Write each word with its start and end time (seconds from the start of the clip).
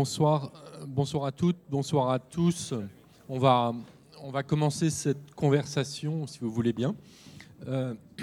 bonsoir, 0.00 0.50
bonsoir 0.86 1.26
à 1.26 1.30
toutes, 1.30 1.58
bonsoir 1.68 2.08
à 2.08 2.18
tous. 2.18 2.72
On 3.28 3.38
va, 3.38 3.74
on 4.22 4.30
va 4.30 4.42
commencer 4.42 4.88
cette 4.88 5.34
conversation, 5.34 6.26
si 6.26 6.38
vous 6.38 6.50
voulez 6.50 6.72
bien. 6.72 6.94
Euh, 7.68 7.92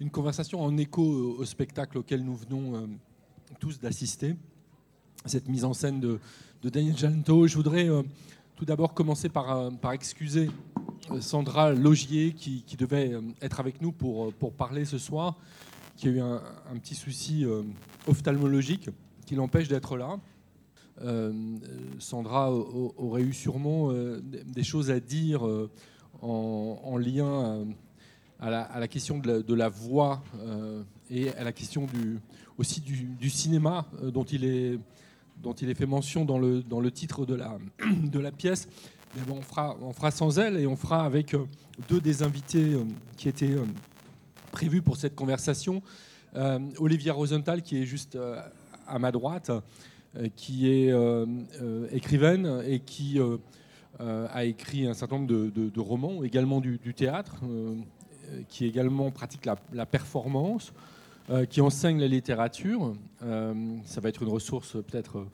une 0.00 0.08
conversation 0.08 0.62
en 0.62 0.74
écho 0.78 1.02
au 1.02 1.44
spectacle 1.44 1.98
auquel 1.98 2.24
nous 2.24 2.34
venons 2.34 2.76
euh, 2.76 2.86
tous 3.60 3.78
d'assister. 3.78 4.36
Cette 5.26 5.50
mise 5.50 5.66
en 5.66 5.74
scène 5.74 6.00
de, 6.00 6.18
Daniel 6.62 6.96
Janto. 6.96 7.46
Je 7.46 7.54
voudrais 7.54 7.90
euh, 7.90 8.02
tout 8.56 8.64
d'abord 8.64 8.94
commencer 8.94 9.28
par, 9.28 9.70
excuser 9.92 10.48
Sandra 11.20 11.74
Logier 11.74 12.32
qui, 12.32 12.64
devait 12.78 13.12
être 13.42 13.60
avec 13.60 13.82
nous 13.82 13.92
pour, 13.92 14.32
pour 14.32 14.54
parler 14.54 14.86
ce 14.86 14.96
soir, 14.96 15.36
qui 15.94 16.08
a 16.08 16.10
eu 16.10 16.20
un 16.20 16.78
petit 16.80 16.94
souci 16.94 17.44
ophtalmologique 18.06 18.88
qui 19.28 19.34
l'empêche 19.34 19.68
d'être 19.68 19.98
là. 19.98 20.18
Euh, 21.02 21.32
Sandra 21.98 22.50
aurait 22.50 23.20
eu 23.20 23.34
sûrement 23.34 23.92
euh, 23.92 24.22
des 24.22 24.64
choses 24.64 24.90
à 24.90 25.00
dire 25.00 25.46
euh, 25.46 25.70
en, 26.22 26.96
lien 26.96 27.66
à 28.40 28.48
la, 28.50 28.88
question 28.88 29.18
de 29.18 29.54
la, 29.54 29.68
voix 29.68 30.22
et 31.10 31.28
à 31.34 31.44
la 31.44 31.52
question 31.52 31.86
aussi 32.56 32.80
du, 32.80 33.28
cinéma 33.28 33.86
dont 34.02 34.24
il 34.24 34.44
est 34.46 34.78
dont 35.42 35.52
il 35.52 35.72
fait 35.74 35.86
mention 35.86 36.24
dans 36.24 36.38
le, 36.38 36.62
dans 36.62 36.80
le 36.80 36.90
titre 36.90 37.26
de 37.26 37.34
la, 37.34 37.58
de 38.02 38.18
la 38.18 38.32
pièce. 38.32 38.66
Mais 39.14 39.22
bon, 39.22 39.36
on, 39.36 39.42
fera, 39.42 39.76
on 39.82 39.92
fera 39.92 40.10
sans 40.10 40.38
elle 40.38 40.56
et 40.56 40.66
on 40.66 40.74
fera 40.74 41.04
avec 41.04 41.36
deux 41.88 42.00
des 42.00 42.22
invités 42.22 42.76
qui 43.16 43.28
étaient 43.28 43.56
prévus 44.52 44.80
pour 44.82 44.96
cette 44.96 45.14
conversation. 45.14 45.82
Olivia 46.78 47.12
Rosenthal, 47.12 47.62
qui 47.62 47.80
est 47.80 47.86
juste 47.86 48.18
à 48.88 48.98
ma 48.98 49.12
droite, 49.12 49.50
euh, 50.16 50.28
qui 50.34 50.70
est 50.70 50.90
euh, 50.90 51.26
euh, 51.60 51.86
écrivaine 51.92 52.62
et 52.66 52.80
qui 52.80 53.20
a 54.00 54.44
écrit 54.44 54.86
un 54.86 54.94
certain 54.94 55.18
nombre 55.18 55.26
de, 55.28 55.80
romans, 55.80 56.22
également 56.22 56.60
du, 56.60 56.94
théâtre, 56.94 57.36
qui 58.48 58.64
également 58.64 59.10
pratique 59.10 59.44
la, 59.72 59.86
performance, 59.86 60.72
qui 61.50 61.60
enseigne 61.60 61.98
la 61.98 62.06
littérature. 62.06 62.94
ça 63.20 64.00
va 64.00 64.08
être 64.08 64.22
une 64.22 64.28
ressource 64.28 64.74
peut-être 64.86 65.26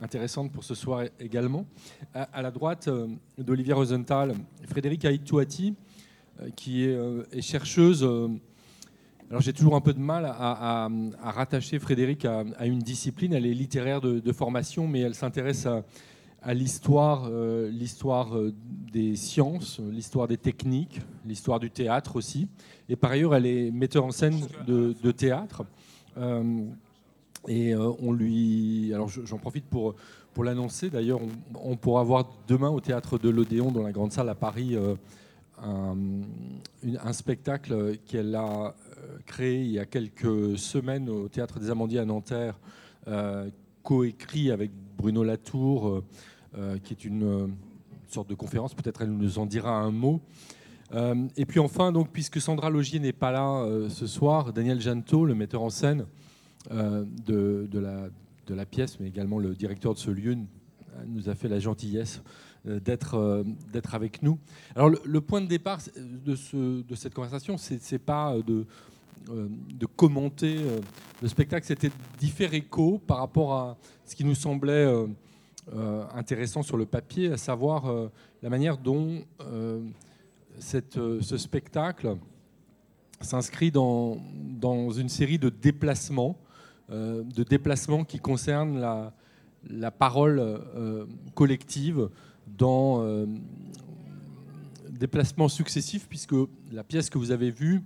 intéressante 0.00 0.52
pour 0.52 0.62
ce 0.62 0.76
soir 0.76 1.02
également. 1.18 1.66
À, 2.14 2.40
la 2.40 2.52
droite 2.52 2.88
d'Olivier 3.36 3.72
Rosenthal, 3.72 4.36
Frédéric 4.68 5.04
Aïtouati, 5.06 5.74
qui 6.54 6.84
est, 6.84 7.40
chercheuse 7.40 8.08
alors 9.34 9.42
j'ai 9.42 9.52
toujours 9.52 9.74
un 9.74 9.80
peu 9.80 9.92
de 9.92 9.98
mal 9.98 10.26
à, 10.26 10.88
rattacher 11.24 11.80
Frédéric 11.80 12.24
à, 12.24 12.66
une 12.66 12.78
discipline. 12.78 13.32
Elle 13.32 13.46
est 13.46 13.52
littéraire 13.52 14.00
de, 14.00 14.32
formation, 14.32 14.86
mais 14.86 15.00
elle 15.00 15.16
s'intéresse 15.16 15.66
à, 16.40 16.54
l'histoire, 16.54 17.26
euh, 17.28 17.68
l'histoire 17.68 18.36
euh, 18.36 18.54
des 18.92 19.16
sciences, 19.16 19.80
l'histoire 19.80 20.28
des 20.28 20.36
techniques, 20.36 21.00
l'histoire 21.26 21.58
du 21.58 21.68
théâtre 21.68 22.14
aussi. 22.14 22.46
Et 22.88 22.94
par 22.94 23.10
ailleurs, 23.10 23.34
elle 23.34 23.46
est 23.46 23.72
metteur 23.72 24.04
en 24.04 24.12
scène 24.12 24.38
de, 24.68 25.10
théâtre. 25.10 25.64
Euh, 26.16 26.66
et 27.48 27.74
on 27.74 28.12
lui, 28.12 28.92
alors 28.94 29.08
j'en 29.08 29.38
profite 29.38 29.64
pour 29.64 29.96
pour 30.32 30.44
l'annoncer. 30.44 30.90
D'ailleurs, 30.90 31.20
on, 31.56 31.76
pourra 31.76 32.04
voir 32.04 32.30
demain 32.46 32.70
au 32.70 32.78
théâtre 32.78 33.18
de 33.18 33.30
l'Odéon, 33.30 33.72
dans 33.72 33.82
la 33.82 33.90
grande 33.90 34.12
salle 34.12 34.28
à 34.28 34.36
Paris. 34.36 34.76
Un, 35.62 37.12
spectacle 37.12 37.96
qu'elle 38.06 38.34
a 38.34 38.74
créé 39.26 39.62
il 39.62 39.70
y 39.70 39.78
a 39.78 39.86
quelques 39.86 40.58
semaines 40.58 41.08
au 41.08 41.28
Théâtre 41.28 41.58
des 41.58 41.70
Amandiers 41.70 42.00
à 42.00 42.04
Nanterre, 42.04 42.58
euh, 43.08 43.48
coécrit 43.82 44.50
avec 44.50 44.70
Bruno 44.96 45.24
Latour, 45.24 45.88
euh, 45.88 46.04
euh, 46.56 46.78
qui 46.78 46.94
est 46.94 47.04
une, 47.04 47.54
sorte 48.08 48.28
de 48.30 48.34
conférence. 48.34 48.74
Peut-être 48.74 49.02
elle 49.02 49.10
nous 49.10 49.38
en 49.38 49.46
dira 49.46 49.76
un 49.76 49.90
mot. 49.90 50.20
et 51.36 51.46
puis 51.46 51.58
enfin, 51.58 51.90
donc, 51.90 52.10
puisque 52.12 52.40
Sandra 52.40 52.70
Logier 52.70 53.00
n'est 53.00 53.12
pas 53.12 53.32
là 53.32 53.66
ce 53.88 54.06
soir, 54.06 54.52
Daniel 54.52 54.80
Janto, 54.80 55.24
le 55.24 55.34
metteur 55.34 55.62
en 55.62 55.70
scène 55.70 56.06
de 56.70 57.68
la 58.50 58.66
pièce, 58.66 59.00
mais 59.00 59.08
également 59.08 59.40
le 59.40 59.56
directeur 59.56 59.94
de 59.94 59.98
ce 59.98 60.12
lieu, 60.12 60.36
nous 61.08 61.28
a 61.28 61.34
fait 61.34 61.48
la 61.48 61.58
gentillesse 61.58 62.22
d'être 62.64 63.44
d'être 63.72 63.94
avec 63.94 64.22
nous. 64.22 64.38
Alors 64.74 64.90
le, 64.90 65.20
point 65.20 65.40
de 65.40 65.46
départ 65.46 65.80
de, 65.96 66.34
ce, 66.34 66.82
de 66.82 66.94
cette 66.94 67.12
conversation, 67.12 67.56
c'est 67.58 67.98
pas 67.98 68.34
de 68.46 68.64
euh, 69.30 69.48
de 69.78 69.86
commenter 69.86 70.58
euh, 70.58 70.80
le 71.22 71.28
spectacle, 71.28 71.64
c'était 71.64 71.90
d'y 72.18 72.28
faire 72.28 72.52
écho 72.52 73.00
par 73.06 73.18
rapport 73.18 73.54
à 73.54 73.76
ce 74.04 74.14
qui 74.14 74.22
nous 74.22 74.34
semblait 74.34 74.86
euh, 75.74 76.04
intéressant 76.14 76.62
sur 76.62 76.76
le 76.76 76.84
papier, 76.84 77.32
à 77.32 77.38
savoir 77.38 78.10
la 78.42 78.50
manière 78.50 78.76
dont 78.76 79.24
cette, 80.58 80.96
ce 80.96 81.36
spectacle 81.38 82.18
s'inscrit 83.22 83.70
dans, 83.70 84.18
dans, 84.34 84.90
une 84.90 85.08
série 85.08 85.38
de 85.38 85.48
déplacements, 85.48 86.36
de 86.90 87.42
déplacements 87.44 88.04
qui 88.04 88.18
concernent 88.18 88.78
la, 88.78 89.14
la 89.70 89.90
parole 89.90 90.60
collective 91.34 92.10
dans 92.46 93.26
déplacements 94.90 95.48
successifs, 95.48 96.08
puisque 96.08 96.34
la 96.72 96.84
pièce 96.84 97.10
que 97.10 97.18
vous 97.18 97.30
avez 97.30 97.50
vue 97.50 97.82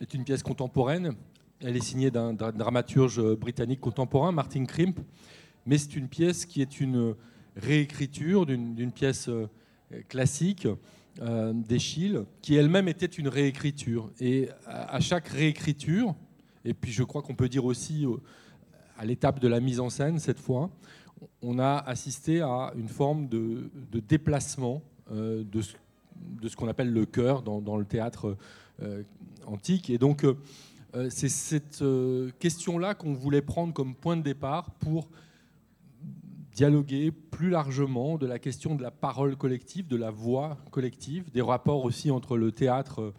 est 0.00 0.14
une 0.14 0.24
pièce 0.24 0.42
contemporaine. 0.42 1.14
Elle 1.60 1.76
est 1.76 1.84
signée 1.84 2.10
d'un 2.10 2.32
dramaturge 2.34 3.22
britannique 3.36 3.80
contemporain, 3.80 4.32
Martin 4.32 4.64
Crimp, 4.64 4.94
mais 5.66 5.78
c'est 5.78 5.96
une 5.96 6.08
pièce 6.08 6.44
qui 6.44 6.60
est 6.60 6.80
une 6.80 7.14
réécriture 7.56 8.46
d'une 8.46 8.92
pièce 8.92 9.28
euh, 9.28 9.46
classique 10.08 10.66
euh, 11.20 11.52
qui 12.40 12.54
elle-même 12.56 12.88
était 12.88 13.06
une 13.06 13.28
réécriture. 13.28 14.10
Et 14.20 14.48
à, 14.66 14.98
chaque 15.00 15.28
réécriture, 15.28 16.14
et 16.64 16.74
puis 16.74 16.90
je 16.90 17.02
crois 17.02 17.22
qu'on 17.22 17.34
peut 17.34 17.48
dire 17.48 17.64
aussi 17.64 18.06
à 18.96 19.04
l'étape 19.04 19.38
de 19.38 19.48
la 19.48 19.60
mise 19.60 19.80
en 19.80 19.90
scène 19.90 20.18
cette 20.18 20.38
fois, 20.38 20.70
on 21.42 21.58
a 21.58 21.76
assisté 21.78 22.40
à 22.40 22.72
une 22.76 22.88
forme 22.88 23.28
de, 23.28 23.70
déplacement 24.08 24.82
euh, 25.10 25.44
de, 25.44 25.60
ce 26.48 26.56
qu'on 26.56 26.68
appelle 26.68 26.92
le 26.92 27.06
cœur 27.06 27.42
dans, 27.42 27.76
le 27.76 27.84
théâtre 27.84 28.36
euh, 28.82 29.02
antique. 29.46 29.90
Et 29.90 29.98
donc, 29.98 30.24
euh, 30.24 31.08
c'est 31.10 31.28
cette 31.28 31.82
question-là 32.38 32.94
qu'on 32.94 33.14
voulait 33.14 33.42
prendre 33.42 33.72
comme 33.72 33.94
point 33.94 34.16
de 34.16 34.22
départ 34.22 34.70
pour 34.72 35.08
dialoguer 36.54 37.10
plus 37.10 37.48
largement 37.48 38.18
de 38.18 38.26
la 38.26 38.38
question 38.38 38.74
de 38.74 38.82
la 38.82 38.90
parole 38.90 39.36
collective, 39.36 39.88
de 39.88 39.96
la 39.96 40.10
voix 40.10 40.58
collective, 40.70 41.30
des 41.32 41.40
rapports 41.40 41.84
aussi 41.84 42.10
entre 42.10 42.36
le 42.36 42.52
théâtre 42.52 43.14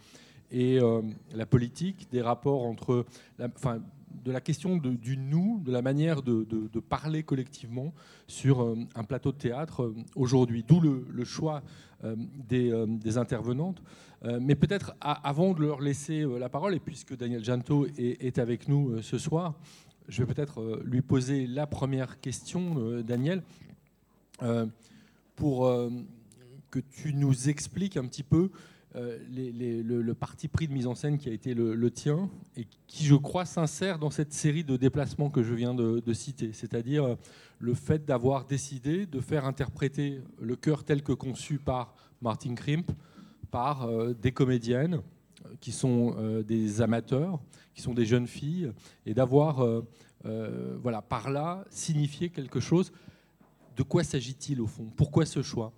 et 0.52 0.80
la 1.34 1.47
politique, 1.47 2.08
des 2.12 2.22
rapports 2.22 2.64
entre, 2.64 3.08
la, 3.40 3.47
de 4.24 4.31
la 4.31 4.41
question 4.41 4.78
du 4.78 5.18
nous, 5.18 5.62
de 5.63 5.72
la 5.72 5.81
manière 5.81 6.22
de, 6.22 6.79
parler 6.79 7.24
collectivement 7.24 7.94
sur 8.28 8.75
un 8.96 9.03
plateau 9.03 9.31
de 9.31 9.38
théâtre 9.38 9.94
aujourd'hui. 10.16 10.63
D'où 10.68 10.79
le, 10.79 11.24
choix 11.24 11.63
des, 12.03 12.85
des, 12.88 13.18
intervenantes. 13.18 13.81
Euh, 14.25 14.40
mais 14.41 14.56
peut-être 14.56 14.96
avant 15.02 15.53
de 15.53 15.62
leur 15.62 15.81
laisser 15.81 16.22
euh, 16.22 16.40
la 16.40 16.47
parole, 16.47 16.73
et 16.73 16.79
puisque 16.79 17.16
Daniel 17.18 17.44
Janto 17.44 17.88
est, 17.97 18.40
avec 18.40 18.69
nous 18.69 18.91
euh, 18.91 19.02
ce 19.02 19.18
soir, 19.18 19.53
je 20.07 20.23
vais 20.23 20.34
peut-être 20.34 20.81
lui 20.84 21.02
poser 21.02 21.47
la 21.47 21.68
première 21.68 22.19
question, 22.19 23.02
Daniel, 23.03 23.41
pour 25.38 25.73
que 26.72 26.79
tu 26.79 27.13
nous 27.13 27.47
expliques 27.47 27.96
un 27.96 28.06
petit 28.06 28.23
peu 28.23 28.52
le, 28.95 30.13
parti 30.13 30.47
pris 30.47 30.67
de 30.67 30.73
mise 30.73 30.87
en 30.87 30.95
scène 30.95 31.17
qui 31.17 31.29
a 31.29 31.33
été 31.33 31.53
le, 31.53 31.91
tien 31.91 32.29
et 32.55 32.67
qui, 32.87 33.05
je 33.05 33.15
crois, 33.15 33.45
s'insère 33.45 33.99
dans 33.99 34.11
cette 34.11 34.33
série 34.33 34.63
de 34.63 34.77
déplacements 34.77 35.29
que 35.29 35.43
je 35.43 35.53
viens 35.53 35.73
de, 35.73 36.13
citer, 36.13 36.51
c'est-à-dire 36.53 37.17
le 37.59 37.73
fait 37.73 38.05
d'avoir 38.05 38.45
décidé 38.45 39.05
de 39.05 39.19
faire 39.19 39.45
interpréter 39.45 40.22
le 40.41 40.55
chœur 40.55 40.84
tel 40.84 41.01
que 41.01 41.13
conçu 41.13 41.57
par 41.59 41.95
Martin 42.22 42.55
Krimp 42.55 42.91
par 43.53 43.84
euh, 43.84 44.16
des 44.16 44.31
comédiennes 44.31 44.96
euh, 44.96 45.49
qui 45.61 45.72
sont 45.72 46.16
euh, 46.17 46.41
des 46.41 46.81
amateurs, 46.81 47.39
qui 47.75 47.84
sont 47.84 47.93
des 47.93 48.03
jeunes 48.03 48.25
filles, 48.25 48.72
et 49.05 49.13
d'avoir, 49.13 49.66
voilà, 50.81 51.01
par 51.01 51.29
là, 51.29 51.66
signifié 51.69 52.29
quelque 52.29 52.59
chose. 52.59 52.91
De 53.75 53.84
quoi 53.84 54.03
s'agit-il 54.03 54.61
au 54.61 54.67
fond? 54.67 54.87
Pourquoi 54.96 55.25
ce 55.25 55.41
choix? 55.41 55.72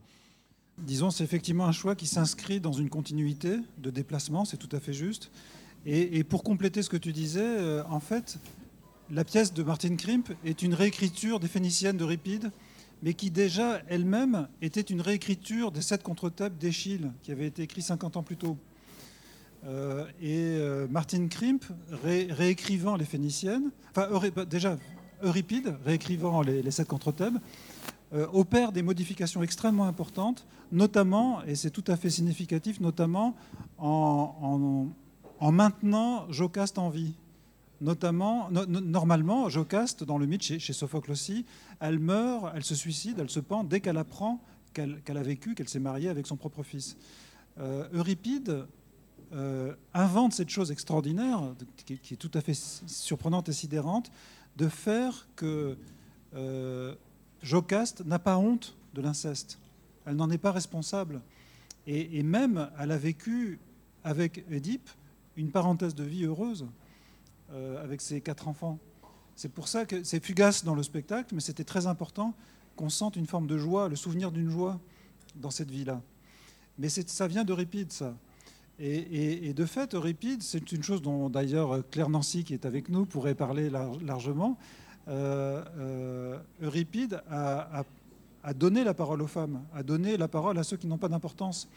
Disons, 0.77 1.09
c'est 1.09 1.23
effectivement 1.23 1.65
un 1.65 1.71
choix 1.71 1.95
qui 1.95 2.05
s'inscrit 2.05 2.59
dans 2.59 2.73
une 2.73 2.89
continuité 2.89 3.57
de 3.77 3.89
déplacement, 3.89 4.45
c'est 4.45 4.57
tout 4.57 4.73
à 4.73 4.79
fait 4.79 4.93
juste. 4.93 5.31
Et, 5.85 6.23
pour 6.23 6.43
compléter 6.43 6.81
ce 6.81 6.89
que 6.89 6.97
tu 6.97 7.13
disais, 7.13 7.81
en 7.87 7.99
fait, 7.99 8.39
la 9.11 9.23
pièce 9.23 9.53
de 9.53 9.61
Martin 9.61 9.95
Krimp 9.95 10.33
est 10.43 10.63
une 10.63 10.73
réécriture 10.73 11.39
des 11.39 11.47
Phéniciennes 11.47 11.97
de 11.97 12.03
Ripide 12.03 12.51
mais 13.05 13.13
qui 13.13 13.31
déjà 13.31 13.81
elle-même 13.87 14.47
était 14.61 14.81
une 14.81 15.01
réécriture 15.01 15.71
des 15.71 15.81
sept 15.81 16.03
contre-thèbes 16.03 16.57
d'Eschyle, 16.57 17.11
qui 17.21 17.31
avait 17.31 17.45
été 17.47 17.63
écrit 17.63 17.81
50 17.81 18.17
ans 18.17 18.23
plus 18.23 18.37
tôt. 18.37 18.57
Euh, 19.67 20.05
et 20.21 20.57
euh, 20.57 20.87
Martin 20.89 21.27
Krimp, 21.27 21.65
réécrivant 21.91 22.95
les 22.95 23.05
Phéniciennes, 23.05 23.71
enfin, 23.91 24.09
déjà, 24.49 24.77
Euripide, 25.21 25.75
réécrivant 25.85 26.41
les, 26.41 26.69
sept 26.71 26.87
contre-thèmes, 26.87 27.39
opère 28.11 28.71
des 28.71 28.81
modifications 28.81 29.43
extrêmement 29.43 29.87
importantes, 29.87 30.45
notamment, 30.71 31.43
et 31.43 31.55
c'est 31.55 31.71
tout 31.71 31.83
à 31.87 31.97
fait 31.97 32.09
significatif, 32.09 32.79
notamment 32.79 33.35
en, 33.77 34.87
en 35.39 35.51
maintenant 35.51 36.31
Jocaste 36.31 36.77
en 36.77 36.89
vie. 36.89 37.13
Notamment, 37.81 38.49
normalement, 38.51 39.49
Jocaste, 39.49 40.03
dans 40.03 40.17
le 40.17 40.25
mythe, 40.25 40.43
chez, 40.43 40.73
Sophocle 40.73 41.11
aussi, 41.11 41.45
elle 41.81 41.99
meurt, 41.99 42.51
elle 42.55 42.63
se 42.63 42.73
suicide, 42.73 43.17
elle 43.19 43.29
se 43.29 43.41
pend 43.41 43.63
dès 43.63 43.81
qu'elle 43.81 43.97
apprend 43.97 44.41
qu'elle 44.73 45.17
a 45.17 45.23
vécu, 45.23 45.55
qu'elle 45.55 45.69
s'est 45.69 45.79
mariée 45.79 46.09
avec 46.09 46.27
son 46.27 46.35
propre 46.35 46.61
fils. 46.61 46.97
Euh, 47.59 47.87
Euripide 47.93 48.65
euh, 49.33 49.73
invente 49.93 50.33
cette 50.33 50.49
chose 50.49 50.69
extraordinaire, 50.71 51.41
qui, 51.85 52.13
est 52.13 52.17
tout 52.17 52.31
à 52.33 52.41
fait 52.41 52.53
surprenante 52.53 53.47
et 53.47 53.53
sidérante, 53.53 54.11
de 54.57 54.67
faire 54.67 55.27
que 55.37 55.77
euh, 56.35 56.95
Jocaste 57.45 58.03
n'a 58.05 58.17
pas 58.17 58.37
honte 58.39 58.75
de 58.95 59.01
l'inceste. 59.01 59.59
Elle 60.05 60.15
n'en 60.15 60.31
est 60.31 60.39
pas 60.39 60.51
responsable. 60.51 61.21
Et, 61.85 62.17
et, 62.17 62.23
même, 62.23 62.71
elle 62.79 62.91
a 62.91 62.97
vécu 62.97 63.59
avec 64.03 64.43
Édipe 64.49 64.89
une 65.37 65.51
parenthèse 65.51 65.93
de 65.93 66.03
vie 66.03 66.25
heureuse 66.25 66.65
euh, 67.51 67.83
avec 67.83 68.01
ses 68.01 68.19
quatre 68.19 68.47
enfants. 68.47 68.79
C'est 69.35 69.51
pour 69.51 69.67
ça 69.67 69.85
que 69.85 70.03
c'est 70.03 70.23
fugace 70.23 70.63
dans 70.63 70.73
le 70.73 70.81
spectacle, 70.81 71.35
mais 71.35 71.41
c'était 71.41 71.63
très 71.63 71.85
important 71.85 72.33
qu'on 72.75 72.89
sente 72.89 73.15
une 73.15 73.27
forme 73.27 73.45
de 73.45 73.59
joie, 73.59 73.89
le 73.89 73.95
souvenir 73.95 74.31
d'une 74.31 74.49
joie 74.49 74.79
dans 75.35 75.51
cette 75.51 75.69
vie-là. 75.69 76.01
Mais 76.79 76.89
ça 76.89 77.27
vient 77.27 77.43
d'Euripide, 77.43 77.91
ça. 77.91 78.15
Et, 78.79 79.53
de 79.53 79.65
fait, 79.65 79.93
Euripide, 79.93 80.41
c'est 80.41 80.71
une 80.71 80.83
chose 80.83 81.01
dont 81.01 81.29
d'ailleurs 81.29 81.87
Claire 81.91 82.09
Nancy, 82.09 82.43
qui 82.43 82.53
est 82.53 82.65
avec 82.65 82.89
nous, 82.89 83.05
pourrait 83.05 83.35
parler 83.35 83.69
largement. 83.69 84.57
Euh, 85.07 85.63
euh, 85.77 86.39
Euripide 86.61 87.21
a, 87.29 87.83
donné 88.55 88.83
la 88.83 88.93
parole 88.93 89.21
aux 89.21 89.27
femmes, 89.27 89.63
a 89.73 89.83
donné 89.83 90.17
la 90.17 90.27
parole 90.27 90.57
à 90.57 90.63
ceux 90.63 90.77
qui 90.77 90.87
n'ont 90.87 90.97
pas 90.97 91.09
d'importance 91.09 91.67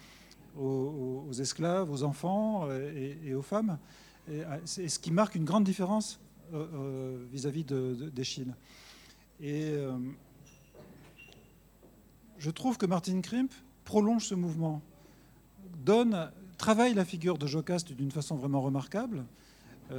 aux, 0.58 1.30
esclaves, 1.38 1.90
aux 1.90 2.02
enfants 2.02 2.66
euh, 2.68 3.20
et, 3.24 3.34
aux 3.34 3.42
femmes. 3.42 3.78
Et, 4.30 4.42
euh, 4.44 4.58
ce 4.64 4.98
qui 4.98 5.10
marque 5.10 5.34
une 5.34 5.44
grande 5.44 5.64
différence 5.64 6.20
vis-à-vis 7.30 7.64
d'Echille. 7.64 8.54
Et 9.38 9.74
je 12.38 12.50
trouve 12.50 12.78
que 12.78 12.86
Martin 12.86 13.20
Krimp 13.20 13.52
prolonge 13.84 14.24
ce 14.24 14.34
mouvement, 14.34 14.80
donne, 15.84 16.30
travaille 16.56 16.94
la 16.94 17.04
figure 17.04 17.36
de 17.36 17.46
Jocaste 17.46 17.92
d'une 17.92 18.10
façon 18.10 18.36
vraiment 18.36 18.62
remarquable, 18.62 19.26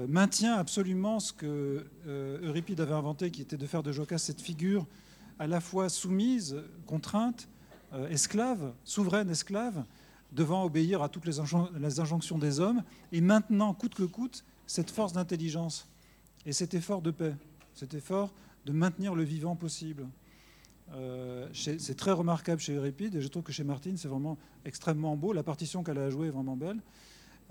maintient 0.08 0.56
absolument 0.56 1.20
ce 1.20 1.34
que 1.34 1.86
Euripide 2.08 2.80
avait 2.82 2.94
inventé, 2.94 3.32
qui 3.32 3.42
était 3.42 3.58
de 3.58 3.66
faire 3.66 3.84
de 3.84 3.92
Jocaste 3.92 4.28
cette 4.28 4.42
figure 4.42 4.86
à 5.40 5.48
la 5.48 5.62
fois 5.62 5.90
soumise, 5.90 6.58
contrainte, 6.86 7.48
esclave, 8.10 8.74
souveraine 8.84 9.30
esclave, 9.30 9.84
devant 10.32 10.64
obéir 10.64 11.02
à 11.02 11.10
toutes 11.10 11.26
les, 11.26 11.40
injonctions 12.00 12.38
des 12.38 12.60
hommes, 12.60 12.84
et 13.12 13.22
maintenant, 13.22 13.74
coûte 13.74 13.96
que 13.96 14.04
coûte, 14.04 14.46
cette 14.68 14.92
force 14.92 15.14
d'intelligence 15.14 15.88
et 16.46 16.54
cet 16.54 16.74
effort 16.74 17.02
de 17.02 17.12
paix, 17.12 17.36
cet 17.74 17.94
effort 17.94 18.32
de 18.66 18.72
maintenir 18.72 19.16
le 19.16 19.24
vivant 19.24 19.56
possible. 19.56 20.08
Euh, 20.94 21.48
c'est 21.54 21.98
très 21.98 22.12
remarquable 22.12 22.62
chez 22.62 22.74
Euripide, 22.74 23.16
et 23.16 23.22
je 23.22 23.28
trouve 23.28 23.44
que 23.44 23.52
chez 23.52 23.64
Martine, 23.64 23.98
c'est 23.98 24.08
vraiment 24.08 24.38
extrêmement 24.66 25.16
beau. 25.16 25.34
La 25.34 25.44
partition 25.44 25.84
qu'elle 25.84 25.98
a 25.98 26.10
jouée 26.10 26.28
est 26.28 26.32
vraiment 26.32 26.56
belle. 26.56 26.80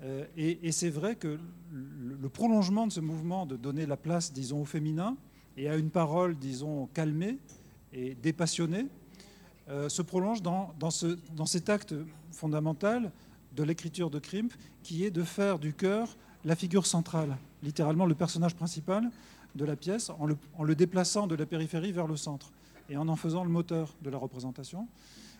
Euh, 0.01 0.25
et, 0.37 0.71
c'est 0.71 0.89
vrai 0.89 1.15
que 1.15 1.39
le, 1.71 2.29
prolongement 2.29 2.87
de 2.87 2.91
ce 2.91 2.99
mouvement 2.99 3.45
de 3.45 3.55
donner 3.55 3.85
la 3.85 3.97
place, 3.97 4.31
disons, 4.31 4.61
au 4.61 4.65
féminin, 4.65 5.17
et 5.57 5.69
à 5.69 5.75
une 5.75 5.89
parole, 5.89 6.37
disons, 6.37 6.87
calmée 6.93 7.37
et 7.91 8.15
dépassionnée, 8.15 8.87
euh, 9.69 9.89
se 9.89 10.01
prolonge 10.01 10.41
dans, 10.41 10.73
ce, 10.89 11.17
dans, 11.35 11.45
cet 11.45 11.69
acte 11.69 11.93
fondamental 12.31 13.11
de 13.55 13.63
l'écriture 13.63 14.09
de 14.09 14.19
Krimp, 14.19 14.53
qui 14.83 15.03
est 15.03 15.11
de 15.11 15.23
faire 15.23 15.59
du 15.59 15.73
cœur 15.73 16.15
la 16.45 16.55
figure 16.55 16.85
centrale, 16.85 17.37
littéralement 17.61 18.05
le 18.05 18.15
personnage 18.15 18.55
principal 18.55 19.09
de 19.55 19.65
la 19.65 19.75
pièce, 19.75 20.09
en 20.57 20.63
le 20.63 20.75
déplaçant 20.75 21.27
de 21.27 21.35
la 21.35 21.45
périphérie 21.45 21.91
vers 21.91 22.07
le 22.07 22.15
centre 22.15 22.51
et 22.89 22.97
en 22.97 23.07
en 23.07 23.15
faisant 23.15 23.43
le 23.43 23.49
moteur 23.49 23.93
de 24.01 24.09
la 24.09 24.17
représentation. 24.17 24.87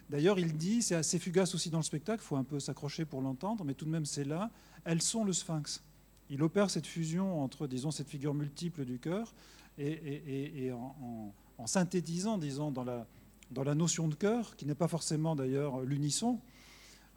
D'ailleurs, 0.09 0.39
il 0.39 0.57
dit, 0.57 0.81
c'est 0.81 0.95
assez 0.95 1.19
fugace 1.19 1.53
aussi 1.53 1.69
dans 1.69 1.77
le 1.77 1.83
spectacle, 1.83 2.23
il 2.23 2.27
faut 2.27 2.35
un 2.35 2.43
peu 2.43 2.59
s'accrocher 2.59 3.05
pour 3.05 3.21
l'entendre, 3.21 3.63
mais 3.63 3.75
tout 3.75 3.85
de 3.85 3.91
même 3.91 4.05
c'est 4.05 4.23
là, 4.23 4.49
elles 4.83 5.01
sont 5.01 5.23
le 5.23 5.33
sphinx. 5.33 5.83
Il 6.31 6.41
opère 6.41 6.69
cette 6.69 6.87
fusion 6.87 7.43
entre, 7.43 7.67
disons, 7.67 7.91
cette 7.91 8.09
figure 8.09 8.33
multiple 8.33 8.85
du 8.85 8.99
cœur 8.99 9.33
et, 9.77 10.71
en, 10.71 11.67
synthétisant, 11.67 12.37
disons, 12.37 12.71
dans 12.71 12.83
la, 12.83 13.05
dans 13.51 13.63
la 13.63 13.75
notion 13.75 14.07
de 14.07 14.15
cœur, 14.15 14.55
qui 14.55 14.65
n'est 14.65 14.75
pas 14.75 14.87
forcément 14.87 15.35
d'ailleurs 15.35 15.81
l'unisson, 15.81 16.39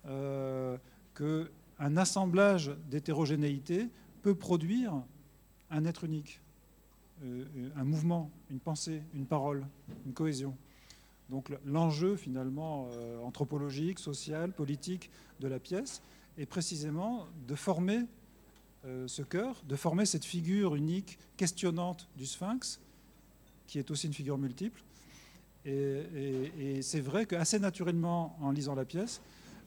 euh, 0.06 0.76
qu'un 1.14 1.96
assemblage 1.96 2.72
d'hétérogénéité 2.90 3.88
peut 4.22 4.34
produire 4.34 5.02
un 5.70 5.84
être 5.84 6.04
unique, 6.04 6.40
euh, 7.24 7.44
un 7.76 7.84
mouvement, 7.84 8.30
une 8.50 8.60
pensée, 8.60 9.02
une 9.14 9.26
parole, 9.26 9.66
une 10.06 10.12
cohésion. 10.12 10.56
Donc 11.32 11.52
l'enjeu 11.64 12.14
finalement 12.14 12.88
euh, 12.92 13.20
anthropologique, 13.22 13.98
social, 13.98 14.52
politique 14.52 15.10
de 15.40 15.48
la 15.48 15.58
pièce 15.58 16.00
est 16.38 16.46
précisément 16.46 17.26
de 17.48 17.56
former 17.56 18.04
ce 19.06 19.22
cœur, 19.22 19.62
de 19.68 19.76
former 19.76 20.04
cette 20.06 20.24
figure 20.24 20.74
unique, 20.74 21.16
questionnante 21.36 22.08
du 22.16 22.26
sphinx, 22.26 22.80
qui 23.68 23.78
est 23.78 23.92
aussi 23.92 24.08
une 24.08 24.12
figure 24.12 24.38
multiple, 24.38 24.82
et, 25.64 26.80
c'est 26.82 27.00
vrai 27.00 27.26
qu'assez 27.26 27.58
naturellement, 27.58 28.36
en 28.40 28.50
lisant 28.50 28.74
la 28.74 28.84
pièce, 28.84 29.20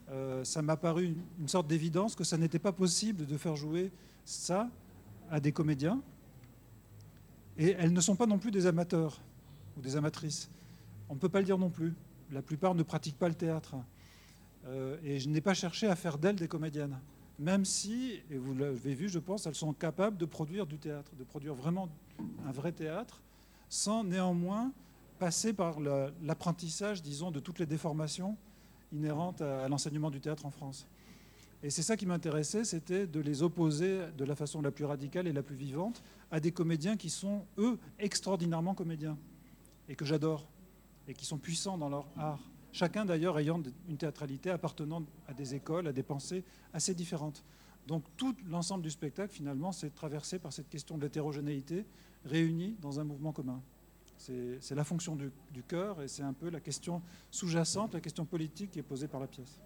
euh, 0.10 0.44
ça 0.44 0.62
m'a 0.62 0.78
paru 0.78 1.16
une, 1.40 1.48
sorte 1.48 1.68
d'évidence 1.68 2.16
que 2.16 2.24
ça 2.24 2.38
n'était 2.38 2.60
pas 2.60 2.72
possible 2.72 3.26
de 3.26 3.38
faire 3.38 3.56
jouer 3.56 3.92
ça 4.24 4.70
à 5.30 5.40
des 5.40 5.52
comédiens. 5.52 6.02
Et 7.58 7.72
elles 7.80 7.94
ne 7.94 8.02
sont 8.02 8.16
pas 8.16 8.26
non 8.26 8.38
plus 8.38 8.52
des 8.52 8.68
amateurs 8.68 9.22
ou 9.78 9.82
des 9.82 9.96
amatrices. 9.96 10.50
On 11.10 11.16
ne 11.16 11.20
peut 11.20 11.30
pas 11.30 11.40
le 11.40 11.46
dire 11.46 11.58
non 11.58 11.70
plus. 11.70 11.94
La 12.32 12.42
plupart 12.42 12.76
ne 12.76 12.84
pratiquent 12.84 13.20
pas 13.20 13.30
le 13.30 13.36
théâtre. 13.36 13.76
Euh, 14.68 14.98
et 15.04 15.20
je 15.20 15.30
n'ai 15.30 15.42
pas 15.42 15.54
cherché 15.54 15.88
à 15.88 15.96
faire 15.96 16.18
d'elles 16.18 16.36
des 16.36 16.48
comédiennes. 16.48 17.00
Même 17.38 17.66
si, 17.66 18.22
et 18.32 18.38
vous 18.38 18.56
l'avez 18.56 18.96
vu, 18.96 19.10
je 19.10 19.20
pense, 19.20 19.46
elles 19.46 19.56
sont 19.56 19.74
capables 19.74 20.18
de 20.18 20.26
produire 20.26 20.66
du 20.66 20.78
théâtre, 20.78 21.12
de 21.18 21.24
produire 21.24 21.54
vraiment 21.54 21.90
un 22.46 22.52
vrai 22.52 22.72
théâtre, 22.72 23.22
sans 23.68 24.04
néanmoins 24.04 24.72
passer 25.20 25.54
par 25.54 25.80
l'apprentissage, 26.24 27.02
disons, 27.02 27.32
de 27.32 27.40
toutes 27.40 27.60
les 27.60 27.66
déformations 27.66 28.38
inhérentes 28.94 29.42
à, 29.42 29.68
l'enseignement 29.68 30.10
du 30.10 30.22
théâtre 30.22 30.46
en 30.46 30.52
France. 30.52 30.88
Et 31.62 31.70
c'est 31.70 31.82
ça 31.82 31.98
qui 31.98 32.06
m'intéressait, 32.06 32.64
c'était 32.64 33.08
de 33.08 33.20
les 33.20 33.44
opposer 33.44 34.00
de 34.18 34.24
la 34.24 34.36
façon 34.36 34.62
la 34.62 34.72
plus 34.72 34.86
radicale 34.86 35.28
et 35.28 35.34
la 35.34 35.42
plus 35.42 35.56
vivante 35.56 36.04
à 36.32 36.40
des 36.40 36.52
comédiens 36.52 36.96
qui 36.96 37.10
sont, 37.10 37.46
eux, 37.58 37.78
extraordinairement 38.00 38.76
comédiens, 38.76 39.18
et 39.90 39.96
que 39.96 40.06
j'adore, 40.06 40.48
et 41.08 41.14
qui 41.14 41.26
sont 41.26 41.38
puissants 41.38 41.78
dans 41.78 41.90
leur 41.90 42.08
art. 42.18 42.40
Chacun 42.72 43.06
d'ailleurs 43.06 43.40
ayant 43.40 43.62
une 43.88 43.98
théâtralité 43.98 44.50
appartenant 44.50 45.04
à 45.28 45.34
des 45.34 45.56
écoles, 45.56 45.88
à 45.88 45.94
des 45.94 46.04
pensées 46.04 46.44
assez 46.74 46.94
différentes. 46.94 47.44
Donc 47.88 48.04
tout 48.18 48.36
l'ensemble 48.50 48.84
du 48.84 48.90
spectacle, 48.90 49.34
finalement, 49.34 49.72
c'est 49.72 49.94
traversé 49.94 50.40
par 50.40 50.52
cette 50.52 50.70
question 50.70 50.98
de 50.98 51.04
l'hétérogénéité 51.04 51.86
réunie 52.26 52.76
dans 52.82 53.00
un 53.00 53.04
mouvement 53.04 53.32
commun. 53.32 53.62
C'est 54.18 54.76
la 54.76 54.84
fonction 54.84 55.16
du, 55.16 55.32
cœur 55.68 56.02
et 56.02 56.08
c'est 56.08 56.24
un 56.24 56.34
peu 56.34 56.50
la 56.50 56.60
question 56.60 57.02
sous-jacente, 57.30 57.94
la 57.94 58.00
question 58.00 58.26
politique 58.26 58.72
qui 58.72 58.80
est 58.80 58.84
posée 58.84 59.08
par 59.08 59.20
la 59.20 59.28
pièce. 59.28 59.60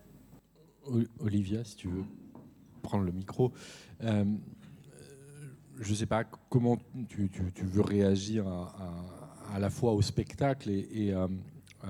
Olivia, 1.20 1.64
si 1.64 1.76
tu 1.76 1.88
veux 1.88 2.04
prendre 2.82 3.06
le 3.06 3.12
micro. 3.12 3.52
Euh, 4.04 4.26
je 5.80 5.92
ne 5.92 5.96
sais 5.96 6.06
pas 6.06 6.24
comment 6.24 6.78
tu, 7.08 7.30
veux 7.64 7.82
réagir 7.82 8.48
à, 8.48 9.19
la 9.58 9.70
fois 9.70 9.94
au 9.94 10.02
spectacle 10.02 10.70
et, 10.70 11.12
euh, 11.14 11.28
euh, 11.84 11.88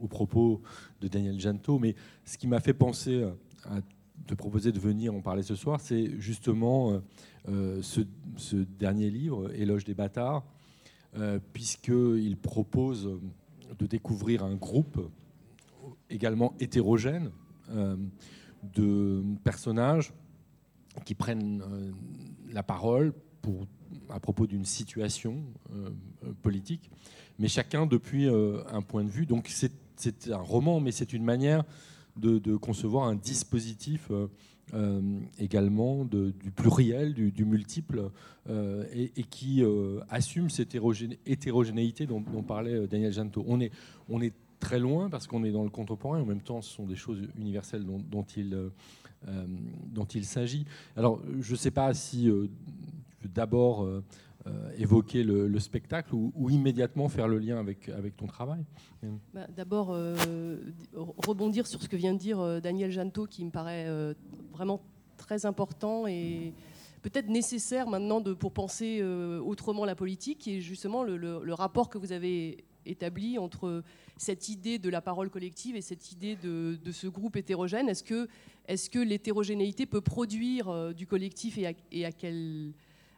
aux 0.00 0.08
propos 0.08 0.62
de 1.00 1.06
Daniel 1.06 1.38
Janto, 1.38 1.78
mais 1.78 1.94
ce 2.24 2.38
qui 2.38 2.48
m'a 2.48 2.60
fait 2.60 2.74
penser 2.74 3.22
à 3.64 3.80
te 4.26 4.34
proposer 4.34 4.72
de 4.72 4.80
venir 4.80 5.14
en 5.14 5.20
parler 5.20 5.42
ce 5.42 5.54
soir, 5.54 5.80
c'est 5.80 6.18
justement 6.20 7.00
ce, 7.46 8.00
ce, 8.36 8.56
dernier 8.56 9.10
livre, 9.10 9.52
Éloge 9.54 9.84
des 9.84 9.94
bâtards, 9.94 10.44
euh, 11.16 11.38
puisqu'il 11.54 12.36
propose 12.36 13.18
de 13.78 13.86
découvrir 13.86 14.44
un 14.44 14.54
groupe 14.56 15.00
également 16.10 16.54
hétérogène 16.60 17.30
euh, 17.70 17.96
de 18.74 19.24
personnages 19.42 20.12
qui 21.06 21.14
prennent 21.14 21.62
euh, 21.62 21.92
la 22.52 22.62
parole 22.62 23.14
pour, 23.40 23.66
à 24.10 24.20
propos 24.20 24.46
d'une 24.46 24.64
situation 24.64 25.36
politique, 26.42 26.90
mais 27.38 27.48
chacun 27.48 27.86
depuis 27.86 28.26
un 28.28 28.82
point 28.82 29.04
de 29.04 29.10
vue. 29.10 29.26
Donc 29.26 29.48
c'est 29.48 30.30
un 30.30 30.36
roman, 30.36 30.80
mais 30.80 30.92
c'est 30.92 31.12
une 31.12 31.24
manière 31.24 31.64
de, 32.16 32.56
concevoir 32.56 33.06
un 33.06 33.14
dispositif 33.14 34.10
également 35.38 36.04
du 36.04 36.50
pluriel, 36.54 37.14
du, 37.14 37.44
multiple, 37.44 38.10
et, 38.48 39.22
qui 39.30 39.62
assume 40.08 40.50
cette 40.50 40.76
hétérogénéité 41.26 42.06
dont, 42.06 42.22
parlait 42.42 42.86
Daniel 42.86 43.12
Janto. 43.12 43.44
On 43.46 43.60
est, 43.60 43.72
on 44.08 44.20
est 44.20 44.34
très 44.60 44.78
loin 44.78 45.08
parce 45.08 45.26
qu'on 45.26 45.44
est 45.44 45.52
dans 45.52 45.64
le 45.64 45.70
contemporain. 45.70 46.20
En 46.20 46.26
même 46.26 46.42
temps, 46.42 46.62
ce 46.62 46.74
sont 46.74 46.86
des 46.86 46.96
choses 46.96 47.22
universelles 47.38 47.84
dont, 47.84 48.26
il, 48.36 48.70
dont 49.86 50.04
il 50.04 50.24
s'agit. 50.24 50.66
Alors, 50.96 51.20
je 51.40 51.52
ne 51.52 51.56
sais 51.56 51.70
pas 51.70 51.94
si 51.94 52.30
d'abord 53.24 53.86
euh, 54.48 54.70
évoquer 54.78 55.24
le, 55.24 55.58
spectacle 55.58 56.14
ou, 56.14 56.48
immédiatement 56.48 57.08
faire 57.08 57.26
le 57.26 57.38
lien 57.38 57.58
avec, 57.58 57.90
ton 58.16 58.26
travail 58.26 58.64
bah, 59.34 59.46
D'abord, 59.54 59.88
euh, 59.90 60.56
rebondir 60.94 61.66
sur 61.66 61.82
ce 61.82 61.88
que 61.88 61.96
vient 61.96 62.14
de 62.14 62.18
dire 62.18 62.38
euh, 62.38 62.60
Daniel 62.60 62.92
Janto, 62.92 63.26
qui 63.26 63.44
me 63.44 63.50
paraît 63.50 63.88
vraiment 64.52 64.80
très 65.16 65.44
important 65.44 66.06
et 66.06 66.54
peut-être 67.02 67.28
nécessaire 67.28 67.88
maintenant 67.88 68.20
de, 68.20 68.32
pour 68.32 68.52
penser 68.52 69.02
autrement 69.02 69.84
la 69.84 69.96
politique, 69.96 70.46
est 70.46 70.60
justement 70.60 71.02
le, 71.02 71.52
rapport 71.52 71.88
que 71.88 71.98
vous 71.98 72.12
avez 72.12 72.64
établi 72.86 73.38
entre 73.38 73.82
cette 74.16 74.48
idée 74.48 74.78
de 74.78 74.88
la 74.88 75.02
parole 75.02 75.30
collective 75.30 75.74
et 75.74 75.82
cette 75.82 76.12
idée 76.12 76.36
de, 76.36 76.92
ce 76.92 77.08
groupe 77.08 77.36
hétérogène. 77.36 77.88
Est-ce 77.88 78.04
que, 78.04 78.98
l'hétérogénéité 78.98 79.84
peut 79.84 80.00
produire 80.00 80.94
du 80.94 81.06
collectif 81.06 81.58
et 81.58 81.76
et 81.90 82.04
à 82.06 82.12
quel 82.12 82.72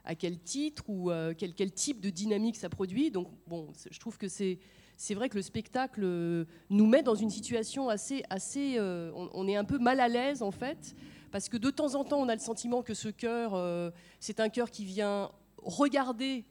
à 0.05 0.15
quel 0.15 0.39
titre 0.39 0.85
ou 0.89 1.11
euh, 1.11 1.35
quel, 1.37 1.55
quel, 1.55 1.73
type 1.73 2.01
de 2.01 2.11
dynamique 2.11 2.57
ça 2.57 2.69
produit. 2.69 3.11
Donc, 3.11 3.29
bon, 3.47 3.69
je 3.91 3.99
trouve 3.99 4.19
que 4.19 4.29
c'est 4.29 4.59
c'est 4.97 5.15
vrai 5.15 5.31
que 5.31 5.37
le 5.37 5.43
spectacle 5.43 6.03
euh, 6.05 6.45
nous 6.69 6.87
met 6.87 7.03
dans 7.03 7.15
une 7.15 7.31
situation 7.31 7.89
assez, 7.89 8.23
assez 8.29 8.75
euh, 8.77 9.11
on, 9.15 9.49
est 9.49 9.57
un 9.57 9.65
peu 9.65 9.79
mal 9.79 9.99
à 9.99 10.09
l'aise 10.09 10.43
en 10.43 10.51
fait, 10.51 10.95
parce 11.31 11.49
que 11.49 11.57
de 11.57 11.71
temps 11.71 11.95
en 11.95 12.05
temps, 12.05 12.21
on 12.21 12.29
a 12.29 12.35
le 12.35 12.41
sentiment 12.41 12.83
que 12.83 12.93
ce 12.93 13.09
cœur, 13.09 13.93
c'est 14.19 14.41
un 14.41 14.51
cœur 14.51 14.71
qui 14.71 14.85
vient 14.85 15.31
regarder 15.57 16.45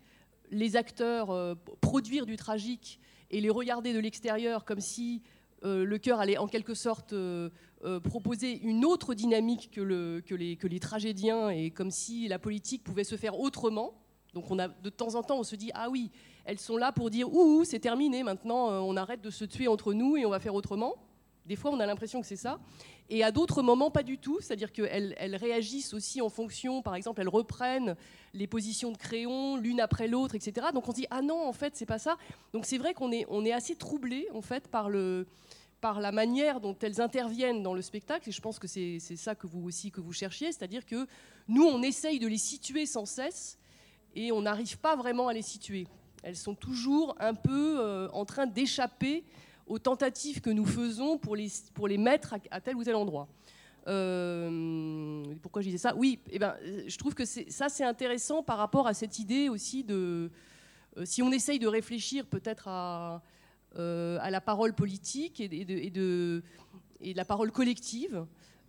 les 0.49 0.75
acteurs 0.75 1.57
produire 1.79 2.25
du 2.25 2.37
tragique 2.37 2.99
et 3.29 3.39
les 3.39 3.51
regarder 3.51 3.93
de 3.93 3.99
l'extérieur 3.99 4.65
comme 4.65 4.79
si 4.79 5.21
le 5.63 5.97
cœur 5.97 6.19
allait 6.19 6.37
en 6.37 6.47
quelque 6.47 6.73
sorte 6.73 7.13
euh, 7.85 8.01
proposer 8.01 8.59
une 8.59 8.83
autre 8.83 9.13
dynamique 9.13 9.71
que, 9.71 9.79
le, 9.79 10.21
que, 10.25 10.35
les, 10.35 10.79
tragédiens 10.81 11.49
et 11.49 11.71
comme 11.71 11.91
si 11.91 12.27
la 12.27 12.37
politique 12.37 12.83
pouvait 12.83 13.05
se 13.05 13.15
faire 13.15 13.39
autrement. 13.39 13.93
Donc 14.33 14.45
de 14.83 14.89
temps 14.89 15.15
en 15.15 15.23
temps, 15.23 15.39
on 15.39 15.43
se 15.43 15.55
dit, 15.55 15.71
ah 15.73 15.89
oui, 15.89 16.11
elles 16.43 16.59
sont 16.59 16.75
là 16.75 16.91
pour 16.91 17.09
dire, 17.09 17.33
ouh, 17.33 17.63
c'est 17.63 17.79
terminé, 17.79 18.21
maintenant 18.21 18.69
euh, 18.69 18.79
on 18.79 18.97
arrête 18.97 19.21
de 19.21 19.29
se 19.29 19.45
tuer 19.45 19.69
entre 19.69 19.93
nous 19.93 20.17
et 20.17 20.25
on 20.25 20.29
va 20.29 20.41
faire 20.41 20.55
autrement. 20.55 20.95
Des 21.45 21.55
fois, 21.55 21.71
on 21.71 21.79
a 21.79 21.85
l'impression 21.85 22.19
que 22.19 22.27
c'est 22.27 22.35
ça. 22.35 22.59
Et 23.09 23.23
à 23.23 23.31
d'autres 23.31 23.61
moments, 23.61 23.89
pas 23.89 24.03
du 24.03 24.17
tout. 24.17 24.39
C'est-à-dire 24.41 24.73
qu'elles 24.73 25.15
elles 25.17 25.35
réagissent 25.37 25.93
aussi 25.93 26.19
en 26.19 26.29
fonction, 26.29 26.81
par 26.81 26.95
exemple, 26.95 27.21
elles 27.21 27.29
reprennent 27.29 27.95
les 28.33 28.45
positions 28.45 28.91
de 28.91 28.97
crayon 28.97 29.55
l'une 29.55 29.79
après 29.79 30.09
l'autre, 30.09 30.35
etc. 30.35 30.67
Donc 30.73 30.87
on 30.89 30.91
se 30.91 30.97
dit, 30.97 31.07
ah 31.11 31.21
non, 31.21 31.47
en 31.47 31.53
fait, 31.53 31.77
c'est 31.77 31.85
pas 31.85 31.97
ça. 31.97 32.17
Donc 32.51 32.65
c'est 32.65 32.77
vrai 32.77 32.93
qu'on 32.93 33.11
est, 33.13 33.25
est 33.45 33.53
assez 33.53 33.75
troublé, 33.75 34.27
en 34.33 34.41
fait, 34.41 34.67
par 34.67 34.89
le, 34.89 35.25
par 35.81 35.99
la 36.01 36.11
manière 36.11 36.59
dont 36.59 36.75
elles 36.81 37.01
interviennent 37.01 37.63
dans 37.63 37.73
le 37.73 37.81
spectacle, 37.81 38.29
et 38.29 38.31
je 38.31 38.41
pense 38.41 38.59
que 38.59 38.67
c'est 38.67 38.99
ça 38.99 39.35
que 39.35 39.47
vous 39.47 39.63
aussi 39.63 39.91
que 39.91 40.01
vous 40.01 40.13
cherchiez, 40.13 40.51
c'est-à-dire 40.51 40.85
que 40.85 41.07
nous, 41.47 41.63
on 41.63 41.81
essaye 41.81 42.19
de 42.19 42.27
les 42.27 42.37
situer 42.37 42.85
sans 42.85 43.05
cesse, 43.05 43.57
et 44.15 44.31
on 44.31 44.41
n'arrive 44.41 44.77
pas 44.79 44.95
vraiment 44.95 45.27
à 45.27 45.33
les 45.33 45.41
situer. 45.41 45.87
Elles 46.23 46.35
sont 46.35 46.55
toujours 46.55 47.15
un 47.19 47.33
peu 47.33 47.79
euh, 47.79 48.09
en 48.11 48.25
train 48.25 48.45
d'échapper 48.45 49.23
aux 49.67 49.79
tentatives 49.79 50.41
que 50.41 50.49
nous 50.49 50.65
faisons 50.65 51.17
pour 51.17 51.35
les, 51.35 51.47
pour 51.73 51.87
les 51.87 51.97
mettre 51.97 52.35
à, 52.51 52.59
tel 52.59 52.75
ou 52.75 52.83
tel 52.83 52.95
endroit. 52.95 53.27
Euh, 53.87 55.23
pourquoi 55.41 55.61
je 55.61 55.67
disais 55.67 55.77
ça? 55.77 55.95
Oui, 55.95 56.19
eh 56.31 56.39
ben, 56.39 56.55
je 56.87 56.97
trouve 56.97 57.13
que 57.13 57.23
ça, 57.25 57.69
c'est 57.69 57.83
intéressant 57.83 58.43
par 58.43 58.57
rapport 58.57 58.87
à 58.87 58.93
cette 58.93 59.19
idée 59.19 59.47
aussi 59.47 59.83
de... 59.83 60.29
Euh, 60.97 61.05
si 61.05 61.21
on 61.21 61.31
essaye 61.31 61.59
de 61.59 61.67
réfléchir 61.67 62.25
peut-être 62.25 62.67
à 62.67 63.21
à 63.77 64.29
la 64.31 64.41
parole 64.41 64.73
politique 64.73 65.39
et 65.39 65.89
de, 65.89 66.43
la 67.01 67.25
parole 67.25 67.51
collective, 67.51 68.25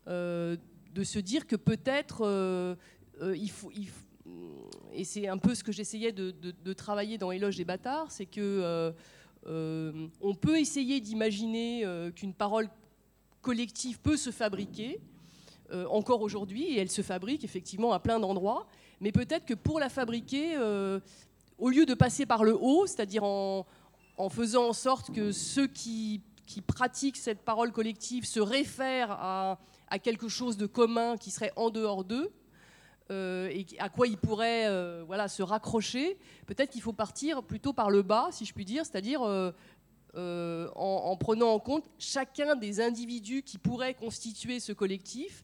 euh, 0.08 0.56
de 0.94 1.04
se 1.04 1.18
dire 1.18 1.46
que 1.46 1.56
peut-être 1.56 2.24
euh, 2.24 2.74
il 3.20 3.50
faut, 3.50 3.70
et 4.92 5.04
c'est 5.04 5.28
un 5.28 5.38
peu 5.38 5.54
ce 5.54 5.62
que 5.62 5.72
j'essayais 5.72 6.12
de, 6.12 6.30
de, 6.30 6.72
travailler 6.72 7.18
dans 7.18 7.30
Éloge 7.30 7.56
des 7.56 7.64
bâtards, 7.64 8.10
c'est 8.10 8.26
que 8.26 8.92
on 9.46 10.34
peut 10.34 10.58
essayer 10.58 11.00
d'imaginer 11.00 11.84
qu'une 12.14 12.34
parole 12.34 12.68
collective 13.40 14.00
peut 14.00 14.16
se 14.16 14.30
fabriquer 14.30 15.00
encore 15.88 16.22
aujourd'hui, 16.22 16.64
et 16.64 16.78
elle 16.78 16.90
se 16.90 17.02
fabrique 17.02 17.44
effectivement 17.44 17.92
à 17.92 18.00
plein 18.00 18.18
d'endroits, 18.18 18.66
mais 19.00 19.12
peut-être 19.12 19.46
que 19.46 19.54
pour 19.54 19.78
la 19.78 19.88
fabriquer, 19.88 20.56
au 21.58 21.68
lieu 21.68 21.86
de 21.86 21.94
passer 21.94 22.26
par 22.26 22.42
le 22.42 22.56
haut, 22.60 22.86
c'est-à-dire 22.86 23.22
en, 23.22 23.66
en 24.20 24.28
faisant 24.28 24.68
en 24.68 24.72
sorte 24.74 25.12
que 25.14 25.32
ceux 25.32 25.66
qui, 25.66 26.22
pratiquent 26.66 27.16
cette 27.16 27.40
parole 27.40 27.72
collective 27.72 28.26
se 28.26 28.40
réfèrent 28.40 29.12
à, 29.12 29.58
quelque 30.02 30.28
chose 30.28 30.56
de 30.56 30.66
commun 30.66 31.16
qui 31.16 31.30
serait 31.30 31.52
en 31.56 31.70
dehors 31.70 32.04
d'eux, 32.04 32.30
euh, 33.10 33.48
et 33.48 33.66
à 33.78 33.88
quoi 33.88 34.06
ils 34.06 34.18
pourraient 34.18 34.66
euh, 34.66 35.02
voilà, 35.06 35.26
se 35.26 35.42
raccrocher, 35.42 36.18
peut-être 36.46 36.70
qu'il 36.70 36.82
faut 36.82 36.92
partir 36.92 37.42
plutôt 37.42 37.72
par 37.72 37.90
le 37.90 38.02
bas, 38.02 38.28
si 38.30 38.44
je 38.44 38.52
puis 38.52 38.64
dire, 38.64 38.84
c'est-à-dire 38.84 39.22
euh, 39.24 40.68
en, 40.76 41.16
prenant 41.16 41.48
en 41.48 41.58
compte 41.58 41.90
chacun 41.98 42.56
des 42.56 42.80
individus 42.80 43.42
qui 43.42 43.58
pourraient 43.58 43.94
constituer 43.94 44.60
ce 44.60 44.72
collectif, 44.72 45.42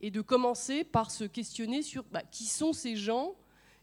et 0.00 0.10
de 0.10 0.20
commencer 0.20 0.84
par 0.84 1.10
se 1.10 1.24
questionner 1.24 1.82
sur 1.82 2.04
bah, 2.12 2.22
qui 2.30 2.44
sont 2.44 2.72
ces 2.72 2.96
gens 2.96 3.34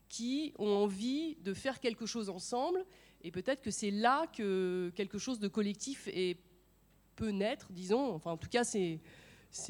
qui 0.08 0.54
ont 0.58 0.84
envie 0.84 1.36
de 1.44 1.54
faire 1.54 1.80
quelque 1.80 2.06
chose 2.06 2.30
ensemble 2.30 2.86
et 3.22 3.32
peut-être 3.32 3.62
que 3.62 3.72
c'est 3.72 3.92
là 3.92 4.28
que 4.28 4.92
quelque 4.96 5.18
chose 5.18 5.40
de 5.40 5.48
collectif 5.48 6.08
peut 7.16 7.30
naître, 7.32 7.72
disons. 7.72 8.14
Enfin, 8.14 8.32
en 8.32 8.38
tout 8.38 8.48
cas, 8.50 8.64
c'est, 8.64 9.00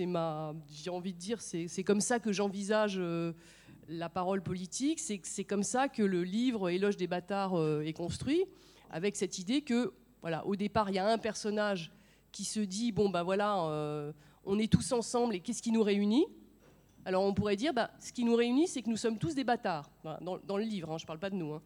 ma, 0.06 0.54
j'ai 0.72 0.90
envie 0.90 1.14
de 1.14 1.18
dire, 1.18 1.42
c'est, 1.42 1.68
c'est 1.68 1.84
comme 1.84 2.02
ça 2.02 2.20
que 2.20 2.32
j'envisage 2.32 2.98
euh, 2.98 3.34
la 3.88 4.08
parole 4.08 4.44
politique. 4.44 5.00
C'est, 5.00 5.20
c'est 5.24 5.46
comme 5.46 5.64
ça 5.64 5.90
que 5.90 6.04
le 6.04 6.24
livre 6.24 6.70
Éloge 6.70 6.96
des 6.96 7.08
bâtards 7.08 7.56
euh, 7.58 7.82
est 7.82 7.94
construit, 7.94 8.46
avec 8.92 9.16
cette 9.16 9.40
idée 9.40 9.62
que, 9.62 9.94
voilà, 10.22 10.46
au 10.46 10.56
départ, 10.56 10.90
il 10.90 10.96
y 10.96 11.00
a 11.00 11.08
un 11.08 11.18
personnage 11.18 11.92
qui 12.32 12.44
se 12.44 12.60
dit, 12.60 12.92
bon, 12.92 13.10
ben 13.10 13.24
voilà, 13.24 13.64
euh, 13.64 14.14
on 14.46 14.60
est 14.60 14.72
tous 14.72 14.92
ensemble 14.92 15.36
et 15.36 15.40
qu'est-ce 15.40 15.64
qui 15.64 15.72
nous 15.72 15.84
réunit? 15.84 16.28
Alors 17.06 17.24
on 17.24 17.34
pourrait 17.34 17.56
dire, 17.56 17.74
bah, 17.74 17.90
ce 18.00 18.12
qui 18.12 18.24
nous 18.24 18.36
réunit, 18.36 18.68
c'est 18.68 18.84
que 18.84 18.90
nous 18.90 18.98
sommes 18.98 19.18
tous 19.18 19.34
des 19.34 19.44
bâtards. 19.44 19.90
Dans, 20.22 20.38
dans 20.38 20.58
le 20.58 20.64
livre, 20.64 20.92
hein, 20.92 20.98
je 21.00 21.06
ne 21.06 21.08
parle 21.08 21.18
pas 21.18 21.30
de 21.32 21.36
nous. 21.36 21.54
Hein. 21.54 21.62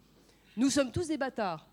Nous 0.55 0.69
sommes 0.69 0.91
tous 0.91 1.07
des 1.07 1.17
bâtards. 1.17 1.67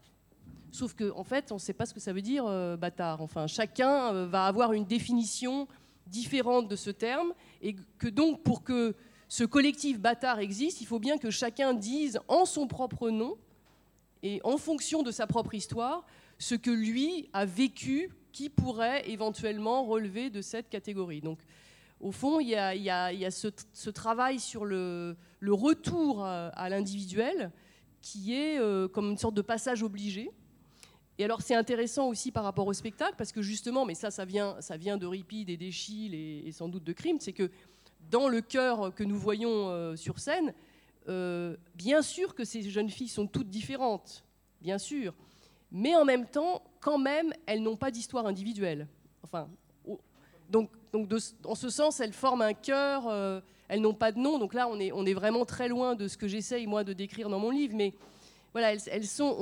Sauf 0.72 0.94
qu'en 0.94 1.18
en 1.18 1.24
fait, 1.24 1.52
on 1.52 1.56
ne 1.56 1.60
sait 1.60 1.72
pas 1.72 1.86
ce 1.86 1.94
que 1.94 2.00
ça 2.00 2.12
veut 2.12 2.22
dire 2.22 2.44
euh, 2.46 2.76
bâtard. 2.76 3.20
Enfin, 3.20 3.46
chacun 3.46 4.14
euh, 4.14 4.26
va 4.26 4.46
avoir 4.46 4.72
une 4.72 4.84
définition 4.84 5.66
différente 6.06 6.68
de 6.68 6.76
ce 6.76 6.90
terme, 6.90 7.32
et 7.62 7.76
que 7.98 8.08
donc 8.08 8.42
pour 8.42 8.62
que 8.62 8.94
ce 9.28 9.44
collectif 9.44 10.00
bâtard 10.00 10.40
existe, 10.40 10.80
il 10.80 10.86
faut 10.86 10.98
bien 10.98 11.18
que 11.18 11.30
chacun 11.30 11.72
dise 11.72 12.18
en 12.26 12.44
son 12.44 12.66
propre 12.66 13.10
nom 13.10 13.36
et 14.22 14.40
en 14.42 14.56
fonction 14.56 15.02
de 15.02 15.12
sa 15.12 15.26
propre 15.26 15.54
histoire 15.54 16.04
ce 16.38 16.56
que 16.56 16.70
lui 16.70 17.28
a 17.32 17.44
vécu 17.44 18.10
qui 18.32 18.48
pourrait 18.48 19.08
éventuellement 19.08 19.84
relever 19.84 20.30
de 20.30 20.42
cette 20.42 20.68
catégorie. 20.68 21.20
Donc, 21.20 21.38
au 22.00 22.12
fond, 22.12 22.40
il 22.40 22.48
y 22.48 22.56
a, 22.56 23.30
ce, 23.30 23.90
travail 23.90 24.40
sur 24.40 24.64
le, 24.64 25.16
retour 25.42 26.24
à, 26.24 26.68
l'individuel 26.68 27.52
qui 28.00 28.34
est 28.34 28.58
euh, 28.58 28.88
comme 28.88 29.10
une 29.10 29.18
sorte 29.18 29.34
de 29.34 29.42
passage 29.42 29.82
obligé 29.82 30.30
et 31.20 31.24
alors 31.24 31.42
c'est 31.42 31.54
intéressant 31.54 32.08
aussi 32.08 32.32
par 32.32 32.44
rapport 32.44 32.66
au 32.66 32.72
spectacle, 32.72 33.12
parce 33.18 33.30
que 33.30 33.42
justement, 33.42 33.84
mais 33.84 33.94
ça, 33.94 34.10
ça 34.10 34.24
vient, 34.24 34.56
ça 34.60 34.78
vient 34.78 34.96
de 34.96 35.06
et 35.50 35.56
d'Echille 35.58 36.14
et, 36.46 36.50
sans 36.50 36.66
doute 36.66 36.82
de 36.82 36.94
Crime, 36.94 37.18
c'est 37.20 37.34
que 37.34 37.50
dans 38.10 38.26
le 38.26 38.40
cœur 38.40 38.94
que 38.94 39.04
nous 39.04 39.18
voyons 39.18 39.68
euh, 39.68 39.96
sur 39.96 40.18
scène, 40.18 40.54
euh, 41.10 41.58
bien 41.74 42.00
sûr 42.00 42.34
que 42.34 42.44
ces 42.44 42.62
jeunes 42.62 42.88
filles 42.88 43.08
sont 43.08 43.26
toutes 43.26 43.50
différentes, 43.50 44.24
bien 44.62 44.78
sûr, 44.78 45.12
mais 45.70 45.94
en 45.94 46.06
même 46.06 46.26
temps, 46.26 46.62
quand 46.80 46.96
même, 46.96 47.34
elles 47.44 47.62
n'ont 47.62 47.76
pas 47.76 47.90
d'histoire 47.90 48.24
individuelle. 48.24 48.88
Enfin, 49.22 49.46
donc, 50.48 50.70
donc 50.90 51.12
en 51.44 51.54
ce 51.54 51.68
sens, 51.68 52.00
elles 52.00 52.14
forment 52.14 52.42
un 52.42 52.54
cœur, 52.54 53.08
euh, 53.08 53.42
elles 53.68 53.82
n'ont 53.82 53.92
pas 53.92 54.10
de 54.10 54.18
nom, 54.18 54.38
donc 54.38 54.54
là, 54.54 54.68
on 54.68 54.80
est, 54.80 54.90
on 54.90 55.04
est 55.04 55.12
vraiment 55.12 55.44
très 55.44 55.68
loin 55.68 55.96
de 55.96 56.08
ce 56.08 56.16
que 56.16 56.28
j'essaye, 56.28 56.66
moi, 56.66 56.82
de 56.82 56.94
décrire 56.94 57.28
dans 57.28 57.38
mon 57.38 57.50
livre, 57.50 57.74
mais 57.76 57.92
voilà, 58.52 58.72
elles, 58.72 59.06
sont, 59.06 59.36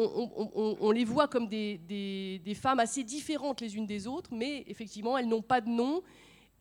on, 0.54 0.90
les 0.90 1.04
voit 1.04 1.28
comme 1.28 1.48
des, 1.48 2.40
femmes 2.60 2.80
assez 2.80 3.04
différentes 3.04 3.60
les 3.60 3.76
unes 3.76 3.86
des 3.86 4.06
autres, 4.06 4.30
mais 4.32 4.64
effectivement, 4.66 5.16
elles 5.16 5.28
n'ont 5.28 5.42
pas 5.42 5.60
de 5.60 5.70
nom. 5.70 6.02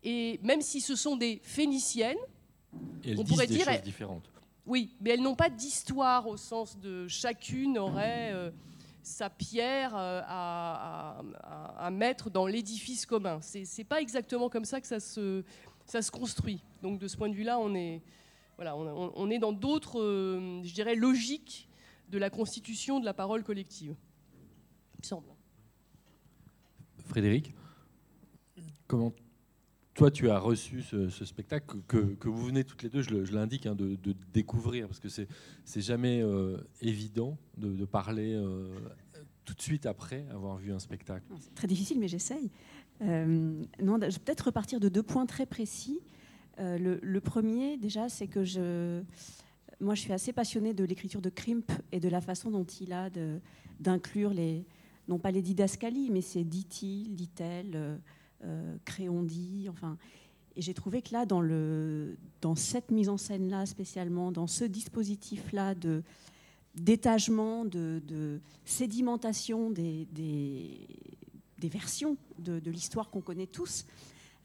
Et 0.03 0.39
même 0.43 0.61
si 0.61 0.79
ce 0.79 0.95
sont 0.95 1.17
des 1.17 1.41
phéniciennes, 1.43 2.17
on 3.17 3.23
pourrait 3.25 3.47
dire. 3.47 3.67
différentes. 3.81 4.29
Oui, 4.65 4.95
mais 5.01 5.11
elles 5.11 5.21
n'ont 5.21 5.35
pas 5.35 5.49
d'histoire 5.49 6.27
au 6.27 6.37
sens 6.37 6.77
de 6.79 7.07
chacune 7.07 7.77
aurait. 7.77 8.31
Euh, 8.33 8.51
sa 9.03 9.29
pierre 9.29 9.93
à, 9.95 11.21
mettre 11.93 12.29
dans 12.29 12.45
l'édifice 12.45 13.05
commun. 13.05 13.39
C'est 13.41 13.63
n'est 13.77 13.83
pas 13.85 14.01
exactement 14.01 14.49
comme 14.49 14.65
ça 14.65 14.81
que 14.81 14.87
ça 14.87 14.99
se, 14.99 15.45
ça 15.85 16.01
se 16.01 16.11
construit. 16.11 16.59
Donc 16.83 16.99
de 16.99 17.07
ce 17.07 17.15
point 17.15 17.29
de 17.29 17.33
vue-là, 17.33 17.57
on 17.57 17.73
est, 17.73 18.01
voilà, 18.57 18.75
on, 18.75 19.29
est 19.29 19.39
dans 19.39 19.53
d'autres, 19.53 20.01
je 20.61 20.73
dirais, 20.73 20.95
logiques 20.95 21.66
de 22.09 22.17
la 22.17 22.29
constitution 22.29 22.99
de 22.99 23.05
la 23.05 23.13
parole 23.13 23.43
collective. 23.43 23.95
Il 24.95 24.99
me 25.01 25.05
semble. 25.05 25.27
Frédéric, 27.05 27.53
comment 28.87 29.13
toi 29.97 30.11
tu 30.11 30.29
as 30.29 30.37
reçu 30.37 30.83
ce, 30.83 31.09
spectacle 31.25 31.77
que, 31.87 32.27
vous 32.27 32.45
venez 32.45 32.63
toutes 32.63 32.83
les 32.83 32.89
deux, 32.89 33.01
je 33.01 33.33
l'indique, 33.33 33.65
hein, 33.65 33.75
de, 33.75 33.97
découvrir, 34.31 34.87
parce 34.87 34.99
que 34.99 35.09
c'est 35.09 35.81
jamais 35.81 36.21
euh, 36.21 36.57
évident 36.81 37.37
de, 37.57 37.83
parler 37.85 38.33
euh, 38.35 38.67
tout 39.43 39.55
de 39.55 39.61
suite 39.61 39.87
après 39.87 40.25
avoir 40.31 40.57
vu 40.57 40.71
un 40.71 40.79
spectacle. 40.79 41.25
C'est 41.39 41.55
très 41.55 41.67
difficile, 41.67 41.99
mais 41.99 42.07
j'essaye. 42.07 42.51
Euh, 43.01 43.63
non, 43.81 43.97
je 43.99 44.05
vais 44.05 44.23
peut-être 44.23 44.45
repartir 44.45 44.79
de 44.79 44.87
deux 44.87 45.03
points 45.03 45.25
très 45.25 45.45
précis. 45.45 45.99
Le, 46.59 46.99
le, 47.01 47.21
premier, 47.21 47.77
déjà, 47.77 48.09
c'est 48.09 48.27
que 48.27 48.43
je, 48.43 49.03
moi, 49.79 49.95
je 49.95 50.01
suis 50.01 50.13
assez 50.13 50.33
passionnée 50.33 50.73
de 50.73 50.83
l'écriture 50.83 51.21
de 51.21 51.29
Krimp 51.29 51.71
et 51.91 51.99
de 51.99 52.09
la 52.09 52.21
façon 52.21 52.49
dont 52.49 52.63
il 52.63 52.93
a 52.93 53.09
d'inclure 53.79 54.31
les, 54.33 54.65
non 55.07 55.19
pas 55.19 55.31
les 55.31 55.41
didascalies, 55.41 56.09
mais 56.11 56.21
c'est 56.21 56.43
dit-il, 56.43 57.15
dit-elle, 57.15 57.71
euh, 57.75 57.97
euh, 58.43 58.77
créon 58.85 59.23
dit, 59.23 59.67
enfin. 59.69 59.97
Et 60.55 60.61
j'ai 60.61 60.73
trouvé 60.73 61.03
que 61.03 61.13
là, 61.13 61.27
dans, 61.27 61.41
le, 61.41 62.17
dans 62.41 62.55
cette 62.55 62.89
mise 62.89 63.09
en 63.09 63.17
scène-là 63.17 63.67
spécialement, 63.67 64.31
dans 64.31 64.47
ce 64.47 64.65
dispositif-là 64.65 65.75
de 65.75 66.03
d'étagement, 66.75 67.65
de, 67.65 68.39
sédimentation 68.63 69.71
des, 69.71 70.07
des, 70.11 71.69
versions 71.69 72.17
de, 72.37 72.61
l'histoire 72.69 73.09
qu'on 73.09 73.21
connaît 73.21 73.47
tous, 73.47 73.85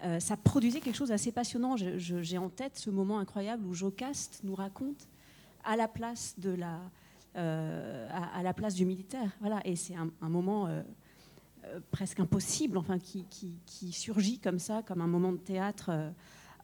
euh, 0.02 0.18
ça 0.18 0.38
produisait 0.38 0.80
quelque 0.80 0.96
chose 0.96 1.10
d'assez 1.10 1.30
passionnant. 1.30 1.76
J'ai 1.76 2.38
en 2.38 2.48
tête 2.48 2.78
ce 2.78 2.88
moment 2.88 3.18
incroyable 3.18 3.66
où 3.66 3.74
Jocaste 3.74 4.40
nous 4.44 4.54
raconte 4.54 5.08
à 5.64 5.76
la 5.76 5.88
place 5.88 6.34
de 6.38 6.50
la, 6.50 6.80
euh, 7.36 8.08
à, 8.10 8.42
la 8.42 8.52
place 8.52 8.74
du 8.74 8.84
militaire. 8.84 9.30
Voilà, 9.40 9.66
et 9.66 9.74
c'est 9.74 9.94
un, 9.94 10.28
moment 10.28 10.66
euh, 10.66 10.82
euh, 11.64 11.80
presque 11.90 12.20
impossible, 12.20 12.76
enfin, 12.76 12.98
qui, 12.98 13.24
qui, 13.64 13.92
surgit 13.92 14.38
comme 14.38 14.58
ça, 14.58 14.82
comme 14.82 15.00
un 15.00 15.06
moment 15.06 15.32
de 15.32 15.38
théâtre 15.38 15.90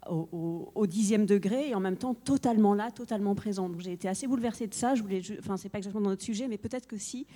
au, 0.06 0.86
dixième 0.86 1.24
degré, 1.24 1.70
et 1.70 1.74
en 1.74 1.80
même 1.80 1.96
temps 1.96 2.12
totalement 2.12 2.74
là, 2.74 2.90
totalement 2.90 3.34
présent. 3.34 3.70
J'ai 3.78 3.92
été 3.92 4.08
assez 4.08 4.26
bouleversée 4.26 4.66
de 4.66 4.74
ça. 4.74 4.94
Je 4.94 5.00
voulais, 5.00 5.22
enfin, 5.38 5.56
c'est 5.56 5.70
pas 5.70 5.78
exactement 5.78 6.04
dans 6.04 6.10
notre 6.10 6.24
sujet, 6.24 6.48
mais 6.48 6.58
peut-être 6.58 6.86
que 6.86 6.98
si. 6.98 7.26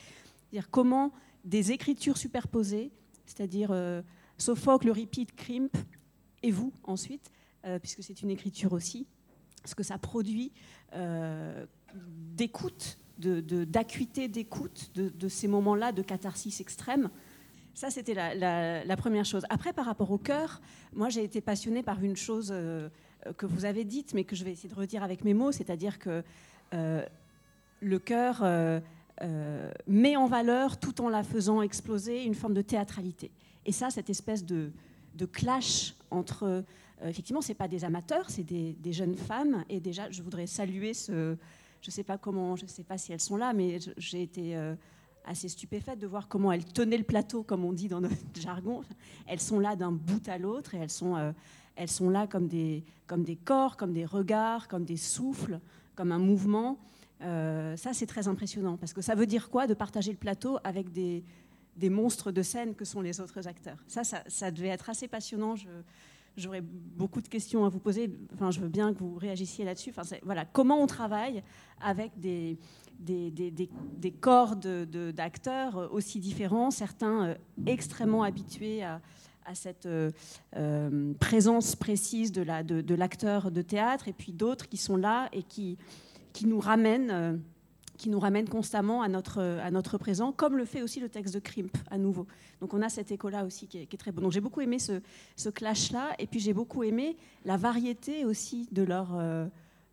Dire 0.53 0.69
comment 0.69 1.11
des 1.47 1.73
écritures 1.73 2.19
superposées, 2.19 2.91
c'est-à-dire 3.25 3.75
Sophocle, 4.37 4.89
Euripide, 4.89 5.33
Crimp, 5.35 5.75
et 6.43 6.51
vous 6.51 6.75
ensuite, 6.85 7.31
puisque 7.81 8.03
c'est 8.03 8.21
une 8.21 8.31
écriture 8.31 8.75
aussi, 8.75 9.07
ce 9.65 9.75
que 9.75 9.83
ça 9.83 9.99
produit 9.99 10.53
d'écoute 12.35 12.99
d'acuité 13.19 14.29
d'écoute 14.29 14.91
de, 14.95 15.29
ces 15.29 15.49
moments-là 15.49 15.93
de 15.93 16.03
catharsis 16.03 16.61
extrême. 16.61 17.11
Ça, 17.75 17.91
c'était 17.91 18.15
la, 18.15 18.97
première 18.97 19.25
chose. 19.25 19.45
Après, 19.49 19.73
par 19.73 19.87
rapport 19.87 20.11
au 20.11 20.19
cœur, 20.19 20.61
moi, 20.93 21.09
j'ai 21.09 21.25
été 21.25 21.41
passionnée 21.41 21.83
par 21.83 22.03
une 22.03 22.17
chose 22.17 22.51
euh, 22.53 22.89
que 23.37 23.47
vous 23.47 23.65
avez 23.65 23.85
dite, 23.85 24.13
mais 24.15 24.25
que 24.25 24.37
je 24.37 24.45
vais 24.45 24.53
essayer 24.53 24.69
de 24.69 24.75
redire 24.75 25.03
avec 25.03 25.25
mes 25.25 25.35
mots, 25.35 25.53
c'est-à-dire 25.53 25.99
que 25.99 26.23
euh, 26.75 27.05
le 27.81 27.99
cœur 27.99 28.41
euh, 28.43 28.81
met 29.87 30.17
en 30.17 30.27
valeur, 30.27 30.79
tout 30.79 31.01
en 31.01 31.09
la 31.09 31.23
faisant 31.23 31.63
exploser, 31.63 32.25
une 32.25 32.35
forme 32.35 32.55
de 32.55 32.63
théâtralité. 32.63 33.31
Et 33.65 33.73
ça, 33.73 33.91
cette 33.91 34.11
espèce 34.11 34.45
de, 34.45 34.71
clash 35.33 35.95
entre... 36.11 36.65
effectivement, 37.05 37.41
ce 37.41 37.49
n'est 37.49 37.55
pas 37.55 37.69
des 37.69 37.85
amateurs, 37.85 38.31
c'est 38.31 38.45
des, 38.45 38.93
jeunes 38.93 39.17
femmes. 39.17 39.65
Et 39.69 39.81
déjà, 39.81 40.11
je 40.11 40.23
voudrais 40.23 40.47
saluer 40.47 40.95
ce 40.95 41.37
je 41.83 41.89
ne 41.89 41.93
sais 41.93 42.05
pas 42.05 42.17
comment, 42.17 42.57
je 42.57 42.65
sais 42.67 42.85
pas 42.85 42.97
si 42.97 43.13
elles 43.13 43.21
sont 43.21 43.37
là, 43.37 43.53
mais 43.53 43.79
j'ai 43.97 44.23
été 44.23 44.57
euh, 44.57 44.75
assez 45.25 45.49
stupéfaite 45.49 45.99
de 45.99 46.07
voir 46.07 46.29
comment 46.29 46.53
elles 46.53 46.65
tenaient 46.65 46.97
le 46.97 47.05
plateau, 47.05 47.43
comme 47.43 47.65
on 47.65 47.73
dit 47.73 47.89
dans 47.89 48.01
notre 48.01 48.17
jargon. 48.41 48.83
Elles 49.27 49.41
sont 49.41 49.59
là 49.59 49.75
d'un 49.75 49.91
bout 49.91 50.27
à 50.29 50.39
l'autre 50.39 50.77
et 50.77 50.79
elles 50.79 50.91
sont, 50.91 51.17
euh, 51.17 51.33
elles 51.75 51.91
sont 51.91 52.09
là 52.09 52.29
comme 52.29 52.47
des, 52.47 52.85
comme 53.09 53.25
des 53.25 53.37
corps, 53.37 53.77
comme 53.77 53.93
des 53.93 54.05
regards, 54.05 54.69
comme 54.69 54.85
des 54.85 54.97
souffles, 54.97 55.59
comme 55.97 56.13
un 56.13 56.21
mouvement. 56.21 56.79
Euh, 57.21 57.77
ça, 57.77 57.93
c'est 57.93 58.07
très 58.07 58.29
impressionnant 58.29 58.77
parce 58.77 58.93
que 58.93 59.03
ça 59.03 59.17
veut 59.17 59.27
dire 59.27 59.51
quoi 59.51 59.67
de 59.67 59.75
partager 59.75 60.13
le 60.13 60.19
plateau 60.19 60.59
avec 60.63 60.93
des, 60.93 61.25
des 61.77 61.91
monstres 61.91 62.31
de 62.31 62.43
scène 62.43 62.77
que 62.77 62.85
sont 62.85 63.01
les 63.01 63.21
autres 63.21 63.49
acteurs? 63.49 63.83
Ça, 63.89 64.05
ça, 64.05 64.23
ça 64.29 64.53
devait 64.53 64.69
être 64.69 64.89
assez 64.89 65.09
passionnant. 65.09 65.57
J'aurais 66.37 66.63
beaucoup 66.63 67.21
de 67.21 67.29
questions 67.29 67.65
à 67.65 67.69
vous 67.69 67.79
poser. 67.79 68.11
Enfin, 68.35 68.51
je 68.51 68.61
veux 68.61 68.69
bien 68.69 68.95
que 68.95 68.99
vous 68.99 69.17
réagissiez 69.17 69.65
là-dessus. 69.65 69.91
Enfin, 69.97 70.17
voilà, 70.23 70.45
comment 70.47 70.83
on 70.83 70.87
travaille 70.87 71.43
avec 71.81 72.19
des, 72.19 72.59
des, 72.99 73.31
des, 73.31 73.51
des 73.51 74.11
corps 74.11 74.57
d'acteurs 74.57 75.93
aussi 75.93 76.21
différents, 76.21 76.71
certains 76.71 77.27
euh, 77.27 77.35
extrêmement 77.67 78.23
habitués 78.23 78.83
à, 78.83 79.01
à 79.45 79.55
cette 79.55 79.87
euh, 79.87 80.11
euh, 80.57 81.13
présence 81.21 81.77
précise 81.77 82.33
de 82.33 82.43
l'acteur 82.95 83.51
de, 83.51 83.51
de, 83.51 83.63
théâtre, 83.63 84.09
et 84.09 84.13
puis 84.13 84.33
d'autres 84.33 84.69
qui 84.69 84.77
sont 84.77 84.97
là 84.97 85.29
et 85.33 85.43
qui, 85.43 85.77
qui 86.33 86.47
nous 86.47 86.61
ramènent 86.61 87.43
qui 88.03 88.11
nous 88.11 88.19
ramène 88.19 88.49
constamment 88.49 89.01
à 89.01 89.07
notre, 89.07 89.41
à 89.41 89.71
notre 89.71 89.97
présent, 89.97 90.33
comme 90.33 90.57
le 90.57 90.65
fait 90.65 90.83
aussi 90.83 90.99
le 90.99 91.09
texte 91.09 91.33
de 91.35 91.39
Krimp, 91.39 91.71
à 91.89 91.99
nouveau. 91.99 92.27
Donc 92.61 92.75
on 92.75 92.83
a 92.83 92.89
cet 92.89 93.13
écho-là 93.13 93.45
aussi 93.45 93.69
qui 93.69 93.79
est, 93.79 93.97
très 93.97 94.11
bon. 94.11 94.23
Donc 94.23 94.33
j'ai 94.33 94.41
beaucoup 94.41 94.61
aimé 94.61 94.81
ce, 94.81 95.01
ce 95.37 95.49
clash-là, 95.51 96.11
et 96.19 96.27
puis 96.27 96.41
j'ai 96.41 96.53
beaucoup 96.53 96.83
aimé 96.83 97.17
la 97.45 97.57
variété 97.57 98.25
aussi 98.25 98.69
de 98.73 98.83
leur, 98.83 99.15
euh, 99.15 99.47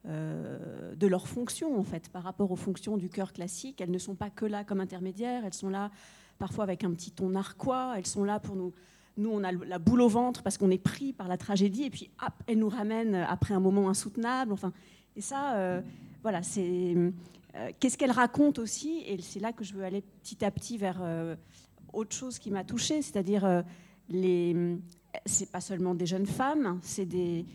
euh, 0.08 0.96
de 0.96 1.06
leur 1.06 1.28
fonction, 1.28 1.80
en 1.80 1.84
fait, 1.84 2.10
par 2.10 2.24
rapport 2.24 2.50
aux 2.50 2.56
fonctions 2.56 2.98
du 2.98 3.10
chœur 3.10 3.32
classique. 3.32 3.80
Elles 3.80 3.92
ne 3.92 4.00
sont 4.00 4.16
pas 4.16 4.32
que 4.32 4.46
là 4.46 4.64
comme 4.64 4.80
intermédiaires, 4.80 5.46
elles 5.46 5.54
sont 5.54 5.70
là 5.70 5.92
parfois 6.40 6.64
avec 6.64 6.84
un 6.84 6.92
petit 6.92 7.12
ton 7.12 7.30
narquois, 7.30 7.94
elles 7.96 8.08
sont 8.08 8.24
là 8.24 8.40
pour 8.40 8.56
nous... 8.56 8.74
Nous, 9.18 9.30
on 9.30 9.44
a 9.44 9.52
la 9.52 9.80
boule 9.80 10.02
au 10.02 10.08
ventre 10.08 10.42
parce 10.44 10.58
qu'on 10.58 10.72
est 10.72 10.82
pris 10.82 11.12
par 11.12 11.28
la 11.28 11.38
tragédie, 11.38 11.84
et 11.84 11.90
puis 11.90 12.10
hop, 12.26 12.34
elles 12.48 12.58
nous 12.58 12.70
ramènent 12.70 13.16
après 13.16 13.54
un 13.54 13.60
moment 13.60 13.90
insoutenable. 13.90 14.54
Enfin, 14.54 14.72
et 15.18 15.22
ça, 15.22 15.56
euh, 15.56 15.82
voilà, 16.22 16.44
c'est 16.44 16.94
euh, 16.96 17.12
qu'est-ce 17.80 17.98
qu'elle 17.98 18.12
raconte 18.12 18.60
aussi 18.60 19.04
Et 19.06 19.20
c'est 19.22 19.40
là 19.40 19.54
que 19.54 19.64
je 19.64 19.74
veux 19.74 19.84
aller 19.84 20.02
petit 20.02 20.44
à 20.44 20.52
petit 20.52 20.78
vers 20.78 21.00
euh, 21.02 21.36
autre 21.94 22.16
chose 22.16 22.40
qui 22.40 22.52
m'a 22.52 22.64
touchée, 22.64 23.02
c'est-à-dire 23.02 23.46
euh, 23.46 23.62
les. 24.10 24.78
C'est 25.26 25.52
pas 25.52 25.62
seulement 25.62 25.96
des 25.96 26.06
jeunes 26.06 26.28
femmes, 26.28 26.80
c'est 26.84 27.06
des. 27.06 27.46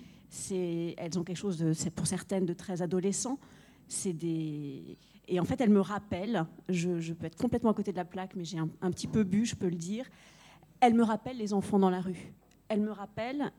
Elles 0.51 1.17
ont 1.19 1.23
quelque 1.23 1.37
chose 1.37 1.59
de, 1.59 1.91
pour 1.91 2.07
certaines, 2.07 2.45
de 2.45 2.53
très 2.53 2.83
adolescent. 2.83 3.39
C'est 3.87 4.13
des. 4.13 4.99
Et 5.29 5.39
en 5.39 5.45
fait, 5.45 5.61
elles 5.61 5.71
me 5.71 5.81
rappellent, 5.81 6.45
je, 6.69 7.13
peux 7.13 7.27
être 7.27 7.37
complètement 7.37 7.71
à 7.71 7.75
côté 7.75 7.93
de 7.93 7.97
la 7.97 8.05
plaque, 8.05 8.35
mais 8.37 8.45
j'ai 8.45 8.59
un, 8.59 8.91
petit 8.91 9.07
peu 9.07 9.23
bu, 9.23 9.47
je 9.47 9.55
peux 9.55 9.69
le 9.69 9.77
dire. 9.77 10.05
Elles 10.81 10.95
me 10.95 11.05
rappellent 11.05 11.39
les 11.39 11.55
enfants 11.55 11.79
dans 11.79 11.89
la 11.89 12.01
rue. 12.01 12.35
Elles 12.69 12.81
me 12.81 12.91
rappellent 12.91 13.53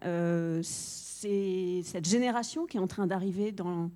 c'est 0.62 1.82
cette 1.84 2.08
génération 2.08 2.68
qui 2.68 2.78
est 2.78 2.80
en 2.80 2.88
train 2.88 3.08
d'arriver 3.08 3.52
dans, 3.52 3.90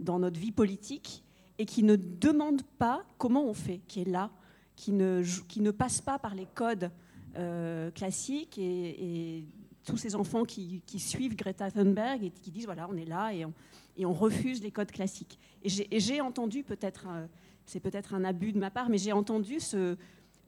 dans 0.00 0.18
notre 0.18 0.40
vie 0.40 0.50
politique 0.50 1.22
et 1.62 1.64
qui 1.64 1.84
ne 1.84 1.94
demande 1.94 2.62
pas 2.76 3.04
comment 3.18 3.44
on 3.44 3.54
fait, 3.54 3.82
qui 3.86 4.00
est 4.00 4.08
là, 4.08 4.32
qui 4.74 4.90
ne, 4.90 5.22
qui 5.46 5.60
ne 5.60 5.70
passe 5.70 6.00
pas 6.00 6.18
par 6.18 6.34
les 6.34 6.46
codes 6.46 6.90
euh, 7.36 7.92
classiques 7.92 8.58
et, 8.58 9.46
tous 9.84 9.96
ces 9.96 10.16
enfants 10.16 10.44
qui, 10.44 10.82
suivent 10.96 11.36
Greta 11.36 11.70
Thunberg 11.70 12.24
et 12.24 12.30
qui 12.30 12.50
disent 12.50 12.66
voilà, 12.66 12.88
on 12.90 12.96
est 12.96 13.04
là 13.04 13.32
et 13.32 13.44
on, 13.44 13.52
et 13.96 14.06
on 14.06 14.12
refuse 14.12 14.60
les 14.60 14.72
codes 14.72 14.90
classiques. 14.90 15.38
Et 15.62 16.00
j'ai 16.00 16.20
entendu, 16.20 16.64
peut-être, 16.64 17.06
c'est 17.64 17.80
peut-être 17.80 18.14
un 18.14 18.24
abus 18.24 18.52
de 18.52 18.58
ma 18.58 18.70
part, 18.70 18.88
mais 18.88 18.98
j'ai 18.98 19.12
entendu 19.12 19.60
ce, 19.60 19.96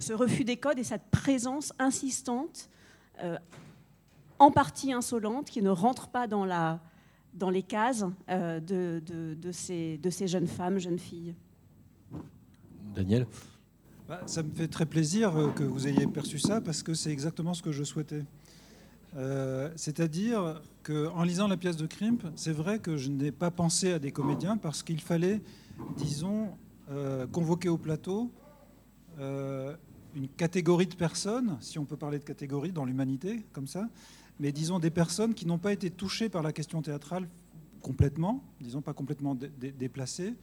ce, 0.01 0.13
refus 0.13 0.45
des 0.45 0.57
codes 0.57 0.81
et 0.81 0.85
cette 0.85 1.11
présence 1.13 1.73
insistante, 1.79 2.71
euh, 3.23 3.39
en 4.41 4.51
partie 4.51 4.93
insolente, 4.93 5.49
qui 5.49 5.63
ne 5.63 5.71
rentre 5.71 6.09
pas 6.09 6.27
dans 6.27 6.45
la, 6.45 6.81
dans 7.35 7.51
les 7.51 7.63
cases 7.63 8.05
euh, 8.31 8.61
de, 8.61 9.03
de, 9.07 9.53
ces, 9.53 9.99
de, 9.99 10.11
ces, 10.11 10.27
jeunes 10.27 10.47
femmes, 10.47 10.79
jeunes 10.79 10.99
filles. 10.99 11.35
Daniel? 12.95 13.27
Bah, 14.09 14.21
Ça 14.27 14.43
me 14.43 14.51
fait 14.51 14.69
très 14.69 14.87
plaisir 14.87 15.37
euh, 15.37 15.51
que 15.51 15.65
vous 15.65 15.89
ayez 15.89 16.07
perçu 16.07 16.39
ça 16.39 16.61
parce 16.61 16.83
que 16.83 16.95
c'est 16.95 17.11
exactement 17.11 17.55
ce 17.55 17.63
que 17.63 17.73
je 17.73 17.83
souhaitais. 17.83 18.25
Euh, 19.17 19.71
c'est-à-dire 19.77 20.61
qu'en 20.83 21.23
lisant 21.23 21.49
la 21.49 21.57
pièce 21.57 21.77
de 21.77 21.87
Krimp, 21.87 22.25
c'est 22.37 22.53
vrai 22.53 22.79
que 22.79 22.97
je 22.97 23.11
n'ai 23.11 23.33
pas 23.33 23.51
pensé 23.51 23.93
à 23.93 23.99
des 23.99 24.13
comédiens 24.13 24.57
parce 24.57 24.83
qu'il 24.83 25.01
fallait, 25.01 25.41
disons, 25.97 26.51
convoquer 27.33 27.69
au 27.69 27.79
plateau 27.79 28.31
une 29.19 30.29
catégorie 30.37 30.87
de 30.87 30.95
personnes, 30.95 31.57
si 31.61 31.79
on 31.79 31.85
peut 31.85 31.97
parler 31.97 32.19
de 32.19 32.25
catégorie 32.25 32.73
dans 32.73 32.85
l'humanité, 32.85 33.45
comme 33.53 33.67
ça, 33.67 33.89
mais 34.41 34.53
disons 34.53 34.79
des 34.79 34.91
personnes 34.91 35.35
qui 35.35 35.47
n'ont 35.47 35.59
pas 35.59 35.73
été 35.73 35.91
touchées 35.91 36.29
par 36.29 36.43
la 36.43 36.53
question 36.53 36.83
théâtrale 36.83 37.29
complètement, 37.83 38.43
disons 38.61 38.81
pas 38.81 38.95
complètement 38.95 39.35
déplacées, 39.35 40.35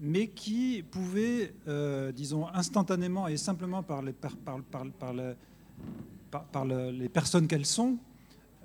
mais 0.00 0.28
qui 0.28 0.82
pouvait, 0.90 1.54
euh, 1.68 2.10
disons, 2.10 2.48
instantanément 2.48 3.28
et 3.28 3.36
simplement 3.36 3.82
par 3.82 4.02
les, 4.02 4.12
par, 4.12 4.36
par, 4.36 4.60
par, 4.70 6.44
par 6.44 6.64
les 6.64 7.08
personnes 7.08 7.46
qu'elles 7.46 7.66
sont, 7.66 7.98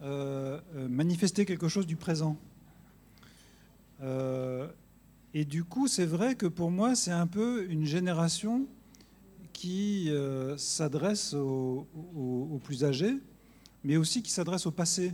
euh, 0.01 0.59
euh, 0.75 0.87
manifester 0.87 1.45
quelque 1.45 1.67
chose 1.67 1.85
du 1.85 1.95
présent. 1.95 2.37
et 5.33 5.45
du 5.45 5.63
coup, 5.63 5.87
c'est 5.87 6.05
vrai 6.05 6.35
que 6.35 6.45
pour 6.45 6.71
moi, 6.71 6.95
c'est 6.95 7.11
un 7.11 7.27
peu 7.27 7.65
une 7.69 7.85
génération 7.85 8.65
qui 9.51 10.09
s'adresse 10.57 11.33
aux, 11.33 11.87
plus 12.63 12.83
âgés, 12.83 13.17
mais 13.85 13.97
aussi 13.97 14.23
qui 14.23 14.31
s'adresse 14.31 14.65
au 14.65 14.71
passé. 14.71 15.13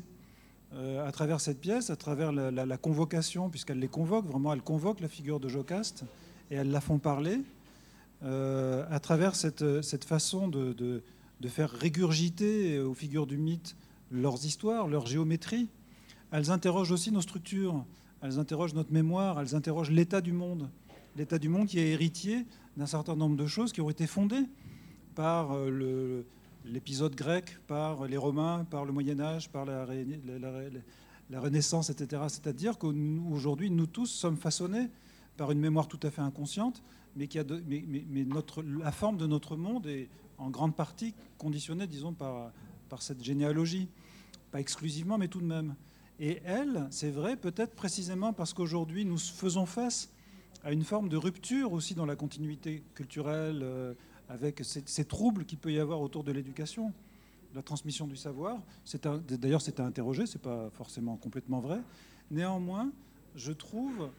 Euh, 0.74 1.06
à 1.06 1.12
travers 1.12 1.42
cette 1.42 1.60
pièce, 1.60 1.90
à 1.90 1.98
travers 1.98 2.32
la, 2.32 2.78
convocation, 2.78 3.50
puisqu'elle 3.50 3.80
les 3.80 3.90
convoque, 3.90 4.26
vraiment 4.26 4.54
elle 4.54 4.62
convoque 4.62 5.02
la 5.02 5.10
figure 5.10 5.42
de 5.42 5.50
Jocaste 5.50 6.06
et 6.50 6.56
elles 6.56 6.72
la 6.72 6.80
font 6.80 6.98
parler, 6.98 7.42
euh, 8.24 8.86
à 8.90 9.02
travers 9.02 9.36
cette, 9.36 9.82
cette 9.82 10.06
façon 10.06 10.48
de, 10.48 10.72
de, 10.72 11.48
faire 11.50 11.70
régurgiter 11.70 12.80
aux 12.80 12.94
figures 12.94 13.28
du 13.28 13.38
mythe 13.38 13.76
leurs 14.12 14.46
histoires, 14.46 14.88
leur 14.88 15.06
géométrie. 15.08 15.68
Elles 16.32 16.52
interrogent 16.52 16.92
aussi 16.92 17.12
nos 17.12 17.22
structures, 17.22 17.84
elles 18.22 18.40
interrogent 18.40 18.74
notre 18.74 18.94
mémoire, 18.94 19.42
elles 19.42 19.56
interrogent 19.56 19.92
l'état 19.92 20.22
du 20.22 20.32
monde. 20.32 20.70
L'état 21.18 21.38
du 21.38 21.50
monde 21.50 21.68
qui 21.68 21.80
est 21.80 21.90
héritier 21.90 22.46
d'un 22.78 22.86
certain 22.86 23.18
nombre 23.18 23.36
de 23.36 23.48
choses 23.48 23.74
qui 23.74 23.82
ont 23.82 23.90
été 23.90 24.08
fondées 24.08 24.46
par 25.16 25.52
euh, 25.52 25.70
le, 25.70 26.26
l'épisode 26.66 27.16
grec 27.16 27.58
par 27.68 28.06
les 28.06 28.18
Romains, 28.18 28.66
par 28.70 28.86
le 28.86 28.92
Moyen 28.92 29.20
Âge, 29.20 29.50
par 29.50 29.66
la, 29.66 29.86
Renaissance, 31.34 31.90
etc. 31.90 32.24
C'est-à-dire 32.28 32.78
qu'aujourd'hui, 32.78 33.72
nous 33.72 33.88
tous 33.88 34.08
sommes 34.08 34.38
façonnés 34.38 34.90
par 35.38 35.52
une 35.52 35.60
mémoire 35.60 35.88
tout 35.88 36.00
à 36.04 36.12
fait 36.12 36.22
inconsciente, 36.22 36.84
mais, 37.16 37.28
qui 37.28 37.40
a 37.40 37.44
mais, 37.68 38.26
notre, 38.26 38.62
la 38.64 38.92
forme 38.92 39.18
de 39.18 39.28
notre 39.28 39.56
monde 39.56 39.88
est 39.88 40.10
en 40.38 40.50
grande 40.50 40.76
partie 40.76 41.14
conditionnée, 41.38 41.88
disons, 41.88 42.14
par, 42.14 42.52
par 42.90 43.02
cette 43.02 43.24
généalogie. 43.24 43.88
Pas 44.52 44.60
exclusivement, 44.60 45.18
mais 45.18 45.28
tout 45.28 45.40
de 45.40 45.46
même. 45.46 45.76
Et 46.20 46.42
elle, 46.46 46.88
c'est 46.92 47.10
vrai, 47.10 47.36
peut-être 47.36 47.74
précisément 47.74 48.34
parce 48.34 48.54
qu'aujourd'hui, 48.54 49.06
nous 49.06 49.18
faisons 49.18 49.66
face 49.66 50.10
à 50.64 50.72
une 50.72 50.84
forme 50.84 51.10
de 51.10 51.18
rupture 51.18 51.74
aussi 51.74 51.96
dans 51.96 52.06
la 52.06 52.16
continuité 52.16 52.84
culturelle, 52.94 53.62
euh, 53.64 53.94
avec 54.32 54.62
ces, 54.64 55.06
troubles 55.06 55.46
qu'il 55.46 55.58
peut 55.58 55.74
y 55.74 55.80
avoir 55.80 56.00
autour 56.02 56.24
de 56.24 56.32
l'éducation, 56.32 56.94
la 57.54 57.62
transmission 57.62 58.08
du 58.08 58.16
savoir. 58.16 58.58
D'ailleurs, 59.30 59.62
c'est 59.62 59.80
à 59.80 59.86
interroger, 59.86 60.26
ce 60.26 60.38
n'est 60.38 60.42
pas 60.42 60.70
forcément 60.74 61.18
complètement 61.18 61.60
vrai. 61.60 61.80
Néanmoins, 62.32 62.92
je 63.36 63.52
trouve 63.52 64.10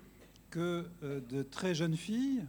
que 0.51 0.85
euh, 1.03 1.21
de 1.31 1.43
très 1.43 1.75
jeunes 1.75 1.97
filles, 1.97 2.45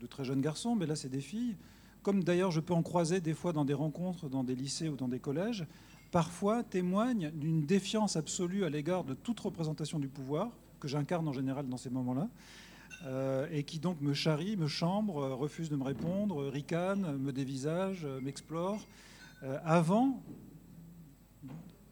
de 0.00 0.06
très 0.06 0.24
jeunes 0.24 0.40
garçons, 0.40 0.76
mais 0.76 0.86
là 0.86 0.94
c'est 0.94 1.08
des 1.08 1.20
filles, 1.20 1.56
comme 2.02 2.22
d'ailleurs 2.22 2.52
je 2.52 2.60
peux 2.60 2.74
en 2.74 2.82
croiser 2.82 3.20
des 3.20 3.34
fois 3.34 3.52
dans 3.52 3.64
des 3.64 3.74
rencontres, 3.74 4.28
dans 4.28 4.44
des 4.44 4.54
lycées 4.54 4.88
ou 4.88 4.96
dans 4.96 5.08
des 5.08 5.18
collèges, 5.18 5.66
parfois 6.12 6.62
témoignent 6.62 7.30
d'une 7.32 7.66
défiance 7.66 8.14
absolue 8.14 8.64
à 8.64 8.70
l'égard 8.70 9.02
de 9.02 9.14
toute 9.14 9.40
représentation 9.40 9.98
du 9.98 10.08
pouvoir, 10.08 10.50
que 10.78 10.86
j'incarne 10.86 11.26
en 11.26 11.32
général 11.32 11.68
dans 11.68 11.76
ces 11.76 11.90
moments-là, 11.90 12.28
euh, 13.06 13.46
et 13.50 13.62
qui 13.62 13.78
donc 13.78 14.02
me 14.02 14.12
charrie, 14.12 14.58
me 14.58 14.66
chambre, 14.66 15.22
euh, 15.22 15.34
refuse 15.34 15.70
de 15.70 15.76
me 15.76 15.84
répondre, 15.84 16.46
ricane, 16.48 17.16
me 17.16 17.32
dévisage, 17.32 18.04
euh, 18.04 18.20
m'explore, 18.20 18.86
avant, 19.64 20.22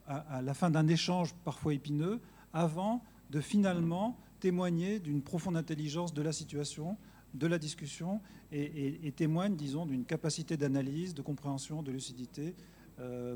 à, 0.07 0.43
la 0.43 0.53
fin 0.53 0.69
d'un 0.69 0.87
échange 0.87 1.33
parfois 1.47 1.73
épineux, 1.73 2.21
avant 2.53 3.03
de 3.31 3.41
finalement 3.41 4.19
témoigner 4.39 4.99
d'une 4.99 5.23
profonde 5.23 5.57
intelligence 5.57 6.13
de 6.13 6.21
la 6.21 6.33
situation, 6.33 6.99
de 7.33 7.47
la 7.47 7.59
discussion, 7.59 8.21
et, 8.53 9.13
témoigne, 9.17 9.57
disons, 9.57 9.87
d'une 9.87 10.05
capacité 10.05 10.59
d'analyse, 10.59 11.15
de 11.15 11.23
compréhension, 11.23 11.83
de 11.83 11.91
lucidité, 11.91 12.55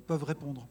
peuvent 0.07 0.25
répondre. 0.25 0.69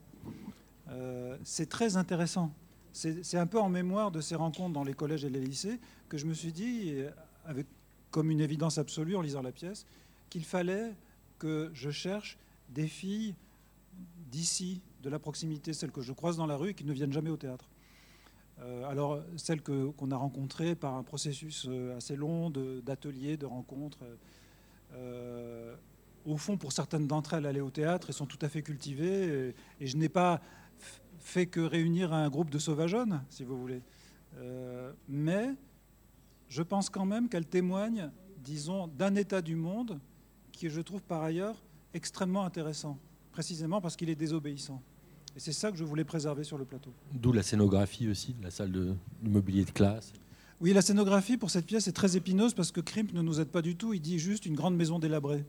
c'est 1.43 1.67
très 1.67 1.97
intéressant 1.97 2.53
c'est 2.93 3.37
un 3.37 3.47
peu 3.47 3.59
en 3.59 3.69
mémoire 3.69 4.11
de 4.11 4.21
ces 4.21 4.35
rencontres 4.35 4.73
dans 4.73 4.83
les 4.83 4.93
collèges 4.93 5.25
et 5.25 5.29
les 5.29 5.39
lycées 5.39 5.79
que 6.09 6.17
je 6.17 6.25
me 6.25 6.33
suis 6.33 6.51
dit, 6.51 6.95
avec 7.45 7.67
comme 8.11 8.29
une 8.29 8.41
évidence 8.41 8.77
absolue 8.77 9.15
en 9.15 9.21
lisant 9.21 9.41
la 9.41 9.51
pièce, 9.51 9.85
qu'il 10.29 10.43
fallait 10.43 10.93
que 11.39 11.71
je 11.73 11.89
cherche 11.89 12.37
des 12.69 12.87
filles 12.87 13.35
d'ici, 14.29 14.81
de 15.01 15.09
la 15.09 15.19
proximité, 15.19 15.73
celles 15.73 15.91
que 15.91 16.01
je 16.01 16.13
croise 16.13 16.37
dans 16.37 16.45
la 16.45 16.55
rue 16.55 16.69
et 16.69 16.73
qui 16.73 16.85
ne 16.85 16.93
viennent 16.93 17.11
jamais 17.11 17.29
au 17.29 17.37
théâtre. 17.37 17.69
Euh, 18.61 18.85
alors, 18.85 19.21
celles 19.37 19.61
qu'on 19.61 20.11
a 20.11 20.15
rencontrées 20.15 20.75
par 20.75 20.95
un 20.95 21.03
processus 21.03 21.65
euh, 21.67 21.97
assez 21.97 22.15
long 22.15 22.49
d'ateliers, 22.49 23.37
de, 23.37 23.45
rencontres. 23.45 23.99
Euh, 24.93 25.75
au 26.25 26.37
fond, 26.37 26.57
pour 26.57 26.71
certaines 26.71 27.07
d'entre 27.07 27.33
elles, 27.33 27.47
aller 27.47 27.61
au 27.61 27.71
théâtre 27.71 28.11
et 28.11 28.13
sont 28.13 28.27
tout 28.27 28.37
à 28.41 28.49
fait 28.49 28.61
cultivées. 28.61 29.55
et 29.79 29.87
je 29.87 29.97
n'ai 29.97 30.09
pas 30.09 30.41
fait 31.21 31.45
que 31.45 31.59
réunir 31.59 32.13
un 32.13 32.29
groupe 32.29 32.49
de 32.49 32.59
sauvageonnes, 32.59 33.23
si 33.29 33.43
vous 33.43 33.59
voulez. 33.59 33.81
Euh, 34.37 34.91
mais 35.07 35.49
je 36.49 36.61
pense 36.61 36.89
quand 36.89 37.05
même 37.05 37.29
qu'elle 37.29 37.45
témoigne, 37.45 38.09
disons, 38.43 38.87
d'un 38.87 39.15
état 39.15 39.41
du 39.41 39.55
monde 39.55 39.99
qui, 40.51 40.69
je 40.69 40.81
trouve 40.81 41.01
par 41.01 41.21
ailleurs, 41.23 41.61
extrêmement 41.93 42.43
intéressant, 42.43 42.97
précisément 43.31 43.81
parce 43.81 43.95
qu'il 43.95 44.09
est 44.09 44.15
désobéissant. 44.15 44.81
Et 45.35 45.39
c'est 45.39 45.53
ça 45.53 45.71
que 45.71 45.77
je 45.77 45.83
voulais 45.83 46.03
préserver 46.03 46.43
sur 46.43 46.57
le 46.57 46.65
plateau. 46.65 46.91
D'où 47.13 47.31
la 47.31 47.43
scénographie 47.43 48.09
aussi, 48.09 48.35
la 48.41 48.51
salle 48.51 48.71
de, 48.71 48.93
du 49.21 49.29
mobilier 49.29 49.63
de 49.63 49.71
classe. 49.71 50.11
Oui, 50.59 50.73
la 50.73 50.81
scénographie 50.81 51.37
pour 51.37 51.49
cette 51.49 51.65
pièce 51.65 51.87
est 51.87 51.93
très 51.93 52.17
épineuse 52.17 52.53
parce 52.53 52.71
que 52.71 52.81
Krimp 52.81 53.13
ne 53.13 53.21
nous 53.21 53.39
aide 53.39 53.47
pas 53.47 53.61
du 53.61 53.75
tout. 53.75 53.93
Il 53.93 54.01
dit 54.01 54.19
juste 54.19 54.45
une 54.45 54.55
grande 54.55 54.75
maison 54.75 54.99
délabrée. 54.99 55.45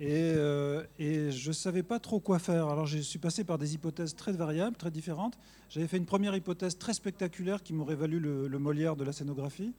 Euh, 0.00 0.84
et, 0.98 1.30
je 1.30 1.48
ne 1.48 1.52
savais 1.54 1.82
pas 1.82 1.98
trop 1.98 2.20
quoi 2.20 2.38
faire. 2.38 2.68
Alors 2.68 2.86
je 2.86 2.98
suis 2.98 3.18
passé 3.18 3.44
par 3.44 3.58
des 3.58 3.74
hypothèses 3.74 4.14
très 4.14 4.32
variables, 4.32 4.76
très 4.76 4.90
différentes. 4.90 5.38
J'avais 5.70 5.86
fait 5.86 5.96
une 5.96 6.06
première 6.06 6.36
hypothèse 6.36 6.78
très 6.78 6.94
spectaculaire 6.94 7.62
qui 7.62 7.72
m'aurait 7.72 7.94
valu 7.94 8.20
le, 8.20 8.58
Molière 8.58 8.96
de 8.96 9.04
la 9.04 9.12
scénographie. 9.12 9.72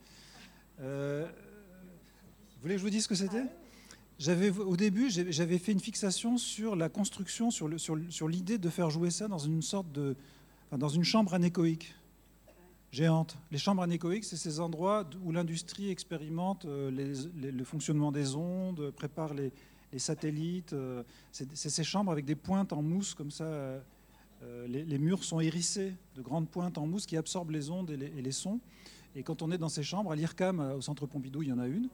Euh, 0.82 1.25
vous 1.25 2.62
voulez 2.62 2.75
que 2.75 2.80
je 2.80 2.84
vous 2.84 2.89
dise 2.89 3.03
ce 3.03 3.08
que 3.08 3.15
c'était? 3.15 3.45
Au 4.60 4.75
début, 4.75 5.12
j'avais 5.12 5.60
fait 5.60 5.71
une 5.71 5.80
fixation 5.80 6.39
sur 6.39 6.75
la 6.75 6.89
construction, 6.89 7.51
sur, 7.51 7.67
l'idée 8.27 8.58
de 8.58 8.69
faire 8.69 8.89
jouer 8.89 9.12
ça 9.12 9.27
dans 9.27 9.38
une 9.38 9.62
sorte 9.62 9.91
de... 9.91 10.15
dans 10.71 10.89
une 10.89 11.03
chambre 11.03 11.36
anéchoïque 11.36 11.93
géante. 12.91 13.38
Les 13.51 13.60
chambres 13.60 13.84
anéchoïques, 13.84 14.23
c'est 14.23 14.38
ces 14.38 14.60
endroits 14.60 15.08
où 15.23 15.32
l'industrie 15.32 15.91
expérimente 15.91 16.65
euh, 16.65 16.89
le 17.36 17.63
fonctionnement 17.63 18.12
des 18.12 18.36
ondes, 18.36 18.89
prépare 18.91 19.36
les, 19.36 19.51
les 19.91 20.00
satellites. 20.00 20.73
Euh, 20.73 21.04
c'est 21.32 21.69
ces 21.69 21.84
chambres 21.84 22.12
avec 22.12 22.26
des 22.26 22.36
pointes 22.36 22.73
en 22.73 22.82
mousse 22.82 23.13
comme 23.13 23.32
ça. 23.32 23.45
Euh, 23.45 24.67
les, 24.67 24.97
murs 24.97 25.23
sont 25.23 25.39
hérissés 25.39 25.95
de 26.15 26.21
grandes 26.21 26.50
pointes 26.50 26.78
en 26.78 26.86
mousse 26.86 27.06
qui 27.06 27.17
absorbent 27.17 27.52
les 27.52 27.69
ondes 27.69 27.89
et 27.89 27.97
les, 27.97 28.32
sons. 28.32 28.60
Et 29.15 29.23
quand 29.23 29.41
on 29.41 29.52
est 29.52 29.58
dans 29.58 29.69
ces 29.69 29.84
chambres, 29.84 30.12
à 30.12 30.15
l'IRCAM, 30.15 30.60
au 30.60 30.82
centre 30.82 31.08
Pompidou, 31.08 31.41
il 31.41 31.50
y 31.50 31.54
en 31.54 31.60
a 31.60 31.67
une. 31.67 31.89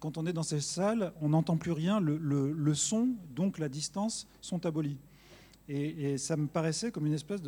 Quand 0.00 0.18
on 0.18 0.26
est 0.26 0.32
dans 0.32 0.42
ces 0.42 0.60
salles, 0.60 1.12
on 1.20 1.30
n'entend 1.30 1.56
plus 1.56 1.72
rien. 1.72 2.00
Le, 2.00 2.74
son, 2.74 3.10
donc 3.34 3.58
la 3.58 3.68
distance, 3.68 4.26
sont 4.40 4.66
abolis. 4.66 4.98
Et, 5.68 6.18
ça 6.18 6.36
me 6.36 6.46
paraissait 6.46 6.90
comme 6.90 7.06
une 7.06 7.14
espèce 7.14 7.40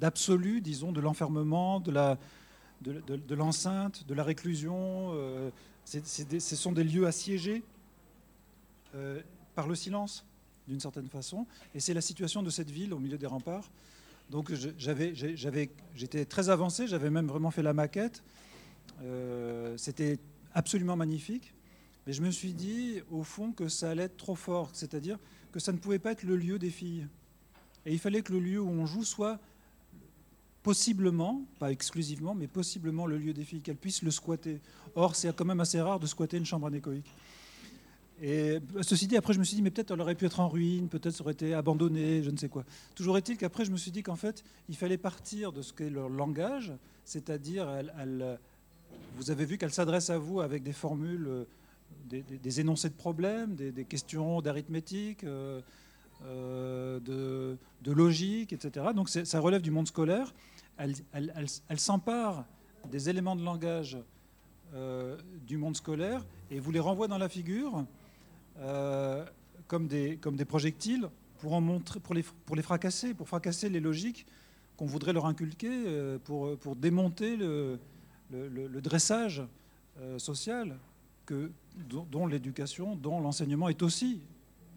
d'absolu, 0.00 0.60
disons, 0.60 0.92
de 0.92 1.00
l'enfermement, 1.00 1.78
de 1.80 3.34
l'enceinte, 3.34 4.06
de 4.06 4.14
la 4.14 4.24
réclusion. 4.24 5.10
Euh, 5.14 5.50
ce 5.84 6.56
sont 6.56 6.72
des 6.72 6.84
lieux 6.84 7.06
assiégés 7.06 7.62
euh, 8.94 9.20
par 9.54 9.68
le 9.68 9.74
silence, 9.74 10.24
d'une 10.68 10.80
certaine 10.80 11.08
façon. 11.08 11.46
Et 11.74 11.80
c'est 11.80 11.94
la 11.94 12.00
situation 12.00 12.42
de 12.42 12.50
cette 12.50 12.70
ville 12.70 12.92
au 12.94 12.98
milieu 12.98 13.18
des 13.18 13.26
remparts. 13.26 13.70
Donc 14.30 14.52
j'étais 14.54 16.24
très 16.24 16.48
avancé, 16.48 16.86
j'avais 16.86 17.10
même 17.10 17.26
vraiment 17.26 17.50
fait 17.50 17.62
la 17.62 17.74
maquette. 17.74 18.22
Euh, 19.02 19.76
c'était 19.76 20.18
absolument 20.54 20.96
magnifique. 20.96 21.54
Mais 22.06 22.12
je 22.12 22.22
me 22.22 22.30
suis 22.30 22.52
dit, 22.52 23.00
au 23.10 23.22
fond, 23.22 23.52
que 23.52 23.68
ça 23.68 23.90
allait 23.90 24.04
être 24.04 24.16
trop 24.16 24.34
fort. 24.34 24.70
C'est-à-dire 24.72 25.18
que 25.52 25.60
ça 25.60 25.72
ne 25.72 25.78
pouvait 25.78 25.98
pas 25.98 26.12
être 26.12 26.24
le 26.24 26.36
lieu 26.36 26.58
des 26.58 26.70
filles. 26.70 27.06
Et 27.86 27.92
il 27.92 27.98
fallait 27.98 28.22
que 28.22 28.32
le 28.32 28.40
lieu 28.40 28.60
où 28.60 28.68
on 28.68 28.86
joue 28.86 29.04
soit 29.04 29.38
possiblement, 30.62 31.44
pas 31.58 31.70
exclusivement, 31.72 32.34
mais 32.34 32.46
possiblement 32.46 33.06
le 33.06 33.18
lieu 33.18 33.32
des 33.32 33.44
filles, 33.44 33.60
qu'elles 33.60 33.76
puissent 33.76 34.02
le 34.02 34.10
squatter. 34.10 34.60
Or, 34.94 35.16
c'est 35.16 35.34
quand 35.34 35.44
même 35.44 35.60
assez 35.60 35.80
rare 35.80 35.98
de 35.98 36.06
squatter 36.06 36.36
une 36.36 36.46
chambre 36.46 36.68
anéchoïque. 36.68 37.12
Et 38.24 38.60
ceci 38.82 39.08
dit, 39.08 39.16
après, 39.16 39.32
je 39.32 39.40
me 39.40 39.44
suis 39.44 39.56
dit, 39.56 39.62
mais 39.62 39.72
peut-être 39.72 39.90
elle 39.90 40.00
aurait 40.00 40.14
pu 40.14 40.26
être 40.26 40.38
en 40.38 40.48
ruine, 40.48 40.88
peut-être 40.88 41.10
ça 41.10 41.24
aurait 41.24 41.32
été 41.32 41.54
abandonné, 41.54 42.22
je 42.22 42.30
ne 42.30 42.36
sais 42.36 42.48
quoi. 42.48 42.64
Toujours 42.94 43.18
est-il 43.18 43.36
qu'après, 43.36 43.64
je 43.64 43.72
me 43.72 43.76
suis 43.76 43.90
dit 43.90 44.04
qu'en 44.04 44.14
fait, 44.14 44.44
il 44.68 44.76
fallait 44.76 44.96
partir 44.96 45.52
de 45.52 45.60
ce 45.60 45.72
qu'est 45.72 45.90
leur 45.90 46.08
langage, 46.08 46.72
c'est-à-dire, 47.04 47.68
vous 49.16 49.32
avez 49.32 49.44
vu 49.44 49.58
qu'elle 49.58 49.72
s'adresse 49.72 50.08
à 50.08 50.18
vous 50.18 50.40
avec 50.40 50.62
des 50.62 50.72
formules, 50.72 51.26
euh, 51.26 51.44
des, 52.08 52.60
énoncés 52.60 52.90
de 52.90 52.94
problèmes, 52.94 53.56
des, 53.56 53.84
questions 53.84 54.40
d'arithmétique, 54.40 55.24
euh, 55.24 55.60
euh, 56.24 57.00
de, 57.00 57.92
logique, 57.92 58.52
etc. 58.52 58.86
Donc 58.94 59.08
ça 59.08 59.40
relève 59.40 59.62
du 59.62 59.72
monde 59.72 59.88
scolaire. 59.88 60.32
Elle 60.78 61.80
s'empare 61.80 62.44
des 62.88 63.08
éléments 63.08 63.34
de 63.34 63.42
langage 63.44 63.98
du 65.46 65.58
monde 65.58 65.76
scolaire 65.76 66.24
et 66.50 66.60
vous 66.60 66.70
les 66.70 66.80
renvoie 66.80 67.08
dans 67.08 67.18
la 67.18 67.28
figure 67.28 67.84
comme, 69.66 69.88
des, 69.88 70.16
comme 70.18 70.36
des 70.36 70.44
projectiles 70.44 71.08
pour, 71.38 71.54
en 71.54 71.60
montrer, 71.60 72.00
pour, 72.00 72.14
les, 72.14 72.22
pour 72.22 72.56
les 72.56 72.62
fracasser, 72.62 73.14
pour 73.14 73.28
fracasser 73.28 73.68
les 73.68 73.80
logiques 73.80 74.26
qu'on 74.76 74.86
voudrait 74.86 75.12
leur 75.12 75.26
inculquer, 75.26 76.18
pour, 76.24 76.56
pour 76.58 76.76
démonter 76.76 77.36
le, 77.36 77.78
le, 78.30 78.80
dressage 78.80 79.42
social 80.18 80.78
que, 81.26 81.50
dont 82.10 82.26
l'éducation, 82.26 82.96
dont 82.96 83.20
l'enseignement 83.20 83.68
est 83.68 83.82
aussi 83.82 84.20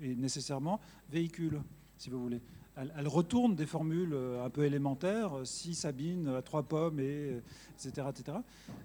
et 0.01 0.15
nécessairement 0.15 0.79
véhicule, 1.09 1.61
si 1.97 2.09
vous 2.09 2.21
voulez. 2.21 2.41
Elle, 2.77 3.07
retourne 3.07 3.55
des 3.55 3.65
formules 3.65 4.13
euh, 4.13 4.45
un 4.45 4.49
peu 4.49 4.65
élémentaires, 4.65 5.37
euh, 5.37 5.45
si 5.45 5.73
Sabine 5.73 6.27
à 6.27 6.41
trois 6.41 6.63
pommes, 6.63 6.99
et, 6.99 7.41
etc., 7.73 8.07
etc., 8.09 8.37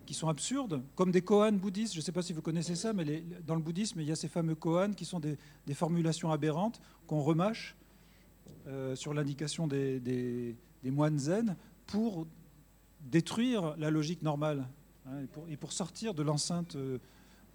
qui 0.06 0.14
sont 0.14 0.28
absurdes, 0.28 0.80
comme 0.94 1.10
des 1.10 1.22
koans 1.22 1.50
bouddhistes. 1.52 1.94
Je 1.94 1.98
ne 1.98 2.02
sais 2.02 2.12
pas 2.12 2.22
si 2.22 2.32
vous 2.32 2.42
connaissez 2.42 2.76
ça, 2.76 2.92
mais 2.92 3.24
dans 3.44 3.56
le 3.56 3.60
bouddhisme, 3.60 4.00
il 4.00 4.06
y 4.06 4.12
a 4.12 4.16
ces 4.16 4.28
fameux 4.28 4.54
koans 4.54 4.92
qui 4.92 5.04
sont 5.04 5.18
des, 5.18 5.36
formulations 5.74 6.30
aberrantes 6.30 6.80
qu'on 7.08 7.20
remâche 7.20 7.76
euh, 8.68 8.94
sur 8.94 9.12
l'indication 9.12 9.66
des, 9.66 10.54
moines 10.84 11.18
zen 11.18 11.56
pour 11.86 12.28
détruire 13.00 13.74
la 13.76 13.90
logique 13.90 14.22
normale 14.22 14.68
hein, 15.06 15.24
et, 15.48 15.56
pour, 15.56 15.72
sortir 15.72 16.14
de 16.14 16.22
l'enceinte 16.22 16.76
de, 16.76 17.00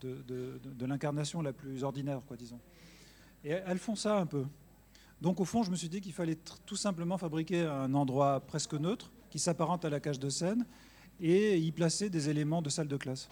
de 0.02 0.86
l'incarnation 0.86 1.42
la 1.42 1.54
plus 1.54 1.84
ordinaire, 1.84 2.22
quoi, 2.28 2.36
disons. 2.36 2.60
Et 3.46 3.52
elles 3.52 3.80
font 3.80 3.96
ça 3.96 4.20
un 4.20 4.26
peu. 4.26 4.44
Donc 5.22 5.40
au 5.40 5.46
fond, 5.46 5.64
je 5.64 5.72
me 5.72 5.76
suis 5.76 5.90
dit 5.90 6.02
qu'il 6.02 6.14
fallait 6.14 6.38
tout 6.66 6.76
simplement 6.76 7.18
fabriquer 7.18 7.62
un 7.62 7.94
endroit 7.94 8.42
presque 8.42 8.74
neutre 8.74 9.12
qui 9.30 9.40
s'apparente 9.40 9.86
à 9.86 9.90
la 9.90 10.00
cage 10.00 10.20
de 10.20 10.30
scène 10.30 10.66
et 11.22 11.58
y 11.58 11.72
placer 11.72 12.10
des 12.10 12.30
éléments 12.30 12.62
de 12.62 12.70
salle 12.70 12.88
de 12.88 12.98
classe. 12.98 13.30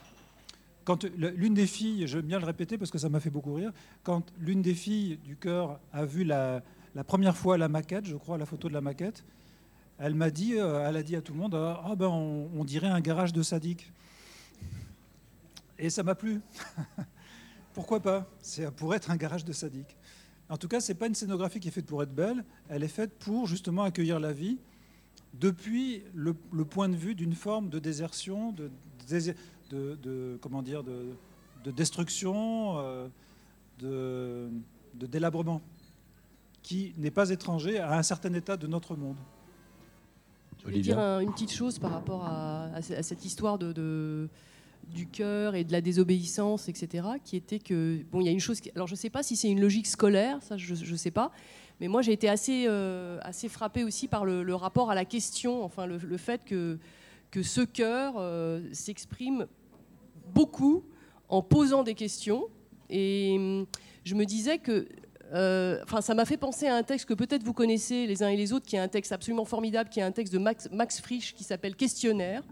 Quand 0.85 1.05
l'une 1.15 1.53
des 1.53 1.67
filles, 1.67 2.05
veux 2.05 2.21
bien 2.21 2.39
le 2.39 2.45
répéter 2.45 2.77
parce 2.77 2.91
que 2.91 2.97
ça 2.97 3.09
m'a 3.09 3.19
fait 3.19 3.29
beaucoup 3.29 3.53
rire, 3.53 3.71
quand 4.03 4.23
l'une 4.37 4.61
des 4.61 4.73
filles 4.73 5.17
du 5.23 5.37
chœur 5.37 5.79
a 5.93 6.05
vu 6.05 6.23
la, 6.23 6.61
première 7.05 7.37
fois 7.37 7.57
la 7.57 7.69
maquette, 7.69 8.05
je 8.05 8.15
crois, 8.15 8.37
la 8.37 8.45
photo 8.45 8.67
de 8.67 8.73
la 8.73 8.81
maquette, 8.81 9.23
elle 9.97 10.15
m'a 10.15 10.29
dit, 10.29 10.55
euh, 10.55 10.85
elle 10.87 10.97
a 10.97 11.03
dit 11.03 11.15
à 11.15 11.21
tout 11.21 11.33
le 11.33 11.39
monde, 11.39 11.55
ah 11.55 11.93
ben 11.95 12.07
on, 12.07 12.49
on 12.55 12.65
dirait 12.65 12.87
un 12.87 12.99
garage 12.99 13.31
de 13.31 13.43
sadique. 13.43 13.91
Et 15.77 15.89
ça 15.89 16.03
m'a 16.03 16.15
plu. 16.15 16.41
Pourquoi 17.73 17.99
pas? 17.99 18.27
C'est 18.41 18.69
pour 18.71 18.93
être 18.93 19.09
un 19.09 19.15
garage 19.15 19.45
de 19.45 19.53
sadique. 19.53 19.95
En 20.49 20.57
tout 20.57 20.67
cas, 20.67 20.79
ce 20.79 20.91
n'est 20.91 20.97
pas 20.97 21.07
une 21.07 21.15
scénographie 21.15 21.59
qui 21.59 21.69
est 21.69 21.71
faite 21.71 21.85
pour 21.85 22.03
être 22.03 22.13
belle, 22.13 22.43
elle 22.69 22.83
est 22.83 22.89
faite 22.89 23.11
pour 23.19 23.47
justement 23.47 23.83
accueillir 23.83 24.19
la 24.19 24.33
vie 24.33 24.57
depuis 25.33 26.03
le, 26.13 26.33
point 26.65 26.89
de 26.89 26.95
vue 26.95 27.15
d'une 27.15 27.33
forme 27.33 27.69
de 27.69 27.79
désertion, 27.79 28.51
de, 28.51 28.69
de, 29.71 30.37
comment 30.41 30.61
dire, 30.61 30.83
de, 30.83 31.71
destruction, 31.71 32.77
euh, 32.77 33.07
de, 33.79 34.49
délabrement, 35.07 35.61
qui 36.61 36.93
n'est 36.97 37.11
pas 37.11 37.29
étranger 37.29 37.79
à 37.79 37.97
un 37.97 38.03
certain 38.03 38.33
état 38.33 38.57
de 38.57 38.67
notre 38.67 38.95
monde. 38.95 39.17
Je 40.59 40.65
voulais 40.65 40.81
dire 40.81 40.99
une 40.99 41.31
petite 41.31 41.51
chose 41.51 41.79
par 41.79 41.91
rapport 41.91 42.25
à, 42.25 42.65
à 42.75 42.81
cette 42.81 43.25
histoire 43.25 43.57
de 43.57 44.29
du 44.87 45.07
cœur 45.07 45.55
et 45.55 45.63
de 45.63 45.71
la 45.71 45.81
désobéissance, 45.81 46.69
etc., 46.69 47.07
qui 47.23 47.35
était 47.35 47.59
que, 47.59 48.03
bon, 48.11 48.21
il 48.21 48.25
y 48.25 48.29
a 48.29 48.31
une 48.31 48.39
chose, 48.39 48.59
alors 48.75 48.87
je 48.87 48.93
ne 48.93 48.97
sais 48.97 49.09
pas 49.09 49.23
si 49.23 49.35
c'est 49.35 49.49
une 49.49 49.61
logique 49.61 49.87
scolaire, 49.87 50.41
ça 50.41 50.57
je 50.57 50.73
ne 50.73 50.97
sais 50.97 51.11
pas, 51.11 51.31
mais 51.79 51.87
moi 51.87 52.01
j'ai 52.01 52.11
été 52.11 52.29
assez, 52.29 52.65
euh, 52.67 53.19
assez 53.21 53.49
frappée 53.49 53.83
aussi 53.83 54.07
par 54.07 54.25
le, 54.25 54.55
rapport 54.55 54.91
à 54.91 54.95
la 54.95 55.05
question, 55.05 55.63
enfin 55.63 55.85
le, 55.85 56.17
fait 56.17 56.43
que, 56.45 56.77
que 57.31 57.43
ce 57.43 57.61
cœur 57.61 58.15
euh, 58.17 58.61
s'exprime 58.71 59.47
beaucoup 60.33 60.83
en 61.29 61.41
posant 61.41 61.83
des 61.83 61.95
questions, 61.95 62.47
et 62.89 63.35
hum, 63.37 63.65
je 64.03 64.15
me 64.15 64.25
disais 64.25 64.57
que 64.59 64.87
euh, 65.33 65.79
enfin, 65.83 66.01
ça 66.01 66.13
m'a 66.13 66.25
fait 66.25 66.37
penser 66.37 66.67
à 66.67 66.75
un 66.75 66.83
texte 66.83 67.07
que 67.07 67.13
peut-être 67.13 67.43
vous 67.43 67.53
connaissez 67.53 68.05
les 68.05 68.21
uns 68.21 68.29
et 68.29 68.37
les 68.37 68.53
autres, 68.53 68.67
qui 68.67 68.75
est 68.75 68.79
un 68.79 68.87
texte 68.87 69.11
absolument 69.11 69.45
formidable, 69.45 69.89
qui 69.89 69.99
est 69.99 70.03
un 70.03 70.11
texte 70.11 70.31
de 70.31 70.37
Max, 70.37 70.69
Max 70.71 71.01
Frisch 71.01 71.33
qui 71.33 71.43
s'appelle 71.43 71.75
Questionnaire, 71.75 72.43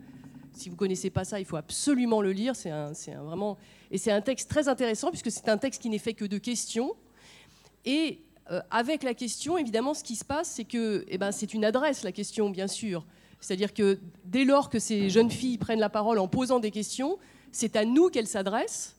si 0.54 0.70
vous 0.70 0.76
ne 0.76 0.80
connaissez 0.80 1.10
pas 1.10 1.24
ça, 1.24 1.40
il 1.40 1.46
faut 1.46 1.58
absolument 1.58 2.22
le 2.22 2.32
lire. 2.32 2.56
C'est 2.56 2.72
un, 2.72 2.94
vraiment... 3.24 3.58
Et 3.90 3.98
c'est 3.98 4.12
un 4.12 4.22
texte 4.22 4.50
très 4.50 4.68
intéressant 4.68 5.10
puisque 5.10 5.32
c'est 5.32 5.50
un 5.50 5.58
texte 5.58 5.82
qui 5.82 5.90
n'est 5.90 5.98
fait 5.98 6.14
que 6.14 6.26
de 6.26 6.38
questions. 6.38 6.94
Et 7.86 8.22
euh, 8.52 8.62
avec 8.70 9.04
la 9.04 9.14
question, 9.14 9.58
évidemment, 9.58 9.94
ce 9.94 10.04
qui 10.04 10.16
se 10.16 10.26
passe, 10.26 10.50
c'est 10.50 10.66
que 10.66 11.06
eh 11.08 11.18
ben, 11.18 11.32
c'est 11.32 11.54
une 11.54 11.66
adresse, 11.66 12.04
la 12.04 12.12
question, 12.12 12.50
bien 12.50 12.68
sûr. 12.68 13.06
C'est-à-dire 13.40 13.74
que 13.74 14.00
dès 14.26 14.46
lors 14.46 14.70
que 14.70 14.80
ces 14.80 15.10
jeunes 15.10 15.32
filles 15.32 15.58
prennent 15.58 15.80
la 15.80 15.90
parole 15.90 16.20
en 16.20 16.28
posant 16.28 16.60
des 16.60 16.72
questions, 16.72 17.18
c'est 17.52 17.76
à 17.76 17.86
nous 17.86 18.10
qu'elles 18.10 18.28
s'adressent. 18.28 18.96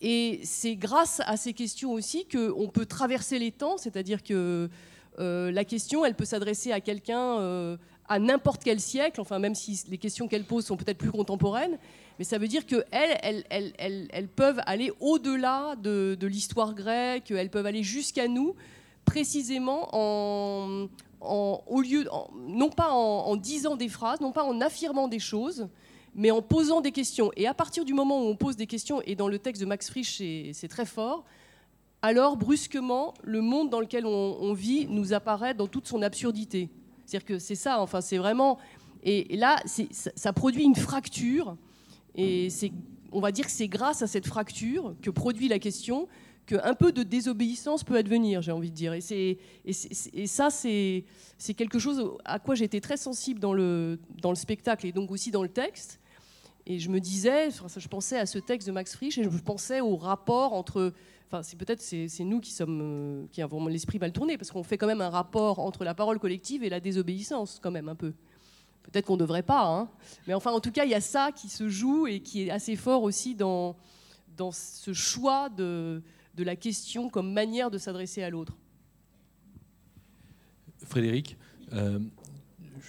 Et 0.00 0.40
c'est 0.44 0.76
grâce 0.76 1.20
à 1.26 1.36
ces 1.36 1.52
questions 1.52 1.92
aussi 1.92 2.26
qu'on 2.26 2.68
peut 2.68 2.86
traverser 2.86 3.38
les 3.38 3.52
temps, 3.52 3.76
c'est-à-dire 3.76 4.22
que 4.22 4.68
euh, 5.18 5.50
la 5.52 5.64
question, 5.64 6.04
elle 6.04 6.14
peut 6.14 6.24
s'adresser 6.24 6.72
à 6.72 6.80
quelqu'un 6.80 7.38
euh, 7.38 7.76
à 8.12 8.18
n'importe 8.18 8.62
quel 8.62 8.78
siècle, 8.78 9.22
enfin 9.22 9.38
même 9.38 9.54
si 9.54 9.84
les 9.88 9.96
questions 9.96 10.28
qu'elle 10.28 10.44
pose 10.44 10.66
sont 10.66 10.76
peut-être 10.76 10.98
plus 10.98 11.10
contemporaines, 11.10 11.78
mais 12.18 12.24
ça 12.24 12.36
veut 12.36 12.46
dire 12.46 12.66
qu'elles, 12.66 12.84
elles, 12.90 13.44
elles, 13.48 14.08
elles, 14.10 14.28
peuvent 14.28 14.60
aller 14.66 14.92
au-delà 15.00 15.76
de, 15.76 16.18
l'histoire 16.20 16.74
grecque, 16.74 17.30
elles 17.30 17.48
peuvent 17.48 17.64
aller 17.64 17.82
jusqu'à 17.82 18.28
nous, 18.28 18.54
précisément 19.06 19.88
en, 19.92 20.88
au 21.22 21.80
lieu, 21.80 22.06
non 22.48 22.68
pas 22.68 22.90
en, 22.90 23.34
disant 23.36 23.76
des 23.76 23.88
phrases, 23.88 24.20
non 24.20 24.30
pas 24.30 24.44
en 24.44 24.60
affirmant 24.60 25.08
des 25.08 25.18
choses, 25.18 25.68
mais 26.14 26.30
en 26.30 26.42
posant 26.42 26.82
des 26.82 26.92
questions. 26.92 27.30
Et 27.36 27.46
à 27.46 27.54
partir 27.54 27.86
du 27.86 27.94
moment 27.94 28.20
où 28.20 28.26
on 28.26 28.36
pose 28.36 28.56
des 28.56 28.66
questions, 28.66 29.00
et 29.06 29.14
dans 29.16 29.28
le 29.28 29.38
texte 29.38 29.62
de 29.62 29.66
Max 29.66 29.88
Frisch, 29.88 30.18
c'est 30.52 30.68
très 30.68 30.84
fort, 30.84 31.24
alors 32.02 32.36
brusquement, 32.36 33.14
le 33.22 33.40
monde 33.40 33.70
dans 33.70 33.80
lequel 33.80 34.04
on 34.04 34.52
vit 34.52 34.86
nous 34.86 35.14
apparaît 35.14 35.54
dans 35.54 35.66
toute 35.66 35.86
son 35.86 36.02
absurdité. 36.02 36.68
C'est-à-dire 37.12 37.26
que 37.26 37.38
c'est 37.38 37.56
ça, 37.56 37.78
enfin, 37.82 38.00
c'est 38.00 38.16
vraiment. 38.16 38.58
Et, 39.02 39.36
là, 39.36 39.62
ça, 39.66 40.32
produit 40.32 40.64
une 40.64 40.74
fracture. 40.74 41.58
Et 42.14 42.48
on 43.10 43.20
va 43.20 43.32
dire 43.32 43.44
que 43.44 43.50
c'est 43.50 43.68
grâce 43.68 44.00
à 44.00 44.06
cette 44.06 44.26
fracture 44.26 44.94
que 45.02 45.10
produit 45.10 45.48
la 45.48 45.58
question 45.58 46.08
qu'un 46.46 46.72
peu 46.72 46.90
de 46.90 47.02
désobéissance 47.02 47.84
peut 47.84 47.96
advenir, 47.96 48.40
j'ai 48.40 48.52
envie 48.52 48.70
de 48.70 48.74
dire. 48.74 48.94
Et, 48.94 49.38
et, 49.66 50.26
ça, 50.26 50.48
c'est 50.48 51.04
quelque 51.54 51.78
chose 51.78 52.02
à 52.24 52.38
quoi 52.38 52.54
j'étais 52.54 52.80
très 52.80 52.96
sensible 52.96 53.40
dans 53.40 53.52
le, 53.52 53.98
dans 54.22 54.30
le 54.30 54.36
spectacle 54.36 54.86
et 54.86 54.92
donc 54.92 55.10
aussi 55.10 55.30
dans 55.30 55.42
le 55.42 55.50
texte. 55.50 56.00
Et 56.64 56.78
je 56.78 56.88
me 56.88 56.98
disais, 56.98 57.50
je 57.50 57.88
pensais 57.88 58.18
à 58.18 58.24
ce 58.24 58.38
texte 58.38 58.68
de 58.68 58.72
Max 58.72 58.96
Frisch 58.96 59.18
et 59.18 59.24
je 59.24 59.28
pensais 59.28 59.82
au 59.82 59.96
rapport 59.96 60.54
entre 60.54 60.94
Enfin, 61.32 61.42
c'est 61.42 61.56
peut-être 61.56 61.80
c'est, 61.80 62.24
nous 62.24 62.40
qui 62.40 62.50
sommes 62.50 62.80
euh, 62.82 63.26
qui 63.32 63.40
avons 63.40 63.66
l'esprit 63.66 63.98
mal 63.98 64.12
tourné 64.12 64.36
parce 64.36 64.50
qu'on 64.50 64.62
fait 64.62 64.76
quand 64.76 64.86
même 64.86 65.00
un 65.00 65.08
rapport 65.08 65.60
entre 65.60 65.82
la 65.82 65.94
parole 65.94 66.18
collective 66.18 66.62
et 66.62 66.68
la 66.68 66.78
désobéissance 66.78 67.58
quand 67.62 67.70
même 67.70 67.88
un 67.88 67.94
peu. 67.94 68.12
Peut-être 68.82 69.06
qu'on 69.06 69.14
ne 69.14 69.20
devrait 69.20 69.42
pas, 69.42 69.64
hein. 69.64 69.88
mais 70.26 70.34
enfin 70.34 70.50
en 70.50 70.60
tout 70.60 70.72
cas 70.72 70.84
il 70.84 70.90
y 70.90 70.94
a 70.94 71.00
ça 71.00 71.32
qui 71.32 71.48
se 71.48 71.70
joue 71.70 72.06
et 72.06 72.20
qui 72.20 72.42
est 72.42 72.50
assez 72.50 72.76
fort 72.76 73.02
aussi 73.02 73.34
dans 73.34 73.78
dans 74.36 74.52
ce 74.52 74.92
choix 74.92 75.48
de, 75.48 76.02
de 76.34 76.44
la 76.44 76.54
question 76.54 77.08
comme 77.08 77.32
manière 77.32 77.70
de 77.70 77.78
s'adresser 77.78 78.22
à 78.22 78.28
l'autre. 78.28 78.58
Frédéric, 80.84 81.38
euh, 81.72 81.98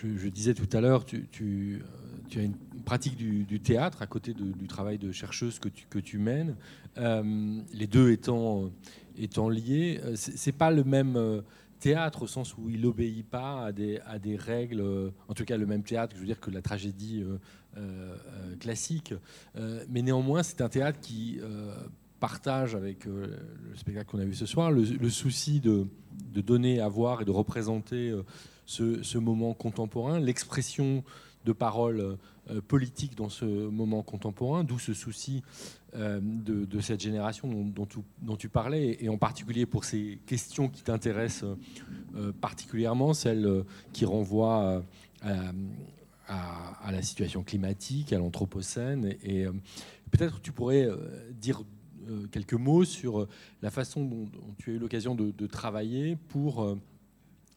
je, 0.01 0.27
disais 0.27 0.53
tout 0.53 0.67
à 0.75 0.81
l'heure, 0.81 1.05
tu, 1.05 1.29
tu, 1.31 1.81
tu 2.27 2.39
as 2.39 2.43
une 2.43 2.57
pratique 2.83 3.15
du, 3.15 3.59
théâtre 3.59 4.01
à 4.01 4.07
côté 4.07 4.33
du 4.33 4.67
travail 4.67 4.97
de 4.97 5.11
chercheuse 5.11 5.59
que 5.59 5.69
tu, 5.69 5.85
que 5.89 5.99
tu 5.99 6.17
mènes, 6.17 6.55
euh, 6.97 7.61
les 7.73 7.87
deux 7.87 8.11
étant, 8.11 8.69
étant 9.17 9.49
liés. 9.49 9.99
Euh, 10.03 10.13
c'est 10.15 10.51
pas 10.51 10.71
le 10.71 10.83
même 10.83 11.15
euh, 11.15 11.41
théâtre 11.79 12.23
au 12.23 12.27
sens 12.27 12.55
où 12.57 12.69
il 12.69 12.81
n'obéit 12.81 13.25
pas 13.25 13.65
à 13.65 13.71
des, 13.71 13.99
à 14.05 14.19
des 14.19 14.35
règles, 14.35 14.83
en 15.27 15.33
tout 15.33 15.45
cas 15.45 15.57
le 15.57 15.65
même 15.65 15.83
théâtre, 15.83 16.13
je 16.15 16.21
veux 16.21 16.27
dire 16.27 16.39
que 16.39 16.51
la 16.51 16.61
tragédie 16.61 17.25
classique, 18.61 19.13
mais 19.89 20.01
néanmoins 20.01 20.43
c'est 20.43 20.61
un 20.61 20.69
théâtre 20.69 21.01
qui 21.01 21.41
partage 22.21 22.73
avec 22.75 23.03
le 23.03 23.35
spectacle 23.75 24.05
qu'on 24.09 24.19
a 24.19 24.23
vu 24.23 24.33
ce 24.33 24.45
soir 24.45 24.71
le, 24.71 25.09
souci 25.09 25.59
de, 25.59 25.85
de, 26.33 26.39
donner 26.39 26.79
à 26.79 26.87
voir 26.87 27.21
et 27.21 27.25
de 27.25 27.31
représenter 27.31 28.17
ce, 28.65 29.03
ce 29.03 29.17
moment 29.17 29.53
contemporain, 29.53 30.21
l'expression 30.21 31.03
de 31.43 31.51
paroles 31.51 32.17
euh, 32.51 32.59
politiques 32.59 33.15
dans 33.15 33.29
ce 33.29 33.45
moment 33.45 34.03
contemporain, 34.03 34.65
d'où 34.65 34.77
ce 34.77 34.93
souci 34.93 35.43
euh, 35.95 36.19
de, 36.21 36.79
cette 36.81 36.99
génération 36.99 37.47
dont, 37.47 38.35
tu, 38.35 38.49
parlais, 38.49 38.97
et 38.99 39.07
en 39.07 39.17
particulier 39.17 39.65
pour 39.65 39.85
ces 39.85 40.19
questions 40.25 40.67
qui 40.67 40.83
t'intéressent 40.83 41.55
euh, 42.17 42.33
particulièrement, 42.33 43.13
celles 43.13 43.63
qui 43.93 44.03
renvoient 44.03 44.83
à, 45.21 46.91
la 46.91 47.01
situation 47.01 47.43
climatique, 47.43 48.11
à 48.11 48.17
l'anthropocène. 48.17 49.15
Et, 49.23 49.45
peut-être 50.11 50.41
tu 50.41 50.51
pourrais 50.51 50.89
dire 51.39 51.63
quelques 52.31 52.55
mots 52.55 52.83
sur 52.83 53.25
la 53.61 53.71
façon 53.71 54.03
dont, 54.03 54.27
tu 54.57 54.71
as 54.71 54.73
eu 54.73 54.79
l'occasion 54.79 55.15
de, 55.15 55.47
travailler 55.47 56.17
pour 56.27 56.75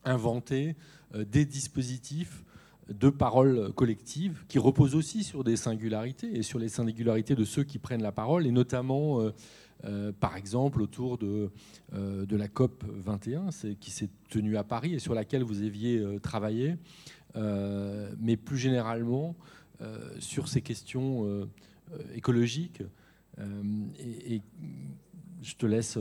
inventer 0.05 0.77
des 1.13 1.43
dispositifs 1.43 2.45
de 2.89 3.09
parole 3.09 3.71
collective 3.73 4.43
qui 4.47 4.59
repose 4.59 4.95
aussi 4.95 5.23
sur 5.23 5.43
des 5.43 5.55
singularités 5.55 6.37
et 6.37 6.43
sur 6.43 6.59
les 6.59 6.69
singularités 6.69 7.35
de 7.35 7.43
ceux 7.43 7.63
qui 7.63 7.79
prennent 7.79 8.01
la 8.01 8.11
parole, 8.11 8.47
et 8.47 8.51
notamment, 8.51 9.21
par 10.19 10.35
exemple, 10.35 10.81
autour 10.81 11.17
de, 11.17 11.49
de 11.93 12.35
la 12.35 12.47
COP 12.47 12.83
21 12.87 13.49
qui 13.79 13.91
s'est 13.91 14.09
tenue 14.29 14.57
à 14.57 14.63
Paris 14.63 14.93
et 14.93 14.99
sur 14.99 15.13
laquelle 15.13 15.43
vous 15.43 15.61
aviez 15.61 16.03
travaillé, 16.21 16.77
mais 17.35 18.37
plus 18.37 18.57
généralement 18.57 19.35
sur 20.19 20.47
ces 20.47 20.61
questions 20.61 21.47
écologiques. 22.15 22.83
et, 23.39 24.41
je 25.43 25.55
te 25.55 25.67
laisse 25.67 25.99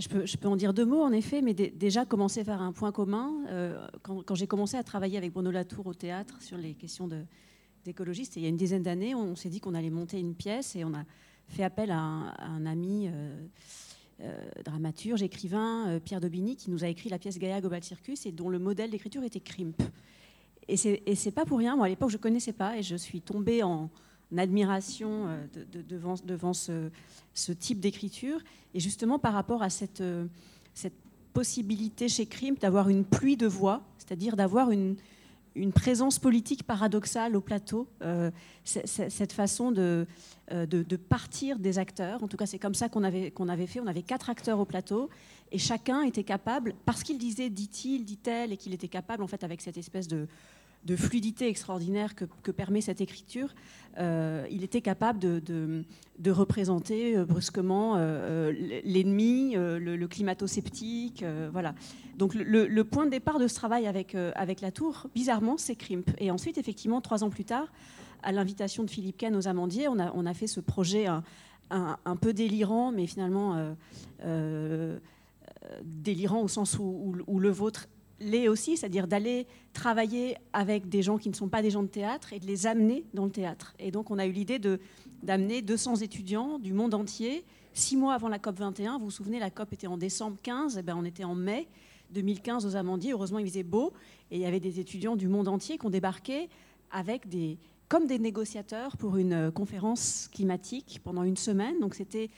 je 0.00 0.08
peux, 0.08 0.26
je 0.26 0.36
peux, 0.36 0.48
en 0.48 0.56
dire 0.56 0.74
deux 0.74 0.84
mots, 0.84 1.02
en 1.02 1.12
effet, 1.12 1.40
mais 1.42 1.54
déjà 1.54 2.04
commencer 2.04 2.44
faire 2.44 2.60
un 2.60 2.72
point 2.72 2.92
commun. 2.92 3.32
Euh, 3.48 3.86
quand, 4.02 4.34
j'ai 4.34 4.46
commencé 4.46 4.76
à 4.76 4.82
travailler 4.82 5.16
avec 5.16 5.32
Bruno 5.32 5.50
Latour 5.50 5.86
au 5.86 5.94
théâtre 5.94 6.40
sur 6.42 6.58
les 6.58 6.74
questions 6.74 7.08
d'écologie, 7.84 8.28
il 8.36 8.42
y 8.42 8.46
a 8.46 8.48
une 8.48 8.56
dizaine 8.56 8.82
d'années, 8.82 9.14
on, 9.14 9.34
s'est 9.36 9.48
dit 9.48 9.60
qu'on 9.60 9.74
allait 9.74 9.90
monter 9.90 10.20
une 10.20 10.34
pièce 10.34 10.76
et 10.76 10.84
on 10.84 10.92
a 10.94 11.04
fait 11.48 11.62
appel 11.62 11.90
à 11.90 11.98
un, 11.98 12.66
ami 12.66 13.08
euh, 13.08 13.46
euh, 14.20 14.48
dramaturge, 14.64 15.22
écrivain, 15.22 15.98
Pierre 16.04 16.20
Daubigny, 16.20 16.56
qui 16.56 16.70
nous 16.70 16.84
a 16.84 16.88
écrit 16.88 17.08
la 17.08 17.18
pièce 17.18 17.38
Gaia 17.38 17.60
Global 17.60 17.82
Circus 17.82 18.26
et 18.26 18.32
dont 18.32 18.48
le 18.48 18.58
modèle 18.58 18.90
d'écriture 18.90 19.22
était 19.22 19.40
Crimp. 19.40 19.80
Et 20.68 20.76
c'est 20.76 21.30
pas 21.30 21.44
pour 21.44 21.58
rien, 21.58 21.76
moi 21.76 21.86
à 21.86 21.88
l'époque 21.88 22.10
je 22.10 22.16
ne 22.16 22.22
connaissais 22.22 22.52
pas 22.52 22.76
et 22.76 22.82
je 22.82 22.96
suis 22.96 23.20
tombée 23.20 23.62
en, 23.62 23.88
admiration 24.36 25.28
devant, 25.88 26.14
devant 26.24 26.52
ce, 26.52 26.90
ce 27.34 27.52
type 27.52 27.80
d'écriture. 27.80 28.40
Et 28.74 28.80
justement, 28.80 29.18
par 29.18 29.32
rapport 29.32 29.62
à 29.62 29.70
cette, 29.70 30.00
euh, 30.00 30.26
cette 30.74 30.96
possibilité 31.32 32.08
chez 32.08 32.26
Crime 32.26 32.56
d'avoir 32.56 32.88
une 32.88 33.04
pluie 33.04 33.36
de 33.36 33.46
voix, 33.46 33.82
c'est-à-dire 33.98 34.36
d'avoir 34.36 34.70
une, 34.70 34.96
une 35.54 35.72
présence 35.72 36.18
politique 36.18 36.64
paradoxale 36.64 37.36
au 37.36 37.40
plateau, 37.40 37.86
euh, 38.02 38.30
cette 38.64 39.32
façon 39.32 39.70
de, 39.70 40.06
euh, 40.52 40.66
de, 40.66 40.82
de, 40.82 40.96
partir 40.96 41.58
des 41.58 41.78
acteurs. 41.78 42.22
En 42.22 42.28
tout 42.28 42.36
cas, 42.36 42.46
c'est 42.46 42.58
comme 42.58 42.74
ça 42.74 42.88
qu'on 42.88 43.04
avait, 43.04 43.30
qu'on 43.30 43.48
avait 43.48 43.66
fait. 43.66 43.80
On 43.80 43.86
avait 43.86 44.02
quatre 44.02 44.30
acteurs 44.30 44.58
au 44.58 44.64
plateau 44.64 45.10
et 45.52 45.58
chacun 45.58 46.02
était 46.02 46.24
capable, 46.24 46.74
parce 46.84 47.02
qu'il 47.02 47.18
disait 47.18 47.50
dit-il, 47.50 48.04
dit-elle, 48.04 48.52
et 48.52 48.56
qu'il 48.56 48.74
était 48.74 48.88
capable, 48.88 49.22
en 49.22 49.28
fait, 49.28 49.44
avec 49.44 49.60
cette 49.60 49.76
espèce 49.76 50.08
de, 50.08 50.26
de 50.84 50.96
fluidité 50.96 51.48
extraordinaire 51.48 52.14
que, 52.14 52.50
permet 52.50 52.80
cette 52.80 53.00
écriture, 53.00 53.54
euh, 53.98 54.46
il 54.50 54.62
était 54.62 54.80
capable 54.80 55.18
de, 55.18 55.84
représenter 56.28 57.16
euh, 57.16 57.24
brusquement 57.24 57.94
euh, 57.96 58.52
l'ennemi, 58.84 59.54
le, 59.56 60.06
climato-sceptique. 60.06 61.24
voilà. 61.52 61.74
Donc 62.16 62.34
le, 62.34 62.82
point 62.84 63.04
de 63.04 63.10
départ 63.10 63.38
de 63.38 63.48
ce 63.48 63.54
travail 63.54 63.86
avec, 63.86 64.60
la 64.60 64.70
tour, 64.70 65.08
bizarrement, 65.14 65.56
c'est 65.56 65.74
Crimp. 65.76 66.10
Et 66.18 66.30
ensuite, 66.30 66.56
effectivement, 66.56 67.00
trois 67.00 67.24
ans 67.24 67.30
plus 67.30 67.44
tard, 67.44 67.72
à 68.22 68.32
l'invitation 68.32 68.84
de 68.84 68.90
Philippe 68.90 69.18
Ken 69.18 69.34
aux 69.36 69.48
Amandiers, 69.48 69.88
on 69.88 69.98
a, 69.98 70.12
on 70.14 70.24
a 70.24 70.34
fait 70.34 70.46
ce 70.46 70.60
projet 70.60 71.06
un, 71.70 72.16
peu 72.20 72.32
délirant, 72.32 72.92
mais 72.92 73.06
finalement 73.06 73.74
délirant 75.82 76.42
au 76.42 76.48
sens 76.48 76.78
où 76.78 77.38
le 77.38 77.50
vôtre 77.50 77.88
l'est 78.20 78.48
aussi, 78.48 78.76
c'est-à-dire 78.76 79.06
d'aller 79.06 79.46
travailler 79.72 80.36
avec 80.52 80.88
des 80.88 81.02
gens 81.02 81.18
qui 81.18 81.28
ne 81.28 81.34
sont 81.34 81.48
pas 81.48 81.62
des 81.62 81.70
gens 81.70 81.82
de 81.82 81.88
théâtre 81.88 82.32
et 82.32 82.40
de 82.40 82.46
les 82.46 82.66
amener 82.66 83.04
dans 83.14 83.24
le 83.24 83.30
théâtre. 83.30 83.74
Et 83.78 83.90
donc 83.90 84.10
on 84.10 84.18
a 84.18 84.26
eu 84.26 84.32
l'idée 84.32 84.58
d'amener 85.22 85.62
200 85.62 85.96
étudiants 85.96 86.58
du 86.58 86.72
monde 86.72 86.94
entier. 86.94 87.44
Six 87.74 87.96
mois 87.96 88.14
avant 88.14 88.28
la 88.28 88.38
COP 88.38 88.58
21, 88.58 88.98
vous 88.98 89.06
vous 89.06 89.10
souvenez, 89.10 89.38
la 89.38 89.50
COP 89.50 89.74
était 89.74 89.86
en 89.86 89.98
décembre 89.98 90.38
15, 90.42 90.78
et 90.78 90.82
ben 90.82 90.96
on 90.98 91.04
était 91.04 91.24
en 91.24 91.34
mai 91.34 91.68
2015 92.10 92.64
aux 92.64 92.76
Amandiers. 92.76 93.12
Heureusement, 93.12 93.38
il 93.38 93.46
faisait 93.46 93.62
beau 93.62 93.92
et 94.30 94.36
il 94.36 94.42
y 94.42 94.46
avait 94.46 94.60
des 94.60 94.80
étudiants 94.80 95.16
du 95.16 95.28
monde 95.28 95.48
entier 95.48 95.76
qui 95.76 95.86
ont 95.86 95.90
débarqué 95.90 96.48
avec 96.90 97.28
des, 97.28 97.58
comme 97.88 98.06
des 98.06 98.18
négociateurs 98.18 98.96
pour 98.96 99.16
une 99.16 99.50
conférence 99.50 100.28
climatique 100.32 101.00
pendant 101.04 101.22
une 101.22 101.36
semaine. 101.36 101.78
Donc 101.80 101.94
c'était 101.94 102.30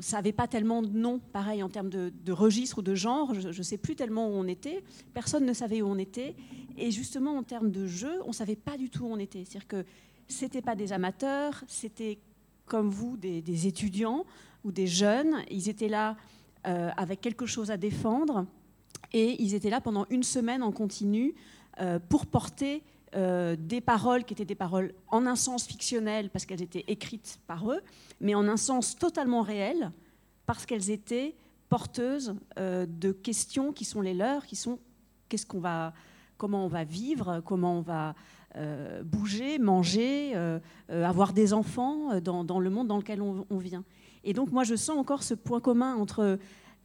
ça 0.00 0.16
n'avait 0.16 0.32
pas 0.32 0.46
tellement 0.46 0.82
de 0.82 0.96
nom, 0.96 1.18
pareil, 1.18 1.62
en 1.62 1.68
termes 1.68 1.90
de, 1.90 2.32
registre 2.32 2.78
ou 2.78 2.82
de 2.82 2.94
genre. 2.94 3.34
Je 3.34 3.48
ne 3.48 3.62
sais 3.62 3.78
plus 3.78 3.96
tellement 3.96 4.28
où 4.28 4.32
on 4.32 4.46
était. 4.46 4.84
Personne 5.14 5.44
ne 5.44 5.52
savait 5.52 5.82
où 5.82 5.88
on 5.88 5.98
était. 5.98 6.34
Et 6.76 6.90
justement, 6.90 7.36
en 7.36 7.42
termes 7.42 7.70
de 7.70 7.86
jeu, 7.86 8.20
on 8.24 8.28
ne 8.28 8.34
savait 8.34 8.56
pas 8.56 8.76
du 8.76 8.90
tout 8.90 9.04
où 9.04 9.12
on 9.12 9.18
était. 9.18 9.44
C'est-à-dire 9.44 9.66
que 9.66 9.84
ce 10.28 10.44
n'étaient 10.44 10.62
pas 10.62 10.74
des 10.74 10.92
amateurs, 10.92 11.64
c'était 11.68 12.18
comme 12.66 12.90
vous, 12.90 13.16
des, 13.16 13.66
étudiants 13.66 14.24
ou 14.64 14.72
des 14.72 14.86
jeunes. 14.86 15.36
Ils 15.50 15.68
étaient 15.68 15.88
là 15.88 16.16
euh, 16.66 16.90
avec 16.96 17.20
quelque 17.20 17.46
chose 17.46 17.70
à 17.70 17.76
défendre. 17.76 18.46
Et 19.12 19.40
ils 19.42 19.54
étaient 19.54 19.70
là 19.70 19.80
pendant 19.80 20.06
une 20.10 20.22
semaine 20.22 20.62
en 20.62 20.72
continu 20.72 21.34
euh, 21.80 21.98
pour 21.98 22.26
porter 22.26 22.82
euh, 23.16 23.56
des 23.58 23.80
paroles 23.80 24.24
qui 24.24 24.34
étaient 24.34 24.44
des 24.44 24.54
paroles 24.54 24.92
en 25.08 25.24
un 25.24 25.36
sens 25.36 25.66
fictionnel 25.66 26.28
parce 26.28 26.44
qu'elles 26.44 26.60
étaient 26.60 26.84
écrites 26.86 27.40
par 27.46 27.70
eux, 27.70 27.80
mais 28.20 28.34
en 28.34 28.46
un 28.46 28.58
sens 28.58 28.94
totalement 28.94 29.40
réel 29.40 29.90
parce 30.44 30.66
qu'elles 30.66 30.90
étaient 30.90 31.34
porteuses 31.70 32.34
euh, 32.58 32.84
de 32.86 33.12
questions 33.12 33.72
qui 33.72 33.86
sont 33.86 34.02
les 34.02 34.12
leurs, 34.12 34.44
qui 34.44 34.54
sont 34.54 34.78
qu'est-ce 35.30 35.46
qu'on 35.46 35.60
va, 35.60 35.94
comment 36.36 36.66
on 36.66 36.68
va 36.68 36.84
vivre, 36.84 37.40
comment 37.46 37.78
on 37.78 37.80
va 37.80 38.14
euh, 38.56 39.02
bouger, 39.02 39.58
manger, 39.58 40.34
avoir 40.90 41.32
des 41.32 41.54
enfants 41.54 42.20
dans, 42.20 42.60
le 42.60 42.68
monde 42.68 42.88
dans 42.88 42.98
lequel 42.98 43.22
on, 43.22 43.46
on, 43.48 43.56
vient. 43.56 43.84
Et 44.24 44.34
donc 44.34 44.52
moi 44.52 44.62
je 44.62 44.74
sens 44.74 44.98
encore 44.98 45.22
ce 45.22 45.32
point 45.32 45.60
commun 45.60 45.94
entre 45.94 46.38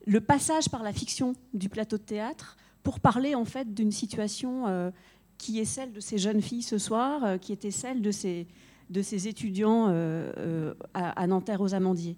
le 0.06 0.22
passage 0.22 0.70
par 0.70 0.82
la 0.82 0.94
fiction 0.94 1.34
du 1.54 1.67
plateau 1.67 1.98
de 1.98 2.04
théâtre 2.04 2.56
pour 2.84 3.02
parler 3.02 3.36
en 3.36 3.46
fait 3.46 3.74
d'une 3.74 3.91
situation 3.91 4.91
qui 5.41 5.60
est 5.60 5.65
celle 5.65 5.91
de 5.91 5.99
ces 5.99 6.19
jeunes 6.19 6.39
filles 6.39 6.62
ce 6.62 6.77
soir, 6.77 7.23
euh, 7.23 7.38
qui 7.39 7.51
était 7.51 7.71
celle 7.71 8.04
de 8.04 8.12
ces, 8.12 8.45
de 8.91 9.01
ces 9.01 9.27
étudiants 9.27 9.88
euh, 9.89 10.32
euh, 10.38 10.73
à, 10.93 11.25
Nanterre 11.25 11.62
aux 11.62 11.73
Amandiers. 11.73 12.15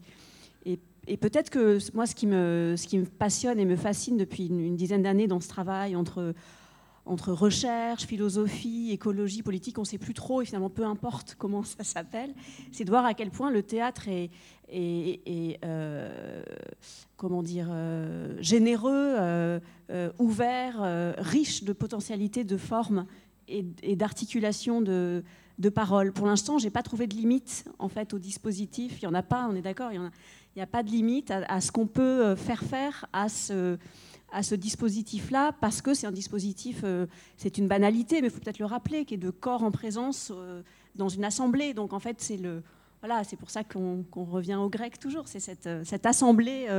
Et, 0.65 1.17
peut-être 1.17 1.49
que 1.49 1.79
moi, 1.93 2.05
ce 2.05 2.15
qui, 2.15 2.27
me, 2.27 2.75
ce 2.77 2.88
qui 2.88 2.97
me 2.97 3.05
passionne 3.05 3.59
et 3.59 3.65
me 3.65 3.75
fascine 3.75 4.15
depuis 4.15 4.47
une, 4.47 4.77
dizaine 4.77 5.03
d'années 5.03 5.27
dans 5.27 5.41
ce 5.41 5.49
travail 5.49 5.97
entre, 5.97 6.33
entre 7.06 7.34
recherche, 7.34 8.06
philosophie, 8.06 8.92
écologie, 8.92 9.44
politique, 9.44 9.78
on 9.78 9.82
ne 9.82 9.88
sait 9.88 9.98
plus 9.98 10.13
trop, 10.13 10.42
et 10.42 10.46
finalement 10.46 10.70
peu 10.70 10.86
importe 10.86 11.36
comment 11.39 11.63
ça 11.63 11.84
s'appelle, 11.84 12.34
c'est 12.72 12.86
de 12.86 12.89
voir 12.89 13.06
à 13.06 13.13
quel 13.13 13.30
point 13.30 13.52
le 13.52 13.63
théâtre 13.63 14.08
est, 14.08 14.30
est, 14.70 15.60
comment 17.18 17.44
dire, 17.44 17.70
généreux, 18.39 19.60
ouvert, 20.18 21.13
riche 21.18 21.63
de 21.63 21.74
potentialités 21.74 22.44
de 22.44 22.58
formes 22.58 23.06
et, 23.48 23.96
d'articulation 23.96 24.82
de, 24.82 25.24
paroles. 25.74 26.12
Pour 26.12 26.28
l'instant, 26.28 26.58
je 26.58 26.66
n'ai 26.66 26.72
pas 26.72 26.84
trouvé 26.84 27.08
de 27.08 27.16
limite 27.16 27.66
en 27.80 27.88
fait 27.88 28.13
au 28.13 28.20
dispositif. 28.20 29.02
Il 29.02 29.06
n'y 29.06 29.12
en 29.12 29.13
a 29.13 29.24
pas, 29.24 29.48
on 29.50 29.56
est 29.56 29.62
d'accord, 29.62 29.92
il 29.92 30.02
n'y 30.56 30.62
a, 30.62 30.68
pas 30.68 30.84
de 30.84 30.89
limite 30.89 31.32
à, 31.32 31.62
ce 31.62 31.72
qu'on 31.72 31.88
peut 31.88 32.02
euh, 32.02 32.36
faire 32.36 32.63
faire 32.63 33.06
à 33.13 33.30
ce, 33.30 33.78
à 34.34 34.43
ce 34.43 34.56
dispositif-là, 34.56 35.54
parce 35.62 35.82
que 35.82 35.93
c'est 35.93 36.08
un 36.08 36.12
dispositif, 36.12 36.82
euh, 36.84 37.06
c'est 37.38 37.58
une 37.58 37.67
banalité, 37.67 38.22
mais 38.22 38.28
il 38.28 38.32
faut 38.32 38.39
peut-être 38.39 38.60
le 38.60 38.65
rappeler, 38.65 39.06
qui 39.06 39.13
est 39.13 39.17
de 39.17 39.30
corps 39.30 39.63
en 39.63 39.72
présence 39.72 40.32
euh, 40.34 40.62
dans 40.96 41.10
une 41.10 41.24
assemblée. 41.24 41.74
Donc 41.74 41.93
en 41.93 42.00
fait, 42.00 42.17
c'est. 42.19 42.39
Voilà, 43.02 43.22
pour 43.38 43.50
ça 43.50 43.65
qu'on 43.65 44.06
revient 44.13 44.56
au 44.56 44.69
grec 44.69 44.98
toujours. 44.98 45.28
C'est 45.28 45.41
cette, 45.41 45.67
cette, 45.84 46.06
assemblée 46.06 46.69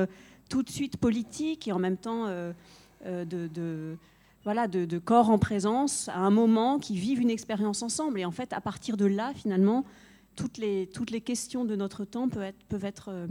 tout 0.49 0.63
de 0.63 0.71
suite 0.71 0.97
politique 0.97 1.69
et 1.69 1.73
en 1.73 1.79
même 1.79 1.99
temps 1.99 2.27
de 3.05 3.99
voilà, 4.45 4.69
de, 4.69 4.99
corps 4.99 5.31
en 5.31 5.39
présence 5.39 6.09
à 6.11 6.19
un 6.19 6.31
moment 6.31 6.79
qui 6.79 6.97
vivent 6.97 7.21
une 7.21 7.31
expérience 7.31 7.83
ensemble. 7.83 8.21
Et 8.21 8.25
en 8.25 8.31
fait, 8.31 8.53
à 8.53 8.61
partir 8.61 8.97
de 8.97 9.07
là, 9.07 9.33
finalement, 9.35 9.85
toutes 10.37 10.59
les, 10.59 10.87
toutes 10.93 11.11
les 11.11 11.23
questions 11.23 11.65
de 11.65 11.75
notre 11.75 12.05
temps 12.05 12.29
peuvent 12.29 12.43
être, 12.43 12.65
peuvent 12.69 12.85
être 12.85 13.09
euh, 13.09 13.27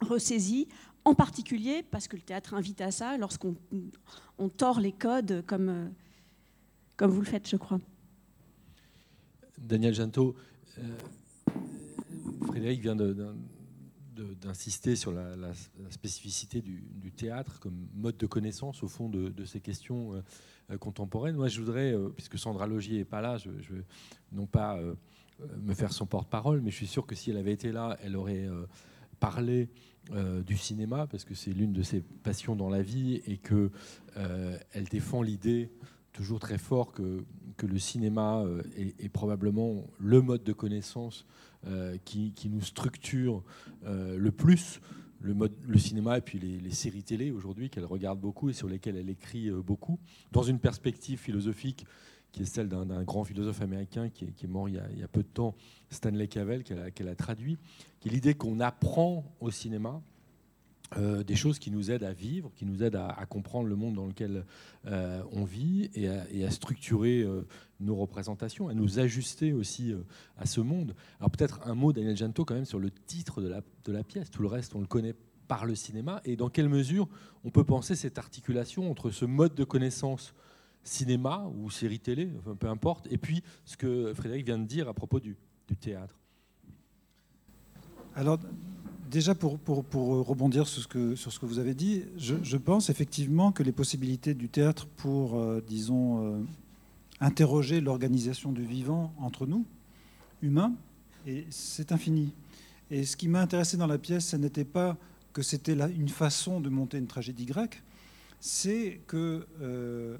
ressaisies, 0.00 0.68
en 1.06 1.14
particulier 1.14 1.84
parce 1.90 2.08
que 2.08 2.16
le 2.16 2.22
théâtre 2.22 2.52
invite 2.52 2.80
à 2.80 2.90
ça 2.90 3.16
lorsqu'on 3.16 3.54
on 4.38 4.48
tord 4.48 4.80
les 4.80 4.92
codes 4.92 5.44
comme, 5.46 5.68
euh, 5.68 5.86
comme 6.96 7.10
vous 7.10 7.20
le 7.20 7.26
faites, 7.26 7.48
je 7.48 7.56
crois. 7.56 7.80
Daniel 9.58 9.94
Janto, 9.94 10.34
euh, 10.78 10.82
Frédéric 12.46 12.80
vient 12.80 12.96
d'insister 14.40 14.96
sur 14.96 15.12
la, 15.12 15.52
spécificité 15.90 16.60
du, 16.60 17.12
théâtre 17.12 17.60
comme 17.60 17.88
mode 17.94 18.16
de 18.18 18.26
connaissance 18.26 18.82
au 18.82 18.88
fond 18.88 19.08
de, 19.08 19.44
ces 19.44 19.60
questions 19.60 20.14
euh, 20.14 20.22
euh, 20.72 20.78
contemporaines. 20.78 21.36
Moi, 21.36 21.48
je 21.48 21.60
voudrais, 21.60 21.94
puisque 22.14 22.38
Sandra 22.38 22.66
Logier 22.66 22.98
n'est 22.98 23.04
pas 23.04 23.20
là, 23.20 23.38
je, 23.38 23.48
veux 23.48 23.84
non 24.32 24.46
pas 24.46 24.78
me 25.62 25.72
faire 25.72 25.92
son 25.92 26.04
porte-parole, 26.04 26.60
mais 26.60 26.70
je 26.70 26.76
suis 26.76 26.86
sûr 26.86 27.06
que 27.06 27.14
si 27.14 27.30
elle 27.30 27.38
avait 27.38 27.52
été 27.52 27.72
là, 27.72 27.96
elle 28.02 28.16
aurait 28.16 28.48
parlé 29.20 29.70
du 30.46 30.56
cinéma, 30.56 31.06
parce 31.06 31.24
que 31.24 31.34
c'est 31.34 31.52
l'une 31.52 31.72
de 31.72 31.82
ses 31.82 32.00
passions 32.00 32.54
dans 32.54 32.68
la 32.68 32.82
vie, 32.82 33.22
et 33.26 33.38
qu'elle 33.38 33.70
elle 34.72 34.84
défend 34.84 35.22
l'idée 35.22 35.70
toujours 36.12 36.38
très 36.38 36.58
fort 36.58 36.92
que, 36.92 37.24
que 37.56 37.66
le 37.66 37.78
cinéma 37.78 38.44
est, 38.76 39.08
probablement 39.08 39.84
le 39.98 40.22
mode 40.22 40.44
de 40.44 40.52
connaissance 40.52 41.26
qui, 42.04 42.32
qui, 42.32 42.48
nous 42.48 42.62
structure 42.62 43.42
le 43.84 44.30
plus 44.30 44.80
le, 45.20 45.34
mode, 45.34 45.52
le 45.66 45.78
cinéma 45.78 46.18
et 46.18 46.20
puis 46.20 46.38
les, 46.38 46.70
séries 46.70 47.02
télé 47.02 47.30
aujourd'hui 47.30 47.70
qu'elle 47.70 47.84
regarde 47.84 48.20
beaucoup 48.20 48.50
et 48.50 48.52
sur 48.52 48.68
lesquelles 48.68 48.96
elle 48.96 49.10
écrit 49.10 49.50
beaucoup, 49.50 49.98
dans 50.32 50.42
une 50.42 50.58
perspective 50.58 51.18
philosophique 51.18 51.86
qui 52.32 52.42
est 52.42 52.46
celle 52.46 52.68
d'un 52.68 53.02
grand 53.02 53.24
philosophe 53.24 53.62
américain 53.62 54.10
qui 54.10 54.24
est, 54.24 54.46
mort 54.46 54.68
il 54.68 54.74
y, 54.74 55.02
a, 55.02 55.08
peu 55.08 55.22
de 55.22 55.28
temps, 55.28 55.54
Stanley 55.90 56.28
Cavell, 56.28 56.64
qu'elle 56.64 57.08
a, 57.08 57.14
traduit, 57.14 57.58
qui 58.00 58.08
est 58.08 58.12
l'idée 58.12 58.34
qu'on 58.34 58.60
apprend 58.60 59.24
au 59.40 59.50
cinéma 59.50 60.02
euh, 60.96 61.24
des 61.24 61.34
choses 61.34 61.58
qui 61.58 61.70
nous 61.70 61.90
aident 61.90 62.04
à 62.04 62.12
vivre, 62.12 62.52
qui 62.54 62.64
nous 62.64 62.82
aident 62.82 62.96
à, 62.96 63.26
comprendre 63.26 63.68
le 63.68 63.74
monde 63.74 63.94
dans 63.94 64.06
lequel 64.06 64.44
euh, 64.86 65.22
on 65.32 65.44
vit 65.44 65.90
et 65.94 66.44
à, 66.44 66.50
structurer 66.50 67.22
euh, 67.22 67.46
nos 67.80 67.96
représentations, 67.96 68.68
à 68.68 68.74
nous 68.74 68.98
ajuster 68.98 69.52
aussi 69.52 69.94
à 70.36 70.46
ce 70.46 70.60
monde. 70.60 70.94
Alors 71.18 71.30
peut-être 71.30 71.60
un 71.66 71.74
mot, 71.74 71.92
Daniel 71.92 72.16
Janto, 72.16 72.44
quand 72.44 72.54
même 72.54 72.66
sur 72.66 72.78
le 72.78 72.90
titre 72.90 73.40
de 73.40 73.48
la, 73.48 73.62
de 73.84 73.92
la 73.92 74.04
pièce. 74.04 74.30
Tout 74.30 74.42
le 74.42 74.48
reste, 74.48 74.74
on 74.74 74.80
le 74.80 74.86
connaît 74.86 75.14
par 75.48 75.64
le 75.64 75.74
cinéma. 75.74 76.20
Et 76.24 76.36
dans 76.36 76.50
quelle 76.50 76.68
mesure 76.68 77.08
on 77.44 77.50
peut 77.50 77.64
penser 77.64 77.94
cette 77.94 78.18
articulation 78.18 78.90
entre 78.90 79.10
ce 79.10 79.24
mode 79.24 79.54
de 79.54 79.64
connaissance 79.64 80.34
cinéma 80.86 81.50
ou 81.56 81.70
série 81.70 81.98
télé, 81.98 82.28
peu 82.58 82.68
importe, 82.68 83.06
et 83.10 83.18
puis 83.18 83.42
ce 83.64 83.76
que 83.76 84.12
Frédéric 84.14 84.46
vient 84.46 84.58
de 84.58 84.66
dire 84.66 84.88
à 84.88 84.94
propos 84.94 85.20
du, 85.20 85.36
théâtre 85.80 86.14
Alors, 88.14 88.38
déjà 89.10 89.34
pour, 89.34 89.58
pour, 89.58 89.84
pour, 89.84 90.26
rebondir 90.26 90.68
sur 90.68 90.82
ce, 90.82 90.88
que, 90.88 91.16
sur 91.16 91.32
ce 91.32 91.40
que 91.40 91.46
vous 91.46 91.58
avez 91.58 91.74
dit, 91.74 92.04
je, 92.16 92.56
pense 92.56 92.88
effectivement 92.88 93.50
que 93.50 93.64
les 93.64 93.72
possibilités 93.72 94.34
du 94.34 94.48
théâtre 94.48 94.86
pour, 94.86 95.36
euh, 95.36 95.60
disons, 95.66 96.22
euh, 96.22 96.42
interroger 97.20 97.80
l'organisation 97.80 98.52
du 98.52 98.62
vivant 98.62 99.12
entre 99.18 99.46
nous, 99.46 99.66
humains, 100.42 100.74
c'est 101.50 101.90
infini. 101.90 102.32
Et 102.90 103.04
ce 103.04 103.16
qui 103.16 103.26
m'a 103.26 103.40
intéressé 103.40 103.76
dans 103.76 103.88
la 103.88 103.98
pièce, 103.98 104.28
ce 104.28 104.36
n'était 104.36 104.64
pas 104.64 104.96
que 105.32 105.42
c'était 105.42 105.72
une 105.72 106.08
façon 106.08 106.60
de 106.60 106.68
monter 106.68 106.98
une 106.98 107.08
tragédie 107.08 107.46
grecque, 107.46 107.82
c'est 108.40 109.00
que 109.06 109.46
euh, 109.60 110.16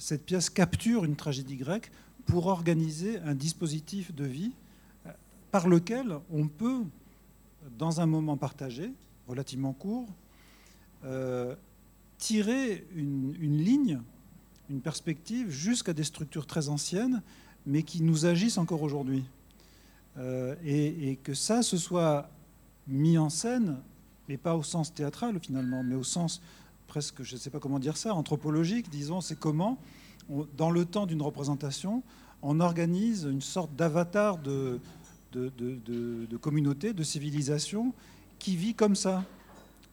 cette 0.00 0.24
pièce 0.24 0.50
capture 0.50 1.04
une 1.04 1.14
tragédie 1.14 1.56
grecque 1.56 1.92
pour 2.24 2.46
organiser 2.46 3.18
un 3.20 3.34
dispositif 3.34 4.14
de 4.14 4.24
vie 4.24 4.52
par 5.50 5.68
lequel 5.68 6.16
on 6.32 6.48
peut 6.48 6.84
dans 7.78 8.00
un 8.00 8.06
moment 8.06 8.36
partagé, 8.36 8.92
relativement 9.28 9.72
court, 9.72 10.08
euh, 11.04 11.54
tirer 12.18 12.86
une, 12.94 13.34
ligne, 13.58 14.00
une 14.68 14.80
perspective 14.80 15.50
jusqu'à 15.50 15.92
des 15.92 16.04
structures 16.04 16.46
très 16.46 16.68
anciennes, 16.68 17.22
mais 17.66 17.82
qui 17.82 18.02
nous 18.02 18.26
agissent 18.26 18.58
encore 18.58 18.82
aujourd'hui. 18.82 19.24
Euh, 20.18 20.54
et, 20.64 21.16
que 21.22 21.34
ça 21.34 21.62
se 21.62 21.76
soit 21.76 22.30
mis 22.88 23.18
en 23.18 23.28
scène, 23.28 23.78
mais 24.28 24.36
pas 24.36 24.56
au 24.56 24.62
sens 24.62 24.92
théâtral 24.92 25.38
finalement, 25.40 25.82
mais 25.82 25.94
au 25.94 26.02
sens 26.02 26.40
presque, 26.90 27.22
je 27.22 27.36
ne 27.36 27.38
sais 27.38 27.50
pas 27.50 27.60
comment 27.60 27.78
dire 27.78 27.96
ça, 27.96 28.14
anthropologique, 28.14 28.90
disons, 28.90 29.20
c'est 29.20 29.38
comment, 29.38 29.78
dans 30.56 30.72
le 30.72 30.84
temps 30.84 31.06
d'une 31.06 31.22
représentation, 31.22 32.02
on 32.42 32.58
organise 32.58 33.28
une 33.30 33.40
sorte 33.40 33.72
d'avatar 33.76 34.38
de, 34.38 34.80
communauté, 36.40 36.92
de 36.92 37.04
civilisation 37.04 37.94
qui 38.40 38.56
vit 38.56 38.74
comme 38.74 38.96
ça, 38.96 39.24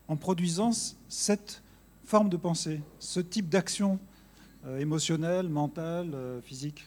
en 0.07 0.15
produisant 0.15 0.71
cette 1.07 1.61
forme 2.03 2.29
de 2.29 2.37
pensée, 2.37 2.81
ce 2.97 3.19
type 3.19 3.47
d'action 3.47 3.99
euh, 4.65 4.79
émotionnelle, 4.79 5.49
mentale, 5.49 6.09
euh, 6.15 6.41
physique, 6.41 6.83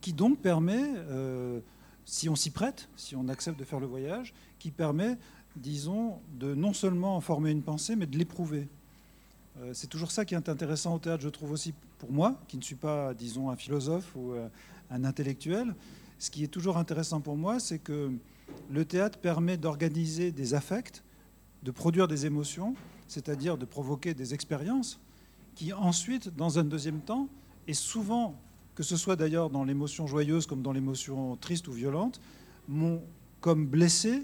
qui 0.00 0.12
donc 0.12 0.38
permet, 0.38 0.84
euh, 0.84 1.58
si 2.04 2.28
on 2.28 2.36
s'y 2.36 2.50
prête, 2.50 2.88
si 2.94 3.16
on 3.16 3.26
accepte 3.28 3.58
de 3.58 3.64
faire 3.64 3.80
le 3.80 3.88
voyage, 3.88 4.34
qui 4.60 4.70
permet, 4.70 5.18
disons, 5.56 6.20
de 6.38 6.54
non 6.54 6.72
seulement 6.72 7.20
former 7.20 7.50
une 7.50 7.62
pensée, 7.62 7.96
mais 7.96 8.06
de 8.06 8.16
l'éprouver. 8.16 8.68
C'est 9.72 9.88
toujours 9.88 10.10
ça 10.10 10.24
qui 10.24 10.34
est 10.34 10.48
intéressant 10.48 10.94
au 10.94 10.98
théâtre, 10.98 11.22
je 11.22 11.28
trouve 11.28 11.52
aussi 11.52 11.74
pour 11.98 12.12
moi, 12.12 12.40
qui 12.48 12.56
ne 12.56 12.62
suis 12.62 12.74
pas, 12.74 13.14
disons, 13.14 13.50
un 13.50 13.56
philosophe 13.56 14.14
ou 14.16 14.32
un 14.90 15.04
intellectuel, 15.04 15.74
ce 16.18 16.30
qui 16.30 16.44
est 16.44 16.48
toujours 16.48 16.76
intéressant 16.76 17.20
pour 17.20 17.36
moi, 17.36 17.58
c'est 17.60 17.78
que 17.78 18.12
le 18.70 18.84
théâtre 18.84 19.18
permet 19.18 19.56
d'organiser 19.56 20.32
des 20.32 20.54
affects, 20.54 21.02
de 21.62 21.70
produire 21.70 22.08
des 22.08 22.26
émotions, 22.26 22.74
c'est-à-dire 23.08 23.56
de 23.56 23.64
provoquer 23.64 24.14
des 24.14 24.34
expériences, 24.34 25.00
qui 25.54 25.72
ensuite, 25.72 26.34
dans 26.36 26.58
un 26.58 26.64
deuxième 26.64 27.00
temps, 27.00 27.28
et 27.66 27.74
souvent, 27.74 28.34
que 28.74 28.82
ce 28.82 28.96
soit 28.96 29.16
d'ailleurs 29.16 29.50
dans 29.50 29.64
l'émotion 29.64 30.06
joyeuse 30.06 30.46
comme 30.46 30.62
dans 30.62 30.72
l'émotion 30.72 31.36
triste 31.36 31.68
ou 31.68 31.72
violente, 31.72 32.20
m'ont 32.68 33.02
comme 33.40 33.66
blessé, 33.66 34.22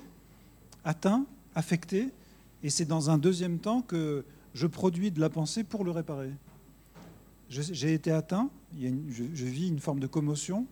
atteint, 0.85 1.27
affecté, 1.55 2.11
et 2.63 2.71
c'est 2.71 2.85
dans 2.85 3.11
un 3.11 3.19
deuxième 3.19 3.59
temps 3.59 3.83
que 3.83 4.25
je 4.57 4.67
produis 4.67 5.11
de 5.11 5.21
la 5.21 5.29
pensée 5.29 5.65
pour 5.65 5.85
le 5.85 5.91
réparer. 5.91 6.33
J'ai 7.51 7.93
été 7.93 8.11
atteint, 8.11 8.49
je 8.81 9.45
vis 9.45 9.69
une 9.69 9.79
forme 9.79 10.01
de 10.01 10.07
commotion, 10.07 10.67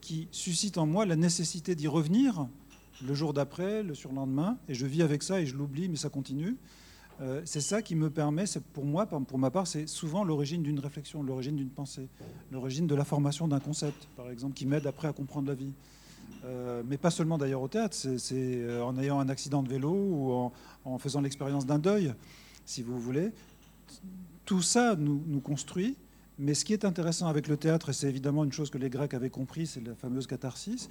qui 0.00 0.26
suscite 0.32 0.76
en 0.76 0.86
moi 0.86 1.06
la 1.06 1.14
nécessité 1.14 1.76
d'y 1.76 1.86
revenir 1.86 2.48
le 3.06 3.14
jour 3.14 3.32
d'après, 3.32 3.84
le 3.84 3.94
surlendemain, 3.94 4.58
et 4.68 4.74
je 4.74 4.86
vis 4.86 5.02
avec 5.02 5.22
ça 5.22 5.40
et 5.40 5.46
je 5.46 5.56
l'oublie, 5.56 5.88
mais 5.88 5.96
ça 5.96 6.08
continue. 6.08 6.56
Euh, 7.20 7.42
c'est 7.44 7.60
ça 7.60 7.80
qui 7.80 7.94
me 7.94 8.10
permet, 8.10 8.44
pour 8.72 8.84
moi, 8.84 9.06
pour 9.06 9.38
ma 9.38 9.50
part, 9.52 9.68
c'est 9.68 9.86
souvent 9.86 10.24
l'origine 10.24 10.64
d'une 10.64 10.80
réflexion, 10.80 11.22
l'origine 11.22 11.54
d'une 11.54 11.70
pensée, 11.70 12.08
l'origine 12.50 12.88
de 12.88 12.94
la 12.96 13.04
formation 13.04 13.46
d'un 13.46 13.60
concept, 13.60 14.08
par 14.16 14.30
exemple, 14.30 14.54
qui 14.54 14.66
m'aide 14.66 14.88
après 14.88 15.06
à 15.06 15.12
comprendre 15.12 15.46
la 15.46 15.54
vie. 15.54 15.72
Euh, 16.44 16.82
mais 16.88 16.96
pas 16.96 17.10
seulement 17.10 17.38
d'ailleurs 17.38 17.62
au 17.62 17.68
théâtre, 17.68 17.96
c'est 17.96 18.34
euh, 18.34 18.84
en 18.84 18.98
ayant 18.98 19.20
un 19.20 19.28
accident 19.28 19.62
de 19.62 19.68
vélo 19.68 19.92
ou 19.92 20.50
en 20.84 20.98
faisant 20.98 21.20
l'expérience 21.20 21.66
d'un 21.66 21.78
deuil, 21.78 22.12
si 22.64 22.82
vous 22.82 22.98
voulez. 23.00 23.32
Tout 24.44 24.62
ça 24.62 24.96
nous, 24.96 25.40
construit 25.40 25.96
mais 26.38 26.54
ce 26.54 26.64
qui 26.64 26.72
est 26.72 26.84
intéressant 26.84 27.28
avec 27.28 27.46
le 27.46 27.56
théâtre, 27.56 27.90
et 27.90 27.92
c'est 27.92 28.08
évidemment 28.08 28.42
une 28.42 28.52
chose 28.52 28.70
que 28.70 28.78
les 28.78 28.90
Grecs 28.90 29.14
avaient 29.14 29.30
compris, 29.30 29.66
c'est 29.66 29.80
la 29.80 29.94
fameuse 29.94 30.26
catharsis, 30.26 30.88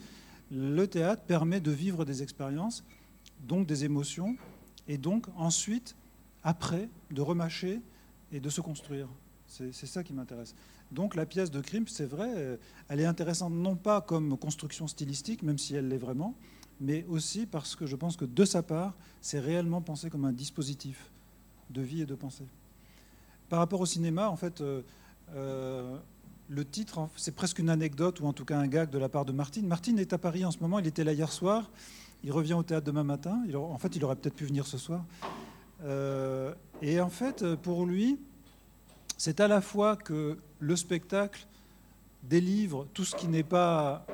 le 0.52 0.86
théâtre 0.86 1.24
permet 1.24 1.60
de 1.60 1.72
vivre 1.72 2.06
des 2.06 2.24
expériences, 2.24 2.86
donc 3.48 3.66
des 3.68 3.84
émotions, 3.84 4.38
et 4.88 4.98
donc 4.98 5.26
ensuite, 5.36 5.96
après, 6.44 6.90
de 7.10 7.22
remâcher 7.22 7.82
et 8.32 8.40
de 8.40 8.50
se 8.50 8.62
construire. 8.62 9.08
C'est 9.48 9.74
ça 9.74 10.04
qui 10.04 10.14
m'intéresse. 10.14 10.56
Donc 10.92 11.16
la 11.16 11.26
pièce 11.26 11.52
de 11.52 11.60
Krimp, 11.60 11.90
c'est 11.90 12.06
vrai, 12.06 12.58
elle 12.88 13.00
est 13.00 13.06
intéressante 13.06 13.52
non 13.54 13.76
pas 13.76 14.00
comme 14.00 14.38
construction 14.38 14.88
stylistique, 14.88 15.44
même 15.44 15.58
si 15.58 15.76
elle 15.76 15.90
l'est 15.90 15.98
vraiment, 15.98 16.36
mais 16.80 17.06
aussi 17.10 17.46
parce 17.46 17.76
que 17.76 17.86
je 17.86 17.96
pense 17.96 18.16
que 18.16 18.26
de 18.26 18.46
sa 18.46 18.64
part, 18.64 18.96
c'est 19.20 19.40
réellement 19.40 19.82
pensé 19.82 20.10
comme 20.10 20.26
un 20.26 20.32
dispositif 20.32 21.12
de 21.72 21.82
vie 21.82 22.02
et 22.02 22.06
de 22.06 22.16
pensée. 22.16 22.46
Par 23.50 23.60
rapport 23.60 23.82
au 23.82 23.86
cinéma, 23.86 24.30
en 24.30 24.38
fait, 24.38 24.62
euh, 24.62 24.82
euh, 25.36 25.98
le 26.48 26.66
titre, 26.66 27.10
c'est 27.18 27.36
presque 27.36 27.60
une 27.60 27.70
anecdote 27.70 28.20
ou 28.22 28.26
en 28.26 28.34
tout 28.34 28.46
cas 28.46 28.58
un 28.58 28.68
gag 28.68 28.90
de 28.90 28.98
la 28.98 29.10
part 29.10 29.26
de 29.26 29.32
Martine. 29.32 29.68
Martine 29.68 30.00
est 30.00 30.14
à 30.14 30.18
Paris 30.18 30.46
en 30.46 30.52
ce 30.52 30.60
moment, 30.60 30.80
il 30.80 30.88
était 30.88 31.04
là 31.04 31.14
hier 31.14 31.32
soir, 31.32 31.70
il 32.24 32.32
revient 32.32 32.54
au 32.54 32.64
théâtre 32.64 32.86
demain 32.86 33.04
matin. 33.04 33.44
en 33.54 33.78
fait, 33.78 33.96
il 33.96 34.06
aurait 34.06 34.16
peut-être 34.16 34.36
pu 34.36 34.46
venir 34.46 34.66
ce 34.66 34.78
soir. 34.78 35.04
Euh, 35.84 36.54
et 36.82 37.02
en 37.02 37.10
fait, 37.10 37.56
pour 37.56 37.86
lui, 37.86 38.20
c'est 39.18 39.40
à 39.40 39.48
la 39.48 39.62
fois 39.62 39.96
que 39.96 40.38
le 40.60 40.76
spectacle 40.76 41.46
délivre 42.24 42.88
tout 42.94 43.04
ce 43.04 43.16
qui 43.16 43.28
n'est 43.28 43.44
pas 43.44 44.06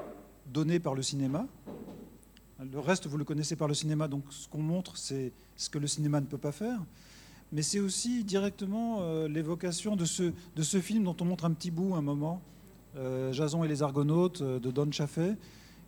donné 0.48 0.80
par 0.80 0.96
le 0.96 1.02
cinéma. 1.02 1.46
Le 2.60 2.80
reste, 2.80 3.06
vous 3.06 3.18
le 3.18 3.24
connaissez 3.26 3.56
par 3.56 3.68
le 3.68 3.76
cinéma, 3.76 4.08
donc 4.08 4.24
ce 4.32 4.48
qu'on 4.48 4.64
montre, 4.64 4.98
c'est 4.98 5.32
ce 5.56 5.70
que 5.70 5.78
le 5.78 5.86
cinéma 5.86 6.22
ne 6.22 6.26
peut 6.26 6.40
pas 6.40 6.52
faire 6.52 6.80
mais 7.52 7.62
c'est 7.62 7.80
aussi 7.80 8.24
directement 8.24 8.98
euh, 9.02 9.28
l'évocation 9.28 9.96
de 9.96 10.06
ce, 10.06 10.34
de 10.56 10.64
ce 10.64 10.82
film 10.82 11.04
dont 11.04 11.16
on 11.22 11.26
montre 11.26 11.46
un 11.46 11.52
petit 11.52 11.72
bout 11.72 11.96
un 11.96 12.02
moment, 12.02 12.42
euh, 12.98 13.32
Jason 13.32 13.64
et 13.64 13.68
les 13.68 13.84
Argonautes 13.84 14.42
euh, 14.42 14.60
de 14.60 14.70
Don 14.72 14.92
Chaffee, 14.92 15.36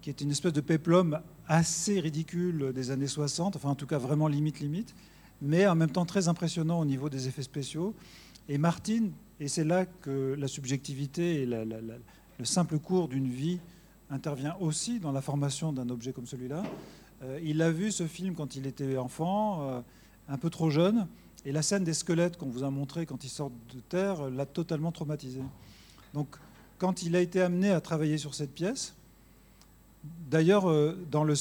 qui 0.01 0.10
est 0.10 0.22
une 0.22 0.32
espèce 0.32 0.53
de 0.53 0.62
péplum 0.62 1.20
assez 1.47 1.99
ridicule 1.99 2.72
des 2.74 2.91
années 2.91 3.07
60, 3.07 3.55
enfin 3.57 3.70
en 3.70 3.76
tout 3.76 3.88
cas 3.88 3.97
vraiment 3.97 4.28
limite 4.28 4.60
limite, 4.60 4.95
mais 5.41 5.68
en 5.68 5.76
même 5.76 5.91
temps 5.91 6.05
très 6.05 6.28
impressionnant 6.30 6.80
au 6.80 6.86
niveau 6.86 7.10
des 7.10 7.28
effets 7.28 7.43
spéciaux. 7.43 7.93
Et 8.47 8.57
Martine, 8.57 9.12
et 9.39 9.47
c'est 9.47 9.66
là 9.66 9.86
que 9.86 10.36
la 10.38 10.47
subjectivité 10.47 11.41
et 11.41 11.45
le 11.45 12.45
simple 12.45 12.80
cours 12.80 13.10
d'une 13.10 13.28
vie 13.28 13.60
intervient 14.10 14.55
aussi 14.60 14.99
dans 14.99 15.12
la 15.12 15.22
formation 15.22 15.74
d'un 15.74 15.89
objet 15.89 16.14
comme 16.14 16.26
celui-là. 16.26 16.64
il 17.43 17.62
a 17.62 17.72
vu 17.72 17.91
ce 17.91 18.07
film 18.07 18.34
quand 18.34 18.55
il 18.55 18.66
était 18.66 18.97
enfant, 18.97 19.84
un 20.28 20.38
peu 20.38 20.49
trop 20.49 20.70
jeune, 20.70 21.07
et 21.46 21.52
la 21.52 21.62
scène 21.62 21.84
des 21.84 21.94
squelettes 21.94 22.38
qu'on 22.38 22.50
vous 22.50 22.64
a 22.64 22.70
montré 22.70 23.06
quand 23.06 23.24
ils 23.24 23.30
sortent 23.30 23.54
de 23.74 23.80
terre 23.80 24.30
l'a 24.30 24.46
totalement 24.46 24.92
traumatisé. 24.92 25.42
Donc, 26.14 26.28
quand 26.78 27.04
il 27.04 27.16
a 27.16 27.22
été 27.22 27.42
amené 27.42 27.72
à 27.72 27.82
travailler 27.82 28.18
sur 28.18 28.34
cette 28.34 28.54
pièce, 28.54 28.94
d'ailleurs, 30.30 30.70
euh, 30.70 30.98
dans 31.12 31.24
le, 31.24 31.34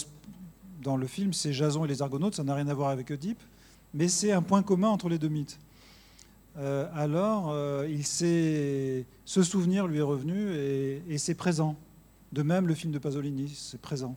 dans 0.82 0.96
le 0.96 1.06
film, 1.06 1.32
c'est 1.32 1.52
Jason 1.52 1.84
et 1.84 1.88
les 1.88 2.02
Argonautes, 2.02 2.34
ça 2.34 2.44
n'a 2.44 2.54
rien 2.54 2.68
à 2.68 2.74
voir 2.74 2.90
avec 2.90 3.10
Oedipe, 3.10 3.42
mais 3.94 4.08
c'est 4.08 4.32
un 4.32 4.42
point 4.42 4.62
commun 4.62 4.88
entre 4.88 5.08
les 5.08 5.18
deux 5.18 5.28
mythes. 5.28 5.58
Euh, 6.58 6.88
alors, 6.92 7.50
euh, 7.50 7.88
il 7.88 8.04
ce 8.04 9.04
souvenir 9.42 9.86
lui 9.86 9.98
est 9.98 10.02
revenu 10.02 10.52
et, 10.54 11.02
et 11.08 11.18
c'est 11.18 11.34
présent. 11.34 11.76
De 12.32 12.42
même, 12.42 12.66
le 12.66 12.74
film 12.74 12.92
de 12.92 12.98
Pasolini, 12.98 13.48
c'est 13.56 13.80
présent. 13.80 14.16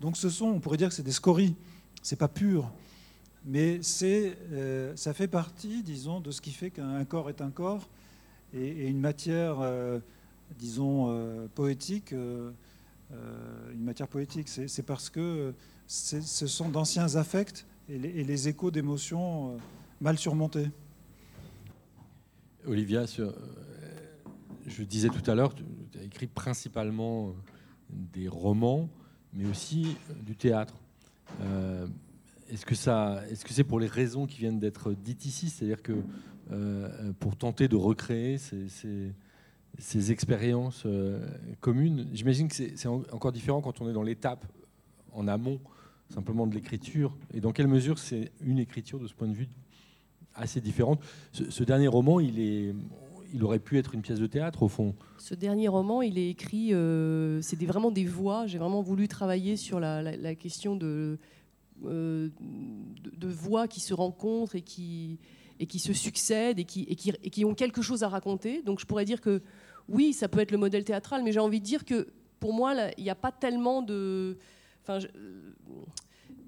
Donc, 0.00 0.16
ce 0.16 0.30
sont, 0.30 0.46
on 0.46 0.58
pourrait 0.58 0.78
dire 0.78 0.88
que 0.88 0.94
c'est 0.94 1.02
des 1.02 1.12
scories, 1.12 1.54
c'est 2.02 2.16
pas 2.16 2.28
pur. 2.28 2.70
Mais 3.44 3.80
euh, 4.02 4.92
ça 4.96 5.14
fait 5.14 5.28
partie, 5.28 5.82
disons, 5.82 6.20
de 6.20 6.30
ce 6.30 6.40
qui 6.40 6.52
fait 6.52 6.70
qu'un 6.70 7.04
corps 7.04 7.28
est 7.28 7.40
un 7.40 7.50
corps 7.50 7.88
et, 8.54 8.86
une 8.88 9.00
matière, 9.00 9.60
euh, 9.60 9.98
disons, 10.58 11.06
euh, 11.08 11.48
poétique, 11.54 12.12
une 12.12 13.84
matière 13.84 14.08
poétique. 14.08 14.48
C'est 14.48 14.82
parce 14.82 15.10
que 15.10 15.54
ce 15.86 16.46
sont 16.46 16.68
d'anciens 16.68 17.16
affects 17.16 17.66
et 17.88 17.98
les, 17.98 18.48
échos 18.48 18.70
d'émotions 18.70 19.58
mal 20.00 20.16
surmontés. 20.18 20.70
Olivia, 22.66 23.04
je 24.66 24.82
disais 24.84 25.08
tout 25.08 25.28
à 25.30 25.34
l'heure, 25.34 25.54
tu 25.54 25.64
as 25.98 26.02
écrit 26.02 26.28
principalement 26.28 27.34
des 27.90 28.28
romans, 28.28 28.88
mais 29.34 29.46
aussi 29.46 29.96
du 30.24 30.36
théâtre. 30.36 30.74
Est-ce 32.52 32.66
que 32.66 32.74
ça, 32.74 33.22
est-ce 33.30 33.46
que 33.46 33.52
c'est 33.54 33.64
pour 33.64 33.80
les 33.80 33.86
raisons 33.86 34.26
qui 34.26 34.38
viennent 34.38 34.58
d'être 34.58 34.92
dites 34.92 35.24
ici, 35.24 35.48
c'est-à-dire 35.48 35.82
que 35.82 35.94
euh, 36.50 37.12
pour 37.18 37.34
tenter 37.34 37.66
de 37.66 37.76
recréer 37.76 38.36
ces, 38.36 40.12
expériences 40.12 40.82
euh, 40.84 41.26
communes, 41.62 42.08
j'imagine 42.12 42.48
que 42.48 42.54
c'est 42.54 42.86
encore 42.86 43.32
différent 43.32 43.62
quand 43.62 43.80
on 43.80 43.88
est 43.88 43.94
dans 43.94 44.02
l'étape 44.02 44.44
en 45.12 45.28
amont 45.28 45.60
simplement 46.10 46.46
de 46.46 46.54
l'écriture. 46.54 47.16
Et 47.32 47.40
dans 47.40 47.52
quelle 47.52 47.68
mesure 47.68 47.98
c'est 47.98 48.30
une 48.42 48.58
écriture 48.58 49.00
de 49.00 49.06
ce 49.06 49.14
point 49.14 49.28
de 49.28 49.34
vue 49.34 49.48
assez 50.34 50.60
différente? 50.60 51.00
Ce, 51.32 51.64
dernier 51.64 51.88
roman, 51.88 52.20
il 52.20 52.38
est, 52.38 52.74
il 53.32 53.42
aurait 53.44 53.60
pu 53.60 53.78
être 53.78 53.94
une 53.94 54.02
pièce 54.02 54.20
de 54.20 54.26
théâtre 54.26 54.62
au 54.62 54.68
fond. 54.68 54.94
Ce 55.16 55.34
dernier 55.34 55.68
roman, 55.68 56.02
il 56.02 56.18
est 56.18 56.28
écrit, 56.28 56.74
euh, 56.74 57.40
c'était 57.40 57.64
vraiment 57.64 57.90
des 57.90 58.04
voix. 58.04 58.46
J'ai 58.46 58.58
vraiment 58.58 58.82
voulu 58.82 59.08
travailler 59.08 59.56
sur 59.56 59.80
la 59.80 60.34
question 60.34 60.76
de 60.76 61.18
euh, 61.86 62.28
de, 62.40 63.28
voix 63.28 63.68
qui 63.68 63.80
se 63.80 63.94
rencontrent 63.94 64.56
et 64.56 64.62
qui, 64.62 65.18
et 65.60 65.66
qui 65.66 65.78
se 65.78 65.92
succèdent 65.92 66.58
et 66.58 66.64
qui, 66.64 66.82
et, 66.88 66.96
qui, 66.96 67.12
et 67.22 67.30
qui 67.30 67.44
ont 67.44 67.54
quelque 67.54 67.82
chose 67.82 68.02
à 68.02 68.08
raconter. 68.08 68.62
Donc 68.62 68.80
je 68.80 68.86
pourrais 68.86 69.04
dire 69.04 69.20
que 69.20 69.42
oui, 69.88 70.12
ça 70.12 70.28
peut 70.28 70.40
être 70.40 70.52
le 70.52 70.58
modèle 70.58 70.84
théâtral, 70.84 71.22
mais 71.22 71.32
j'ai 71.32 71.40
envie 71.40 71.60
de 71.60 71.64
dire 71.64 71.84
que 71.84 72.08
pour 72.40 72.52
moi, 72.52 72.74
il 72.98 73.04
n'y 73.04 73.10
a 73.10 73.14
pas 73.14 73.32
tellement 73.32 73.82
de... 73.82 74.36
Enfin, 74.82 74.98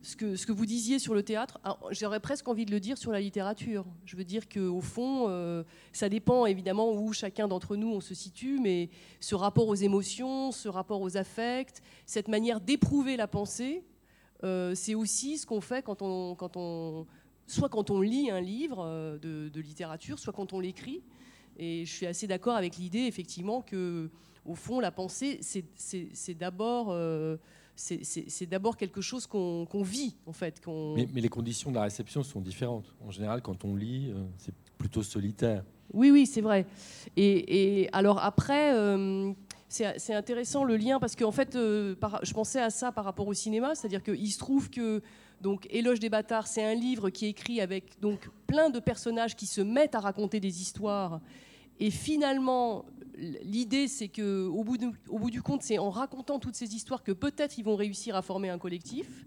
ce 0.03 0.17
que, 0.17 0.37
ce 0.37 0.47
que, 0.47 0.53
vous 0.53 0.67
disiez 0.67 0.99
sur 0.99 1.15
le 1.15 1.23
théâtre, 1.23 1.59
j'aurais 1.91 2.21
presque 2.21 2.47
envie 2.47 2.67
de 2.67 2.71
le 2.71 2.81
dire 2.81 2.99
sur 2.99 3.11
la 3.11 3.21
littérature. 3.21 3.87
Je 4.05 4.17
veux 4.17 4.25
dire 4.25 4.49
qu'au 4.49 4.81
fond, 4.81 5.27
euh, 5.29 5.65
ça 5.93 6.09
dépend 6.09 6.47
évidemment 6.47 6.93
où 6.93 7.13
chacun 7.13 7.49
d'entre 7.49 7.77
nous 7.77 7.89
on 7.89 8.01
se 8.01 8.13
situe, 8.13 8.59
mais 8.61 8.91
ce 9.21 9.35
rapport 9.35 9.69
aux 9.69 9.75
émotions, 9.75 10.53
ce 10.53 10.69
rapport 10.69 11.01
aux 11.01 11.17
affects, 11.17 11.81
cette 12.07 12.29
manière 12.29 12.61
d'éprouver 12.61 13.17
la 13.17 13.27
pensée, 13.27 13.83
euh, 13.83 13.94
c'est 14.75 14.95
aussi 14.95 15.39
ce 15.39 15.47
qu'on 15.47 15.61
fait 15.61 15.83
quand 15.83 16.03
on, 16.03 16.35
quand 16.35 16.57
on, 16.57 17.07
soit 17.47 17.69
quand 17.69 17.91
on 17.91 18.01
lit 18.01 18.31
un 18.31 18.41
livre 18.41 18.85
euh, 18.85 19.19
de, 19.19 19.61
littérature, 19.61 20.19
soit 20.19 20.33
quand 20.33 20.53
on 20.53 20.61
l'écrit. 20.61 21.03
Et 21.57 21.85
je 21.85 21.93
suis 21.93 22.07
assez 22.07 22.27
d'accord 22.27 22.57
avec 22.57 22.77
l'idée, 22.77 23.07
effectivement, 23.07 23.63
que 23.63 24.11
au 24.45 24.55
fond, 24.55 24.81
la 24.81 24.91
pensée, 24.91 25.41
c'est 25.43 26.35
d'abord 26.35 26.89
euh, 26.91 27.37
c'est 27.77 28.47
d'abord 28.47 28.77
quelque 28.77 29.01
chose 29.01 29.27
qu'on 29.27 29.83
vit, 29.83 30.17
en 30.27 30.33
fait. 30.33 30.61
Mais, 30.67 31.09
mais, 31.13 31.21
les 31.21 31.29
conditions 31.29 31.71
de 31.71 31.77
la 31.77 31.83
réception 31.83 32.23
sont 32.23 32.41
différentes. 32.41 32.93
En 33.07 33.11
général, 33.11 33.41
quand 33.41 33.65
on 33.65 33.75
lit, 33.75 34.13
c'est 34.37 34.55
plutôt 34.79 35.03
solitaire. 35.03 35.65
Oui, 35.93 36.11
oui, 36.11 36.27
c'est 36.27 36.41
vrai. 36.41 36.67
Et, 37.17 37.89
alors 37.93 38.19
après, 38.19 38.73
c'est 39.69 40.15
intéressant 40.15 40.65
le 40.65 40.77
lien 40.77 41.01
parce 41.01 41.17
qu'en 41.17 41.33
fait, 41.33 41.57
euh, 41.57 41.95
je 42.23 42.33
pensais 42.33 42.61
à 42.61 42.71
ça 42.71 42.93
par 42.93 43.05
rapport 43.05 43.27
au 43.27 43.35
cinéma, 43.35 43.75
c'est-à-dire 43.75 44.03
qu'il 44.03 44.31
se 44.31 44.39
trouve 44.39 44.71
que 44.71 45.03
donc 45.41 45.67
Éloge 45.71 46.01
des 46.01 46.09
bâtards, 46.09 46.47
c'est 46.47 46.65
un 46.65 46.75
livre 46.75 47.11
qui 47.11 47.27
est 47.27 47.31
écrit 47.31 47.61
avec 47.61 48.01
donc 48.01 48.29
plein 48.47 48.71
de 48.71 48.79
personnages 48.79 49.37
qui 49.37 49.47
se 49.47 49.61
mettent 49.61 49.95
à 49.95 50.01
raconter 50.01 50.41
des 50.41 50.63
histoires. 50.63 51.21
Et 51.81 51.91
finalement, 51.91 52.85
l'idée, 53.19 53.89
c'est 53.89 54.09
que 54.09 54.47
au 54.47 54.63
bout, 54.63 54.79
au 55.09 55.19
bout 55.19 55.31
du 55.31 55.43
compte, 55.43 55.63
c'est 55.63 55.79
en 55.79 55.91
racontant 55.91 56.39
toutes 56.39 56.55
ces 56.55 56.75
histoires 56.75 57.03
que 57.03 57.13
peut-être 57.13 57.59
ils 57.59 57.65
vont 57.65 57.77
réussir 57.77 58.17
à 58.17 58.23
former 58.23 58.49
un 58.49 58.59
collectif, 58.59 59.25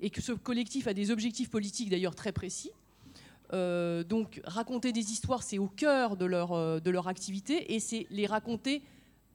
et 0.00 0.10
que 0.10 0.20
ce 0.20 0.32
collectif 0.32 0.86
a 0.86 0.94
des 0.94 1.10
objectifs 1.10 1.50
politiques 1.50 1.90
d'ailleurs 1.90 2.14
très 2.14 2.32
précis. 2.32 2.70
Euh, 3.52 4.04
donc 4.04 4.40
raconter 4.44 4.92
des 4.92 5.10
histoires, 5.10 5.42
c'est 5.42 5.58
au 5.58 5.68
cœur 5.68 6.16
de 6.16 6.26
leur, 6.26 6.52
euh, 6.52 6.80
de 6.80 6.90
leur 6.90 7.08
activité, 7.08 7.74
et 7.74 7.80
c'est 7.80 8.06
les 8.10 8.26
raconter 8.26 8.82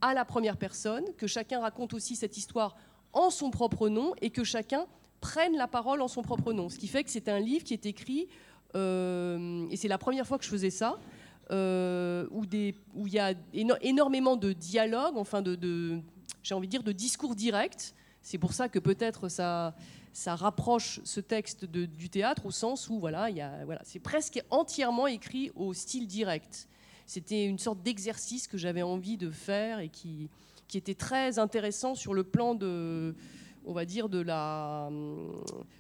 à 0.04 0.14
la 0.14 0.26
première 0.26 0.58
personne, 0.58 1.06
que 1.18 1.28
chacun 1.28 1.62
raconte 1.62 1.94
aussi 1.94 2.18
cette 2.18 2.36
histoire 2.36 2.76
en 3.14 3.30
son 3.30 3.52
propre 3.52 3.88
nom 3.88 4.14
et 4.22 4.32
que 4.32 4.44
chacun 4.44 4.86
prenne 5.22 5.56
la 5.56 5.66
parole 5.66 6.02
en 6.02 6.10
son 6.10 6.22
propre 6.24 6.52
nom. 6.52 6.68
Ce 6.68 6.78
qui 6.78 6.90
fait 6.90 7.06
que 7.06 7.10
c'est 7.10 7.30
un 7.30 7.40
livre 7.40 7.64
qui 7.64 7.74
est 7.74 7.86
écrit, 7.86 8.28
euh, 8.76 9.66
et 9.72 9.78
c'est 9.78 9.88
la 9.88 9.98
première 9.98 10.28
fois 10.28 10.38
que 10.38 10.44
je 10.44 10.50
faisais 10.50 10.72
ça, 10.72 11.00
euh, 11.52 12.28
où, 12.32 12.44
il 12.52 13.14
y 13.14 13.20
a 13.20 13.34
énormément 13.54 14.36
de 14.36 14.52
dialogues, 14.52 15.16
enfin 15.16 15.42
de, 15.42 16.02
j'ai 16.44 16.54
envie 16.54 16.68
de 16.68 16.72
dire 16.72 16.84
de 16.84 16.92
discours 16.92 17.34
directs. 17.34 17.94
C'est 18.22 18.38
pour 18.38 18.52
ça 18.52 18.68
que 18.68 18.80
peut-être 18.80 19.30
ça, 19.30 19.74
ça 20.12 20.36
rapproche 20.36 21.00
ce 21.06 21.22
texte 21.22 21.64
du 21.64 22.10
théâtre 22.10 22.46
au 22.46 22.52
sens 22.52 22.90
où 22.90 23.00
voilà, 23.00 23.30
voilà, 23.64 23.80
c'est 23.86 24.00
presque 24.00 24.44
entièrement 24.50 25.08
écrit 25.08 25.50
au 25.56 25.74
style 25.74 26.08
direct. 26.08 26.68
C'était 27.06 27.46
une 27.46 27.60
sorte 27.60 27.82
d'exercice 27.84 28.48
que 28.48 28.58
j'avais 28.58 28.82
envie 28.82 29.18
de 29.18 29.30
faire 29.30 29.80
et 29.80 29.90
qui, 29.90 30.30
était 30.76 30.96
très 30.96 31.38
intéressant 31.38 31.94
sur 31.94 32.16
le 32.16 32.24
plan 32.24 32.56
de, 32.56 33.14
on 33.64 33.74
va 33.74 33.86
dire, 33.86 34.10
de 34.10 34.20
la, 34.20 34.90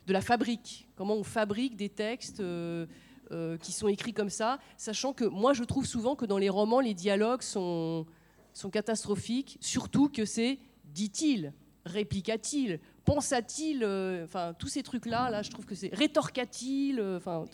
de 0.05 0.13
la 0.13 0.21
fabrique. 0.21 0.87
Comment 0.95 1.15
on 1.15 1.23
fabrique 1.23 1.75
des 1.75 1.89
textes 1.89 2.41
euh, 2.41 2.85
euh, 3.31 3.57
qui 3.57 3.71
sont 3.71 3.87
écrits 3.87 4.13
comme 4.13 4.29
ça, 4.29 4.59
sachant 4.77 5.11
que 5.11 5.25
moi 5.25 5.53
je 5.53 5.63
trouve 5.63 5.87
souvent 5.87 6.15
que 6.15 6.25
dans 6.25 6.37
les 6.37 6.49
romans, 6.49 6.79
les 6.79 6.93
dialogues 6.93 7.41
sont, 7.41 8.05
sont 8.53 8.69
catastrophiques, 8.69 9.57
surtout 9.61 10.09
que 10.09 10.25
c'est 10.25 10.59
dit-il, 10.93 11.53
répliqua-t-il, 11.85 12.79
pensa-t-il, 13.05 13.83
euh, 13.83 14.25
enfin 14.25 14.53
tous 14.59 14.67
ces 14.67 14.83
trucs-là, 14.83 15.31
là 15.31 15.41
je 15.41 15.49
trouve 15.49 15.65
que 15.65 15.73
c'est 15.73 15.91
rétorqua-t-il, 15.95 17.01
enfin 17.01 17.45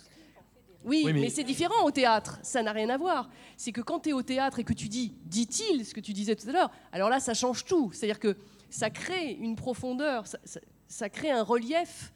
oui, 0.86 1.06
mais, 1.14 1.30
c'est 1.30 1.44
différent 1.44 1.84
au 1.84 1.92
théâtre, 1.92 2.40
ça 2.42 2.64
n'a 2.64 2.72
rien 2.72 2.90
à 2.90 2.98
voir. 2.98 3.30
C'est 3.58 3.72
que 3.72 3.82
quand 3.82 4.02
tu 4.02 4.10
es 4.10 4.14
au 4.14 4.22
théâtre 4.22 4.60
et 4.60 4.64
que 4.64 4.74
tu 4.74 4.88
dis 4.88 5.14
dit-il, 5.26 5.86
ce 5.86 5.94
que 5.94 6.00
tu 6.00 6.14
disais 6.14 6.36
tout 6.36 6.48
à 6.48 6.52
l'heure, 6.52 6.72
alors 6.92 7.10
là, 7.10 7.20
ça 7.20 7.34
change 7.34 7.66
tout. 7.66 7.92
C'est-à-dire 7.92 8.20
que 8.20 8.38
ça 8.70 8.90
crée 8.90 9.32
une 9.34 9.56
profondeur, 9.56 10.26
ça, 10.88 11.10
crée 11.10 11.32
un 11.32 11.44
relief. 11.44 12.14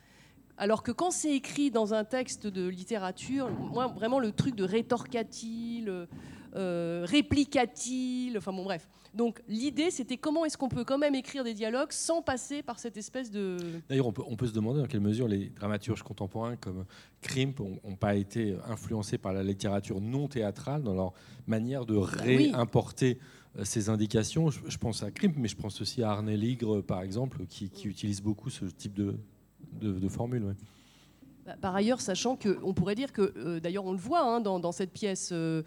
Alors 0.58 0.84
que 0.84 0.92
quand 0.92 1.12
c'est 1.12 1.34
écrit 1.34 1.72
dans 1.72 1.94
un 1.94 2.04
texte 2.04 2.48
de 2.48 2.68
littérature, 2.68 3.50
moi, 3.50 3.88
vraiment, 3.88 4.20
le 4.20 4.32
truc 4.32 4.56
de 4.56 4.64
rétorqua-t-il, 4.64 6.08
euh, 6.56 7.06
répliqua-t-il, 7.08 8.38
enfin 8.38 8.52
bon, 8.52 8.64
bref. 8.64 8.88
Donc 9.14 9.42
l'idée, 9.48 9.92
c'était 9.92 10.18
comment 10.18 10.44
est-ce 10.46 10.58
qu'on 10.58 10.70
peut 10.70 10.84
quand 10.84 10.98
même 10.98 11.16
écrire 11.16 11.44
des 11.44 11.54
dialogues 11.54 11.92
sans 11.92 12.22
passer 12.22 12.64
par 12.64 12.80
cette 12.80 12.98
espèce 12.98 13.30
de... 13.30 13.58
D'ailleurs, 13.88 14.08
on 14.08 14.36
peut, 14.36 14.48
se 14.48 14.54
demander 14.54 14.82
dans 14.82 14.88
quelle 14.88 15.02
mesure 15.02 15.28
les 15.28 15.50
dramaturges 15.50 16.02
contemporains 16.02 16.56
comme 16.56 16.86
Krimp 17.22 17.60
n'ont 17.60 17.96
pas 17.96 18.16
été 18.16 18.56
influencés 18.68 19.20
par 19.20 19.34
la 19.34 19.44
littérature 19.44 20.02
non 20.02 20.28
théâtrale 20.28 20.82
dans 20.82 20.96
leur 20.96 21.14
manière 21.46 21.86
de 21.86 21.96
bah 21.96 22.08
réimporter 22.12 23.20
euh, 23.58 23.64
ces 23.64 23.90
indications. 23.90 24.50
Je, 24.50 24.78
pense 24.78 25.04
à 25.04 25.12
Krimp, 25.12 25.36
mais 25.38 25.48
je 25.48 25.56
pense 25.56 25.80
aussi 25.82 26.02
à 26.02 26.12
Arne 26.12 26.32
Ligre, 26.32 26.82
par 26.82 27.02
exemple, 27.02 27.46
qui, 27.48 27.70
utilise 27.86 28.22
beaucoup 28.22 28.50
ce 28.50 28.66
type 28.66 28.94
de, 28.94 29.16
de, 29.80 30.08
formule. 30.08 30.56
Bah, 31.46 31.56
par 31.60 31.76
ailleurs, 31.76 32.02
sachant 32.02 32.36
qu'on 32.36 32.74
pourrait 32.74 32.96
dire 32.96 33.12
que, 33.12 33.34
euh, 33.38 33.60
d'ailleurs 33.60 33.86
on 33.86 33.92
le 33.92 33.98
voit 33.98 34.22
hein, 34.22 34.40
dans, 34.40 34.72
cette 34.72 34.92
pièce, 34.92 35.30
euh, 35.34 35.62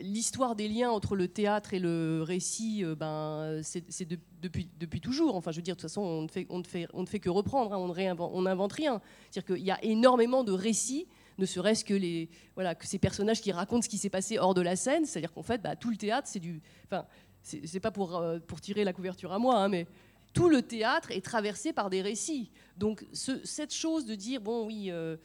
l'histoire 0.00 0.56
des 0.56 0.68
liens 0.68 0.90
entre 0.90 1.16
le 1.16 1.28
théâtre 1.28 1.74
et 1.74 1.78
le 1.78 2.22
récit, 2.22 2.84
euh, 2.84 2.94
ben, 2.94 3.60
c'est 3.62 4.08
depuis, 4.40 5.00
toujours. 5.00 5.36
Enfin, 5.36 5.50
je 5.52 5.56
veux 5.56 5.62
dire, 5.62 5.76
de 5.76 5.80
toute 5.80 5.88
façon, 5.88 6.02
on 6.02 6.22
ne 6.22 6.28
fait, 6.28 6.46
on 6.50 6.58
ne 6.58 6.64
fait, 6.64 6.88
on 6.92 7.02
ne 7.02 7.06
fait 7.06 7.20
que 7.20 7.30
reprendre, 7.30 7.72
hein, 7.72 7.78
on 7.78 8.42
n'invente 8.42 8.72
rien. 8.72 9.00
C'est-à-dire 9.30 9.56
qu'il 9.56 9.64
y 9.64 9.70
a 9.70 9.82
énormément 9.84 10.44
de 10.44 10.52
récits, 10.52 11.06
ne 11.38 11.46
serait-ce 11.46 11.84
que, 11.84 11.94
les, 11.94 12.28
voilà, 12.54 12.74
que 12.74 12.86
ces 12.86 12.98
personnages 12.98 13.40
qui 13.40 13.52
racontent 13.52 13.82
ce 13.82 13.88
qui 13.88 13.98
s'est 13.98 14.10
passé 14.10 14.38
hors 14.38 14.54
de 14.54 14.62
la 14.62 14.76
scène. 14.76 15.04
C'est-à-dire 15.04 15.32
qu'en 15.32 15.42
fait, 15.42 15.62
bah, 15.62 15.76
tout 15.76 15.90
le 15.90 15.96
théâtre, 15.96 16.28
c'est 16.30 16.40
du. 16.40 16.60
Enfin, 16.84 17.06
c'est 17.42 17.80
pas 17.80 17.92
pour, 17.92 18.16
euh, 18.16 18.38
pour 18.40 18.60
tirer 18.60 18.84
la 18.84 18.92
couverture 18.92 19.32
à 19.32 19.38
moi, 19.38 19.56
hein, 19.56 19.68
mais 19.68 19.86
tout 20.34 20.48
le 20.48 20.62
théâtre 20.62 21.10
est 21.12 21.24
traversé 21.24 21.72
par 21.72 21.88
des 21.88 22.02
récits. 22.02 22.50
Donc, 22.76 23.06
cette 23.12 23.72
chose 23.72 24.06
de 24.06 24.14
dire, 24.14 24.40
bon, 24.40 24.66
oui. 24.66 24.90
Euh, 24.90 25.16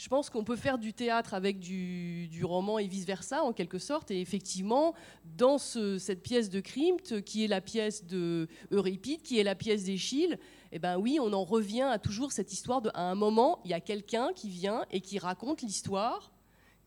je 0.00 0.08
pense 0.08 0.30
qu'on 0.30 0.44
peut 0.44 0.56
faire 0.56 0.78
du 0.78 0.94
théâtre 0.94 1.34
avec 1.34 1.58
du, 1.58 2.42
roman 2.42 2.78
et 2.78 2.86
vice-versa, 2.86 3.42
en 3.42 3.52
quelque 3.52 3.78
sorte. 3.78 4.10
Et 4.10 4.22
effectivement, 4.22 4.94
dans 5.36 5.58
cette 5.58 6.22
pièce 6.22 6.48
de 6.48 6.60
Krimt, 6.60 7.20
qui 7.22 7.44
est 7.44 7.48
la 7.48 7.60
pièce 7.60 8.06
de 8.06 8.48
Euripide, 8.70 9.20
qui 9.20 9.38
est 9.38 9.42
la 9.42 9.54
pièce 9.54 9.84
d'Échille, 9.84 10.38
eh 10.72 10.78
ben 10.78 10.96
oui, 10.96 11.18
on 11.20 11.34
en 11.34 11.44
revient 11.44 11.82
à 11.82 11.98
toujours 11.98 12.32
cette 12.32 12.50
histoire 12.50 12.80
de, 12.80 12.90
à 12.94 13.10
un 13.10 13.14
moment, 13.14 13.60
il 13.66 13.72
y 13.72 13.74
a 13.74 13.80
quelqu'un 13.80 14.32
qui 14.34 14.48
vient 14.48 14.86
et 14.90 15.02
qui 15.02 15.18
raconte 15.18 15.60
l'histoire 15.60 16.32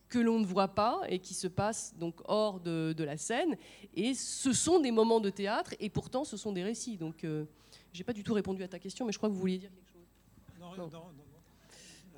que 0.09 0.17
l'on 0.17 0.39
ne 0.39 0.45
voit 0.45 0.69
pas 0.69 1.01
et 1.07 1.19
qui 1.19 1.35
se 1.35 1.47
passe 1.47 1.93
donc 1.99 2.15
hors 2.25 2.59
de, 2.61 2.95
la 2.97 3.17
scène. 3.17 3.57
Et 3.93 4.15
ce 4.15 4.53
sont 4.53 4.79
des 4.79 4.91
moments 4.91 5.19
de 5.19 5.29
théâtre 5.29 5.75
et 5.79 5.91
pourtant 5.91 6.23
ce 6.23 6.35
sont 6.35 6.51
des 6.51 6.63
récits. 6.63 6.97
Donc, 6.97 7.23
euh, 7.23 7.45
j'ai 7.91 8.03
pas 8.03 8.13
du 8.13 8.23
tout 8.23 8.33
répondu 8.33 8.63
à 8.63 8.67
ta 8.67 8.79
question, 8.79 9.05
mais 9.05 9.11
je 9.11 9.19
crois 9.19 9.29
que 9.29 9.35
vous 9.35 9.39
vouliez 9.39 9.59
dire 9.59 9.69
quelque 9.69 9.91
chose. 9.91 10.07
non. 10.59 10.75
non 10.75 10.89
Non, 10.89 11.22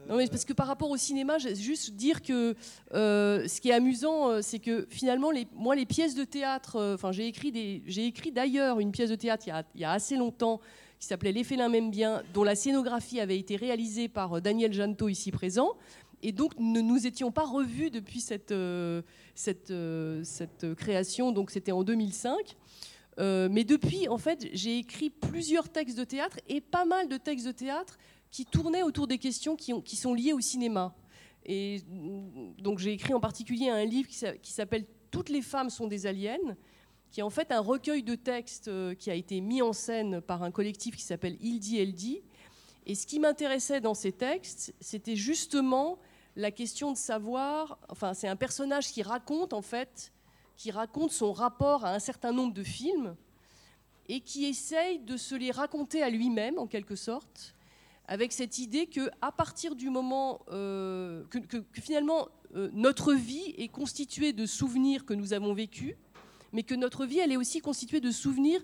parce 0.08 0.46
que 0.46 0.54
par 0.54 0.68
rapport 0.68 0.90
au 0.90 0.98
cinéma, 0.98 1.38
juste 1.38 1.94
dire 1.96 2.22
que 2.22 2.56
euh, 2.94 3.48
ce 3.48 3.62
qui 3.62 3.70
est 3.70 3.74
amusant, 3.74 4.30
euh, 4.30 4.40
c'est 4.42 4.60
que 4.60 4.88
finalement, 4.90 5.32
moi, 5.56 5.76
les 5.76 5.86
pièces 5.86 6.16
de 6.16 6.24
théâtre, 6.24 6.76
euh, 6.78 6.96
enfin, 6.96 7.12
j'ai 7.12 7.28
écrit, 7.28 7.84
j'ai 7.86 8.06
écrit 8.06 8.32
d'ailleurs 8.32 8.80
une 8.80 8.92
pièce 8.92 9.10
de 9.10 9.16
théâtre 9.16 9.46
il 9.48 9.82
y 9.82 9.84
a, 9.84 9.92
assez 9.92 10.16
longtemps 10.16 10.60
qui 11.00 11.08
s'appelait 11.08 11.32
Les 11.32 11.44
félins 11.44 11.70
m'aiment 11.70 11.92
bien, 11.92 12.24
dont 12.34 12.44
la 12.44 12.56
scénographie 12.56 13.20
avait 13.20 13.38
été 13.38 13.56
réalisée 13.56 14.08
par 14.08 14.42
Daniel 14.42 14.74
Janto, 14.74 15.10
ici 15.10 15.32
présent. 15.32 15.74
Et 16.24 16.32
donc, 16.32 16.54
ne 16.58 16.82
nous 16.82 17.06
étions 17.06 17.32
pas 17.32 17.46
revus 17.46 17.90
depuis 17.92 18.22
cette 18.22 18.54
création, 20.78 21.32
donc 21.32 21.52
c'était 21.52 21.72
en 21.74 21.84
2005. 21.84 22.56
mais 23.20 23.64
depuis, 23.66 24.08
en 24.08 24.18
fait, 24.18 24.48
j'ai 24.54 24.80
écrit 24.80 25.10
plusieurs 25.10 25.70
textes 25.70 25.98
de 25.98 26.06
théâtre 26.06 26.38
et 26.48 26.62
pas 26.62 26.86
mal 26.86 27.10
de 27.10 27.18
textes 27.18 27.46
de 27.46 27.52
théâtre 27.52 27.98
qui 28.36 28.46
tournait 28.46 28.84
autour 28.84 29.08
des 29.08 29.18
questions 29.18 29.56
qui, 29.56 29.72
ont, 29.72 29.80
qui 29.80 29.96
sont 29.96 30.14
liées 30.14 30.34
au 30.34 30.42
cinéma. 30.42 30.94
Et 31.46 31.80
mm, 31.88 32.56
donc 32.62 32.80
j'ai 32.80 32.92
écrit 32.92 33.14
en 33.14 33.22
particulier 33.22 33.70
un 33.70 33.86
livre 33.86 34.10
qui 34.10 34.52
s'appelle 34.52 34.86
Toutes 35.10 35.30
les 35.30 35.42
femmes 35.42 35.70
sont 35.70 35.88
des 35.88 36.06
aliens, 36.06 36.58
qui 37.12 37.22
est 37.22 37.24
en 37.24 37.30
fait 37.30 37.54
un 37.54 37.62
recueil 37.62 38.04
de 38.04 38.16
textes 38.16 38.68
euh, 38.68 38.94
qui 38.94 39.10
a 39.10 39.14
été 39.14 39.40
mis 39.40 39.62
en 39.62 39.72
scène 39.72 40.20
par 40.20 40.44
un 40.44 40.52
collectif 40.52 40.98
qui 40.98 41.04
s'appelle 41.04 41.38
Il 41.40 41.62
dit, 41.62 41.80
elle 41.80 41.94
dit. 41.94 42.24
Et 42.86 42.94
ce 42.94 43.08
qui 43.08 43.20
m'intéressait 43.20 43.80
dans 43.80 43.94
ces 43.94 44.12
textes, 44.12 44.76
c'était 44.82 45.16
justement 45.16 45.98
la 46.36 46.52
question 46.52 46.92
de 46.92 46.98
savoir, 46.98 47.80
enfin 47.88 48.14
c'est 48.14 48.28
un 48.28 48.36
personnage 48.36 48.92
qui 48.92 49.02
raconte 49.02 49.54
en 49.54 49.62
fait, 49.62 50.12
qui 50.58 50.72
raconte 50.72 51.14
son 51.14 51.32
rapport 51.32 51.86
à 51.86 51.94
un 51.94 52.00
certain 52.00 52.34
nombre 52.34 52.54
de 52.54 52.64
films 52.64 53.16
et 54.10 54.20
qui 54.20 54.44
essaye 54.44 55.00
de 55.00 55.16
se 55.16 55.36
les 55.36 55.52
raconter 55.52 56.04
à 56.04 56.10
lui-même 56.10 56.60
en 56.60 56.68
quelque 56.68 56.98
sorte, 56.98 57.55
avec 58.08 58.32
cette 58.32 58.60
idée 58.60 58.88
que 58.88 59.10
à 59.22 59.32
partir 59.32 59.76
du 59.76 59.90
moment 59.90 60.42
euh, 60.52 61.24
que, 61.26 61.64
finalement 61.74 62.28
euh, 62.56 62.70
notre 62.74 63.14
vie 63.14 63.54
est 63.58 63.68
constituée 63.68 64.34
de 64.34 64.46
souvenirs 64.46 65.06
que 65.06 65.14
nous 65.14 65.34
avons 65.34 65.54
vécus, 65.54 65.96
mais 66.54 66.64
que 66.64 66.76
notre 66.76 67.06
vie 67.06 67.20
elle 67.20 67.32
est 67.32 67.38
aussi 67.38 67.60
constituée 67.60 68.02
de 68.02 68.12
souvenirs 68.12 68.62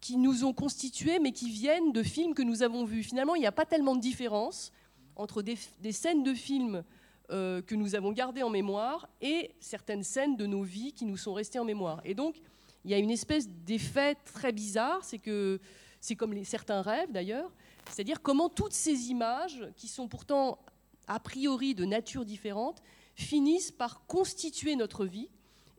qui 0.00 0.16
nous 0.16 0.44
ont 0.44 0.52
constitués, 0.52 1.18
mais 1.18 1.32
qui 1.32 1.50
viennent 1.50 1.92
de 1.92 2.02
films 2.02 2.34
que 2.34 2.42
nous 2.42 2.62
avons 2.62 2.84
vus. 2.84 3.02
Finalement, 3.02 3.34
il 3.34 3.40
n'y 3.40 3.46
a 3.46 3.52
pas 3.52 3.66
tellement 3.66 3.96
de 3.96 4.00
différence 4.00 4.72
entre 5.16 5.42
des, 5.42 5.56
scènes 5.90 6.22
de 6.22 6.34
films 6.34 6.84
euh, 7.30 7.60
que 7.62 7.74
nous 7.74 7.96
avons 7.96 8.12
gardées 8.12 8.44
en 8.44 8.50
mémoire 8.50 9.08
et 9.20 9.50
certaines 9.58 10.04
scènes 10.04 10.36
de 10.36 10.46
nos 10.46 10.62
vies 10.62 10.92
qui 10.92 11.04
nous 11.04 11.16
sont 11.16 11.34
restées 11.34 11.58
en 11.58 11.64
mémoire. 11.64 12.00
Et 12.04 12.14
donc, 12.14 12.36
il 12.84 12.92
y 12.92 12.94
a 12.94 12.98
une 12.98 13.10
espèce 13.10 13.48
d'effet 13.48 14.14
très 14.24 14.52
bizarre, 14.52 15.04
c'est 15.04 15.18
que 15.18 15.58
c'est 16.00 16.14
comme 16.14 16.44
certains 16.44 16.80
rêves 16.80 17.10
d'ailleurs, 17.10 17.50
c'est-à-dire 17.90 18.22
comment 18.22 18.48
toutes 18.48 18.72
ces 18.72 19.10
images, 19.10 19.66
qui 19.76 19.88
sont 19.88 20.08
pourtant 20.08 20.58
a 21.06 21.18
priori 21.20 21.74
de 21.74 21.84
nature 21.84 22.24
différente, 22.24 22.82
finissent 23.14 23.72
par 23.72 24.06
constituer 24.06 24.76
notre 24.76 25.04
vie. 25.04 25.28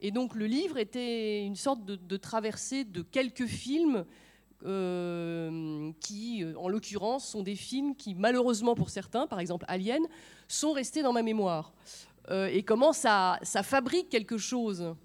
Et 0.01 0.12
donc 0.12 0.36
le 0.36 0.45
livre 0.45 0.78
était 0.78 1.43
une 1.43 1.55
sorte 1.55 1.86
de, 1.86 2.18
traversée 2.18 2.84
de 2.84 3.01
quelques 3.01 3.45
films 3.45 4.05
euh, 4.66 5.91
qui, 6.01 6.43
en 6.57 6.68
l'occurrence, 6.68 7.28
sont 7.28 7.43
des 7.43 7.55
films 7.55 7.95
qui, 7.95 8.16
malheureusement 8.16 8.76
pour 8.76 8.89
certains, 8.89 9.28
par 9.28 9.39
exemple 9.39 9.66
Alien, 9.68 10.03
sont 10.47 10.72
restés 10.72 11.01
dans 11.01 11.14
ma 11.14 11.24
mémoire. 11.24 11.74
Euh, 12.30 12.47
et 12.47 12.64
comment 12.64 12.93
ça, 12.93 13.39
ça 13.41 13.64
fabrique 13.64 14.10
quelque 14.10 14.38
chose. 14.38 14.95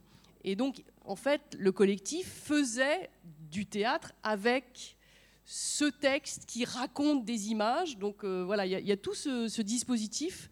Et 0.43 0.57
donc, 0.57 0.85
en 1.05 1.17
fait, 1.17 1.57
le 1.59 1.73
collectif 1.73 2.27
faisait 2.27 3.11
du 3.51 3.67
théâtre 3.67 4.13
avec 4.23 4.97
ce 5.45 5.85
texte 5.85 6.47
qui 6.47 6.65
raconte 6.65 7.25
des 7.25 7.51
images. 7.51 7.99
Donc 7.99 8.25
euh, 8.25 8.45
voilà, 8.45 8.67
il 8.67 8.87
y, 8.87 8.93
a 8.93 8.97
tout 8.97 9.15
ce, 9.15 9.63
dispositif. 9.63 10.51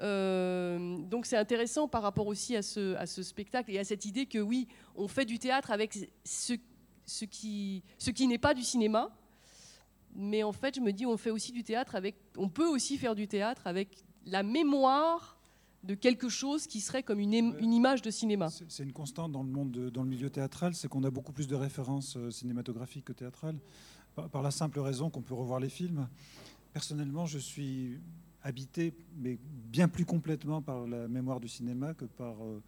Euh, 0.00 0.98
donc 0.98 1.26
c'est 1.26 1.36
intéressant 1.36 1.88
par 1.88 2.02
rapport 2.02 2.26
aussi 2.26 2.56
à 2.56 2.62
ce, 2.62 2.94
à 2.94 3.06
ce, 3.06 3.22
spectacle 3.22 3.70
et 3.70 3.78
à 3.78 3.84
cette 3.84 4.04
idée 4.04 4.26
que 4.26 4.38
oui, 4.38 4.68
on 4.96 5.08
fait 5.08 5.24
du 5.24 5.38
théâtre 5.38 5.70
avec 5.70 5.98
ce, 6.24 6.54
ce 7.04 7.24
qui, 7.24 7.82
ce 7.98 8.10
qui 8.10 8.26
n'est 8.26 8.38
pas 8.38 8.54
du 8.54 8.62
cinéma. 8.62 9.10
Mais 10.14 10.42
en 10.42 10.52
fait, 10.52 10.74
je 10.74 10.80
me 10.80 10.92
dis, 10.92 11.06
on 11.06 11.16
fait 11.16 11.30
aussi 11.30 11.52
du 11.52 11.62
théâtre 11.62 11.94
avec, 11.94 12.16
on 12.36 12.48
peut 12.48 12.66
aussi 12.66 12.98
faire 12.98 13.14
du 13.14 13.28
théâtre 13.28 13.66
avec 13.66 14.04
la 14.26 14.42
mémoire 14.42 15.36
de 15.82 15.94
quelque 15.94 16.28
chose 16.28 16.66
qui 16.66 16.80
serait 16.80 17.02
comme 17.02 17.20
une, 17.20 17.32
une 17.32 17.72
image 17.72 18.02
de 18.02 18.10
cinéma. 18.10 18.48
C'est 18.50 18.82
une 18.82 18.92
constante 18.92 19.32
dans 19.32 19.42
le 19.42 19.48
monde, 19.48 19.90
dans 19.90 20.02
le 20.02 20.08
milieu 20.08 20.28
théâtral, 20.28 20.74
c'est 20.74 20.88
qu'on 20.88 21.04
a 21.04 21.10
beaucoup 21.10 21.32
plus 21.32 21.46
de 21.46 21.54
références 21.54 22.16
euh, 22.16 22.30
cinématographiques 22.30 23.06
que 23.06 23.12
théâtrales 23.12 23.58
par 24.32 24.42
la 24.42 24.50
simple 24.50 24.80
raison 24.80 25.10
qu'on 25.10 25.22
peut 25.22 25.34
revoir 25.34 25.60
les 25.60 25.68
films. 25.68 26.08
Personnellement, 26.72 27.26
je 27.26 27.38
suis 27.38 27.98
habité, 28.42 28.94
mais 29.16 29.38
bien 29.42 29.88
plus 29.88 30.04
complètement 30.04 30.62
par 30.62 30.86
la 30.86 31.08
mémoire 31.08 31.40
du 31.40 31.48
cinéma 31.48 31.94
que 31.94 32.04
par. 32.04 32.34
Euh, 32.42 32.62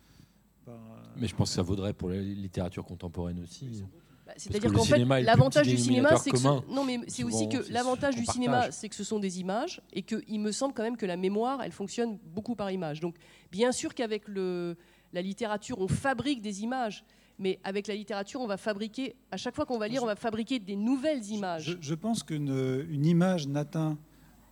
euh, 0.68 0.76
mais 1.16 1.26
je 1.26 1.34
pense 1.34 1.50
que 1.50 1.56
ça 1.56 1.62
vaudrait 1.62 1.92
pour 1.92 2.10
la 2.10 2.20
littérature 2.20 2.84
contemporaine 2.84 3.40
aussi. 3.42 3.82
Bah, 4.26 4.32
c'est-à-dire 4.36 4.72
qu'en 4.72 4.84
fait, 4.84 5.04
l'avantage 5.04 5.66
du 5.66 5.76
cinéma, 5.76 6.16
c'est 6.16 6.30
que 6.30 6.72
non, 6.72 6.84
mais 6.84 7.00
c'est 7.08 7.24
aussi 7.24 7.48
que 7.48 7.70
l'avantage 7.72 8.14
du 8.14 8.24
cinéma, 8.24 8.70
c'est 8.70 8.88
que 8.88 8.94
ce 8.94 9.04
sont 9.04 9.18
des 9.18 9.40
images 9.40 9.80
et 9.92 10.02
qu'il 10.02 10.40
me 10.40 10.52
semble 10.52 10.74
quand 10.74 10.84
même 10.84 10.96
que 10.96 11.06
la 11.06 11.16
mémoire, 11.16 11.62
elle 11.62 11.72
fonctionne 11.72 12.18
beaucoup 12.26 12.54
par 12.54 12.70
image. 12.70 13.00
Donc, 13.00 13.16
bien 13.50 13.72
sûr 13.72 13.94
qu'avec 13.94 14.28
le 14.28 14.76
la 15.12 15.22
littérature, 15.22 15.78
on 15.78 15.88
fabrique 15.88 16.40
des 16.40 16.62
images, 16.62 17.04
mais 17.42 17.58
avec 17.64 17.88
la 17.88 17.96
littérature, 17.96 18.40
on 18.40 18.46
va 18.46 18.56
fabriquer, 18.56 19.16
à 19.32 19.36
chaque 19.36 19.56
fois 19.56 19.66
qu'on 19.66 19.78
va 19.78 19.88
lire, 19.88 20.02
on 20.04 20.06
va 20.06 20.14
fabriquer 20.14 20.60
des 20.60 20.76
nouvelles 20.76 21.26
images. 21.26 21.76
Je, 21.80 21.94
pense 21.94 22.22
qu'une 22.22 22.86
une 22.88 23.04
image 23.04 23.48
n'atteint 23.48 23.98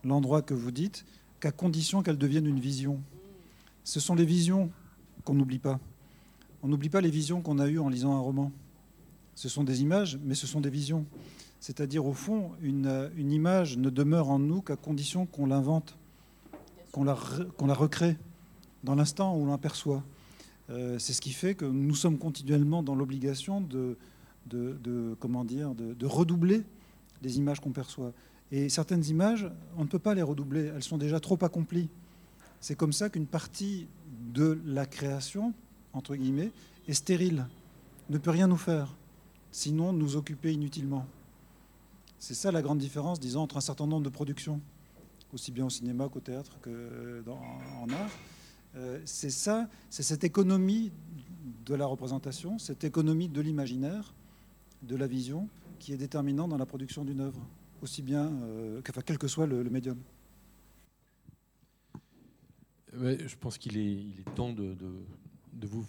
l'endroit 0.03 0.41
que 0.41 0.53
vous 0.53 0.71
dites 0.71 1.05
qu'à 1.39 1.51
condition 1.51 2.03
qu'elle 2.03 2.17
devienne 2.17 2.45
une 2.45 2.59
vision. 2.59 2.99
Ce 3.85 4.01
sont 4.01 4.13
les 4.13 4.25
visions 4.25 4.69
qu'on 5.23 5.33
n'oublie 5.33 5.57
pas. 5.57 5.79
On 6.63 6.67
n'oublie 6.67 6.89
pas 6.89 6.99
les 6.99 7.09
visions 7.09 7.41
qu'on 7.41 7.59
a 7.59 7.67
eues 7.67 7.79
en 7.79 7.87
lisant 7.87 8.13
un 8.13 8.19
roman. 8.19 8.51
Ce 9.35 9.47
sont 9.47 9.63
des 9.63 9.81
images, 9.81 10.19
mais 10.21 10.35
ce 10.35 10.45
sont 10.45 10.59
des 10.59 10.69
visions. 10.69 11.05
C'est-à-dire, 11.61 12.05
au 12.05 12.13
fond, 12.13 12.51
une, 12.61 13.09
une, 13.15 13.31
image 13.31 13.77
ne 13.77 13.89
demeure 13.89 14.29
en 14.29 14.37
nous 14.37 14.61
qu'à 14.61 14.75
condition 14.75 15.25
qu'on 15.25 15.45
l'invente, 15.45 15.95
qu'on 16.91 17.05
la, 17.05 17.17
qu'on 17.57 17.67
la 17.67 17.73
recrée 17.73 18.17
dans 18.83 18.95
l'instant 18.95 19.37
où 19.37 19.45
l'on 19.45 19.51
l'aperçoit. 19.51 20.03
Euh, 20.71 20.97
c'est 20.99 21.13
ce 21.13 21.21
qui 21.21 21.31
fait 21.31 21.55
que 21.55 21.65
nous 21.65 21.95
sommes 21.95 22.17
continuellement 22.17 22.81
dans 22.81 22.95
l'obligation 22.95 23.61
de, 23.61 23.97
comment 25.19 25.43
dire, 25.43 25.73
de, 25.75 26.05
redoubler 26.05 26.63
les 27.21 27.37
images 27.37 27.59
qu'on 27.59 27.71
perçoit. 27.71 28.13
Et 28.51 28.69
certaines 28.69 29.05
images, 29.05 29.49
on 29.77 29.83
ne 29.83 29.87
peut 29.87 29.99
pas 29.99 30.13
les 30.13 30.21
redoubler, 30.21 30.71
elles 30.75 30.83
sont 30.83 30.97
déjà 30.97 31.19
trop 31.19 31.37
accomplies. 31.41 31.89
C'est 32.59 32.75
comme 32.75 32.93
ça 32.93 33.09
qu'une 33.09 33.27
partie 33.27 33.87
de 34.33 34.59
la 34.65 34.85
création, 34.85 35.53
entre 35.93 36.15
guillemets, 36.15 36.51
est 36.87 36.93
stérile, 36.93 37.47
ne 38.09 38.17
peut 38.17 38.29
rien 38.29 38.47
nous 38.47 38.57
faire, 38.57 38.95
sinon 39.51 39.93
nous 39.93 40.15
occuper 40.15 40.53
inutilement. 40.53 41.05
C'est 42.19 42.33
ça 42.33 42.51
la 42.51 42.61
grande 42.61 42.77
différence, 42.77 43.19
disons, 43.19 43.41
entre 43.41 43.57
un 43.57 43.61
certain 43.61 43.87
nombre 43.87 44.03
de 44.03 44.09
productions, 44.09 44.61
aussi 45.33 45.51
bien 45.51 45.65
au 45.65 45.69
cinéma 45.69 46.07
qu'au 46.09 46.19
théâtre 46.19 46.57
que 46.61 47.23
en 47.27 47.89
art. 47.89 48.11
Euh, 48.75 49.01
c'est 49.05 49.29
ça, 49.29 49.69
c'est 49.89 50.03
cette 50.03 50.23
économie 50.23 50.91
de 51.65 51.75
la 51.75 51.85
représentation, 51.85 52.57
cette 52.57 52.83
économie 52.83 53.27
de 53.27 53.41
l'imaginaire, 53.41 54.13
de 54.83 54.95
la 54.95 55.07
vision, 55.07 55.49
qui 55.79 55.93
est 55.93 55.97
déterminante 55.97 56.49
dans 56.49 56.57
la 56.57 56.65
production 56.65 57.03
d'une 57.03 57.19
œuvre, 57.19 57.41
aussi 57.81 58.01
bien, 58.01 58.31
euh, 58.43 58.81
quel 59.05 59.17
que 59.17 59.27
soit 59.27 59.45
le, 59.45 59.63
médium. 59.63 59.97
je 62.93 63.35
pense 63.39 63.57
qu'il 63.57 63.77
est, 63.77 64.23
temps 64.35 64.53
de, 64.53 64.75
vous 65.63 65.85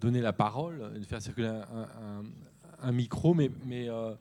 donner 0.00 0.20
la 0.20 0.32
parole, 0.32 0.92
de 0.98 1.04
faire 1.04 1.20
circuler 1.20 1.60
un, 2.82 2.92
micro, 2.92 3.34
mais, 3.34 3.50
euh, 3.70 4.14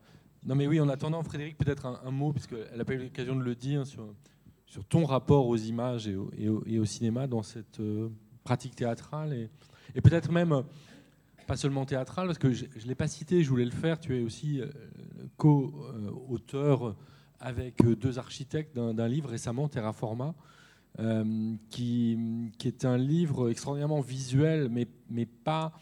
non, 0.44 0.56
mais 0.56 0.68
oui, 0.68 0.80
en 0.80 0.90
attendant, 0.90 1.22
Frédéric, 1.24 1.58
peut-être 1.58 1.86
un, 1.86 2.12
mot, 2.12 2.34
puisqu'elle 2.34 2.78
n'a 2.78 2.86
pas 2.86 2.94
eu 2.94 3.04
l'occasion 3.04 3.36
de 3.36 3.44
le 3.44 3.56
dire 3.56 3.86
sur 3.86 4.14
sur 4.66 4.84
ton 4.86 5.06
rapport 5.06 5.48
aux 5.48 5.58
images 5.58 6.08
et 6.08 6.18
au, 6.50 6.86
cinéma 6.86 7.28
dans 7.28 7.44
cette 7.44 7.80
euh, 7.80 8.10
pratique 8.44 8.76
théâtrale 8.76 9.34
et, 9.34 10.02
peut-être 10.02 10.32
même 10.32 10.52
euh, 10.52 10.62
pas 11.48 11.56
seulement 11.56 11.86
théâtrale, 11.86 12.26
parce 12.28 12.40
que 12.40 12.52
je 12.52 12.66
ne 12.66 12.88
l'ai 12.88 12.96
pas 12.96 13.08
cité, 13.08 13.44
je 13.44 13.50
voulais 13.50 13.66
le 13.66 13.72
faire, 13.72 14.00
tu 14.00 14.18
es 14.18 14.24
aussi 14.24 14.60
euh, 14.60 14.68
co-auteur 15.38 16.96
avec 17.40 17.84
deux 17.84 18.18
architectes 18.18 18.76
d'un 18.76 19.08
livre 19.08 19.30
récemment, 19.30 19.68
Terraforma, 19.68 20.34
qui, 21.70 22.18
est 22.64 22.86
un 22.86 22.98
livre 22.98 23.50
extraordinairement 23.52 24.02
visuel, 24.02 24.70
mais, 24.70 24.88
mais 25.10 25.26
pas 25.26 25.74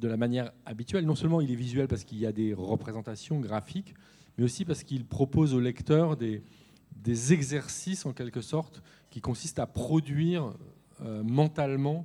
de 0.00 0.08
la 0.08 0.16
manière 0.16 0.50
habituelle. 0.64 1.04
Non 1.04 1.14
seulement 1.14 1.40
il 1.40 1.52
est 1.52 1.56
visuel 1.56 1.86
parce 1.86 2.02
qu'il 2.02 2.18
y 2.18 2.26
a 2.26 2.32
des 2.32 2.54
représentations 2.54 3.38
graphiques, 3.38 3.94
mais 4.36 4.44
aussi 4.44 4.64
parce 4.64 4.82
qu'il 4.82 5.04
propose 5.04 5.54
au 5.54 5.60
lecteur 5.60 6.16
des, 6.16 6.42
des 7.06 7.32
exercices 7.32 8.04
en 8.04 8.12
quelque 8.12 8.40
sorte 8.40 8.82
qui 9.10 9.20
consistent 9.20 9.60
à 9.60 9.66
produire 9.66 10.52
euh, 11.02 11.22
mentalement 11.22 12.04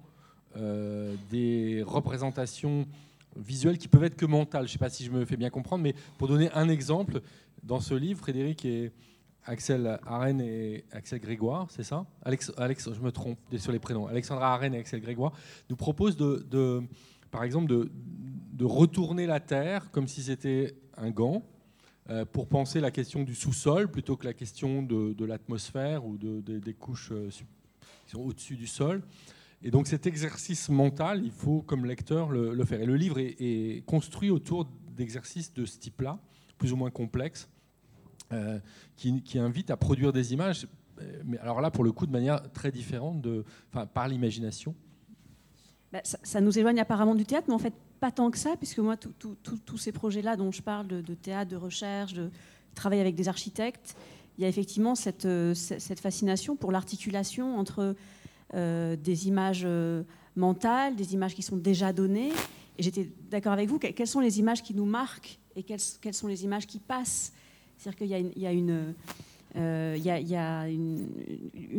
euh, 0.56 1.16
des 1.32 1.84
représentations 1.86 2.88
visuelles 3.36 3.80
qui 3.80 3.88
peuvent 3.88 4.04
être 4.04 4.16
que 4.16 4.28
mentales. 4.28 4.68
Je 4.68 4.70
ne 4.70 4.74
sais 4.74 4.78
pas 4.78 4.92
si 4.92 5.04
je 5.04 5.12
me 5.12 5.26
fais 5.26 5.38
bien 5.38 5.50
comprendre, 5.50 5.84
mais 5.84 5.96
pour 6.20 6.28
donner 6.28 6.52
un 6.54 6.70
exemple, 6.70 7.22
dans 7.64 7.80
ce 7.80 7.96
livre, 7.96 8.20
Frédéric 8.20 8.64
est 8.64 8.92
Axel 9.46 10.00
Arène 10.06 10.40
et 10.40 10.86
Axel 10.92 11.20
Grégoire, 11.20 11.66
c'est 11.72 11.84
ça? 11.84 12.06
Alex, 12.24 12.52
Alex, 12.58 12.94
je 12.94 13.02
me 13.02 13.12
trompe 13.12 13.40
sur 13.58 13.72
les 13.72 13.80
prénoms. 13.80 14.06
Alexandra 14.06 14.54
Arène 14.54 14.76
et 14.76 14.80
Axel 14.80 15.02
Grégoire 15.02 15.34
nous 15.70 15.76
proposent 15.76 16.18
de, 16.18 16.84
par 17.32 17.44
exemple, 17.44 17.68
de, 17.68 17.90
retourner 18.64 19.26
la 19.26 19.40
Terre 19.40 19.90
comme 19.90 20.08
si 20.08 20.22
c'était 20.22 20.76
un 20.96 21.10
gant 21.10 21.42
pour 22.32 22.48
penser 22.48 22.80
la 22.80 22.92
question 22.92 23.24
du 23.24 23.36
sous-sol 23.36 23.90
plutôt 23.90 24.18
que 24.18 24.26
la 24.26 24.34
question 24.34 24.82
de, 24.84 25.26
l'atmosphère 25.26 26.06
ou 26.06 26.18
de, 26.18 26.42
des 26.42 26.74
couches 26.74 27.12
euh, 27.12 27.30
qui 28.06 28.12
sont 28.12 28.22
au-dessus 28.22 28.56
du 28.56 28.68
sol. 28.68 29.02
Et 29.64 29.72
donc 29.72 29.88
cet 29.88 30.08
exercice 30.08 30.70
mental, 30.70 31.24
il 31.24 31.32
faut 31.32 31.62
comme 31.62 31.86
lecteur 31.86 32.30
le, 32.32 32.66
faire. 32.66 32.82
Et 32.82 32.86
le 32.86 32.96
livre 32.96 33.20
est, 33.20 33.86
construit 33.86 34.30
autour 34.30 34.66
d'exercices 34.96 35.54
de 35.54 35.66
ce 35.66 35.78
type-là, 35.78 36.20
plus 36.58 36.74
ou 36.74 36.76
moins 36.76 36.90
complexes 36.90 37.50
euh, 38.34 38.60
qui, 38.96 39.38
invite 39.38 39.70
à 39.70 39.78
produire 39.78 40.12
des 40.12 40.34
images, 40.34 40.68
euh, 41.00 41.22
mais 41.26 41.38
alors 41.38 41.62
là, 41.62 41.72
pour 41.72 41.84
le 41.84 41.92
coup, 41.92 42.08
de 42.08 42.12
manière 42.12 42.52
très 42.52 42.72
différente, 42.72 43.22
de, 43.22 43.46
par 43.94 44.08
l'imagination. 44.08 44.76
Bah, 45.92 46.00
ça, 46.04 46.40
nous 46.42 46.58
éloigne 46.58 46.80
apparemment 46.80 47.16
du 47.16 47.26
théâtre, 47.26 47.46
mais 47.50 47.54
en 47.54 47.60
fait, 47.60 47.74
pas 48.00 48.12
tant 48.12 48.32
que 48.32 48.38
ça, 48.38 48.56
puisque 48.58 48.80
moi, 48.80 48.96
tous 48.98 49.78
ces 49.78 49.92
projets-là 49.92 50.36
dont 50.36 50.52
je 50.52 50.62
parle, 50.62 50.88
de, 50.88 51.14
théâtre, 51.14 51.52
de 51.52 51.58
recherche, 51.58 52.14
de 52.14 52.30
travail 52.76 53.00
avec 53.00 53.16
des 53.16 53.28
architectes, 53.28 53.96
il 54.38 54.44
y 54.44 54.46
a 54.46 54.48
effectivement 54.48 54.96
cette, 54.96 55.26
euh, 55.26 55.54
fascination 56.02 56.56
pour 56.56 56.72
l'articulation 56.72 57.58
entre 57.58 57.96
des 58.54 59.30
images 59.30 59.66
mentales, 60.36 60.98
des 60.98 61.14
images 61.14 61.36
qui 61.36 61.42
sont 61.42 61.56
déjà 61.56 61.94
données. 61.94 62.32
Et 62.78 62.84
j'étais 62.84 63.10
d'accord 63.30 63.54
avec 63.54 63.70
vous, 63.70 63.80
quelles 63.80 64.08
sont 64.08 64.20
les 64.20 64.40
images 64.40 64.62
qui 64.62 64.74
nous 64.74 64.86
marquent 64.86 65.40
et 65.56 65.64
quelles, 65.64 65.80
sont 65.80 66.28
les 66.28 66.44
images 66.44 66.68
qui 66.68 66.80
passent? 66.80 67.34
C'est-à-dire 67.78 67.98
qu'il 67.98 68.42
y 68.42 68.46
a 68.46 68.52
une, 68.52 68.94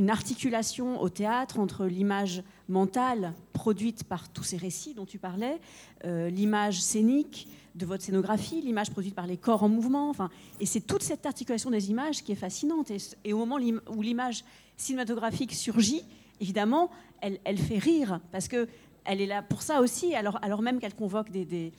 articulation 0.08 1.00
au 1.00 1.08
théâtre 1.08 1.58
entre 1.58 1.86
l'image 1.86 2.42
mentale 2.68 3.32
produite 3.52 4.04
par 4.04 4.28
tous 4.28 4.44
ces 4.44 4.56
récits 4.56 4.94
dont 4.94 5.06
tu 5.06 5.18
parlais, 5.18 5.58
euh, 6.04 6.28
l'image 6.28 6.80
scénique 6.80 7.48
de 7.74 7.86
votre 7.86 8.02
scénographie, 8.02 8.60
l'image 8.60 8.90
produite 8.90 9.14
par 9.14 9.26
les 9.26 9.36
corps 9.36 9.62
en 9.62 9.68
mouvement. 9.68 10.10
Enfin, 10.10 10.28
et 10.60 10.66
c'est 10.66 10.80
toute 10.80 11.02
cette 11.02 11.24
articulation 11.24 11.70
des 11.70 11.90
images 11.90 12.22
qui 12.22 12.32
est 12.32 12.36
fascinante. 12.36 12.90
Et, 13.24 13.32
au 13.32 13.38
moment 13.38 13.58
où 13.88 14.02
l'image 14.02 14.44
cinématographique 14.76 15.52
surgit, 15.52 16.02
évidemment, 16.40 16.90
elle, 17.20 17.58
fait 17.58 17.78
rire 17.78 18.20
parce 18.32 18.48
que 18.48 18.68
elle 19.04 19.20
est 19.20 19.26
là 19.26 19.42
pour 19.42 19.62
ça 19.62 19.80
aussi, 19.80 20.14
alors, 20.14 20.62
même 20.62 20.78
qu'elle 20.78 20.94
convoque 20.94 21.30
des, 21.30 21.72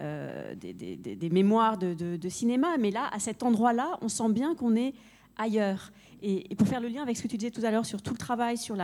euh, 0.00 0.54
des, 0.54 1.30
mémoires 1.30 1.78
de, 1.78 2.28
cinéma, 2.28 2.76
mais 2.78 2.90
là, 2.90 3.08
à 3.12 3.18
cet 3.18 3.42
endroit-là, 3.42 3.98
on 4.02 4.08
sent 4.08 4.30
bien 4.30 4.54
qu'on 4.54 4.76
est 4.76 4.94
ailleurs. 5.38 5.92
Et, 6.22 6.54
pour 6.56 6.66
faire 6.66 6.80
le 6.80 6.88
lien 6.88 7.02
avec 7.02 7.16
ce 7.16 7.22
que 7.22 7.28
tu 7.28 7.36
disais 7.36 7.50
tout 7.50 7.64
à 7.64 7.70
l'heure 7.70 7.86
sur 7.86 8.02
tout 8.02 8.12
le 8.12 8.18
travail 8.18 8.58
sur 8.58 8.76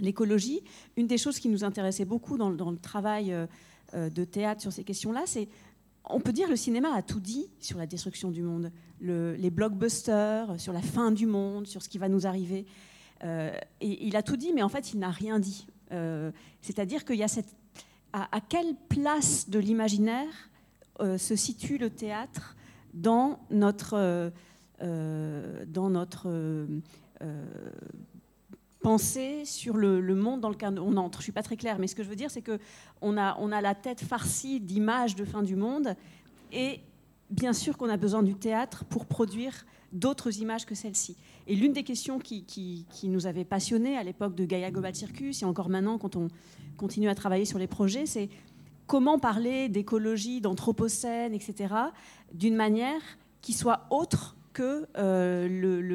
l'écologie, 0.00 0.62
une 0.96 1.06
des 1.06 1.18
choses 1.18 1.38
qui 1.38 1.48
nous 1.48 1.64
intéressait 1.64 2.04
beaucoup 2.04 2.36
dans, 2.36 2.50
le 2.50 2.78
travail 2.78 3.32
euh, 3.32 3.46
euh, 3.94 4.10
de 4.10 4.24
théâtre 4.24 4.60
sur 4.60 4.72
ces 4.72 4.84
questions-là, 4.84 5.22
c'est 5.26 5.48
on 6.10 6.20
peut 6.20 6.32
dire 6.32 6.48
le 6.48 6.56
cinéma 6.56 6.94
a 6.94 7.02
tout 7.02 7.20
dit 7.20 7.50
sur 7.60 7.78
la 7.78 7.86
destruction 7.86 8.30
du 8.30 8.42
monde, 8.42 8.72
les 9.00 9.50
blockbusters, 9.50 10.58
sur 10.58 10.72
la 10.72 10.80
fin 10.80 11.10
du 11.10 11.26
monde, 11.26 11.66
sur 11.66 11.82
ce 11.82 11.88
qui 11.90 11.98
va 11.98 12.08
nous 12.08 12.26
arriver. 12.26 12.64
et 13.22 14.06
il 14.06 14.16
a 14.16 14.22
tout 14.22 14.38
dit, 14.38 14.54
mais 14.54 14.62
en 14.62 14.70
fait, 14.70 14.94
il 14.94 15.00
n'a 15.00 15.10
rien 15.10 15.38
dit. 15.38 15.66
C'est-à-dire 16.62 17.04
qu'il 17.04 17.16
y 17.16 17.22
a 17.22 17.28
cette 17.28 17.54
à, 18.12 18.40
quelle 18.40 18.74
place 18.88 19.48
de 19.48 19.58
l'imaginaire 19.58 20.50
euh, 21.00 21.18
se 21.18 21.36
situe 21.36 21.78
le 21.78 21.90
théâtre 21.90 22.56
dans 22.94 23.38
notre, 23.50 23.94
euh, 23.94 23.98
euh, 23.98 24.30
dans 24.80 25.90
notre 25.90 26.28
pensée 28.80 29.44
sur 29.44 29.76
le, 29.76 30.00
monde 30.14 30.40
dans 30.40 30.50
lequel 30.50 30.78
on 30.78 30.96
entre. 30.96 31.18
Je 31.18 31.24
suis 31.24 31.32
pas 31.32 31.42
très 31.42 31.56
claire, 31.56 31.78
mais 31.78 31.86
ce 31.86 31.94
que 31.94 32.02
je 32.02 32.08
veux 32.08 32.16
dire, 32.16 32.30
c'est 32.30 32.42
qu'on 32.42 33.16
a, 33.16 33.36
on 33.38 33.52
a 33.52 33.60
la 33.60 33.74
tête 33.74 34.00
farcie 34.00 34.60
d'images 34.60 35.14
de 35.14 35.24
fin 35.24 35.42
du 35.42 35.56
monde, 35.56 35.94
et 36.52 36.80
bien 37.30 37.52
sûr 37.52 37.76
qu'on 37.76 37.88
a 37.88 37.96
besoin 37.96 38.22
du 38.22 38.34
théâtre 38.34 38.84
pour 38.84 39.06
produire 39.06 39.66
d'autres 39.92 40.40
images 40.40 40.66
que 40.66 40.74
celles-ci. 40.74 41.16
Et 41.46 41.54
l'une 41.54 41.72
des 41.72 41.82
questions 41.82 42.18
qui, 42.18 42.44
qui, 42.44 43.08
nous 43.08 43.26
avait 43.26 43.44
passionnés 43.44 43.96
à 43.96 44.02
l'époque 44.02 44.34
de 44.34 44.44
Gaia 44.44 44.70
Global 44.70 44.94
Circus, 44.94 45.42
et 45.42 45.44
encore 45.44 45.68
maintenant 45.68 45.98
quand 45.98 46.16
on 46.16 46.28
continue 46.76 47.08
à 47.08 47.14
travailler 47.14 47.44
sur 47.44 47.58
les 47.58 47.66
projets, 47.66 48.06
c'est 48.06 48.28
comment 48.86 49.18
parler 49.18 49.68
d'écologie, 49.68 50.40
d'anthropocène, 50.40 51.34
etc., 51.34 51.74
d'une 52.32 52.54
manière 52.54 53.00
qui 53.40 53.52
soit 53.52 53.86
autre 53.90 54.36
que 54.52 54.86
euh, 54.96 55.48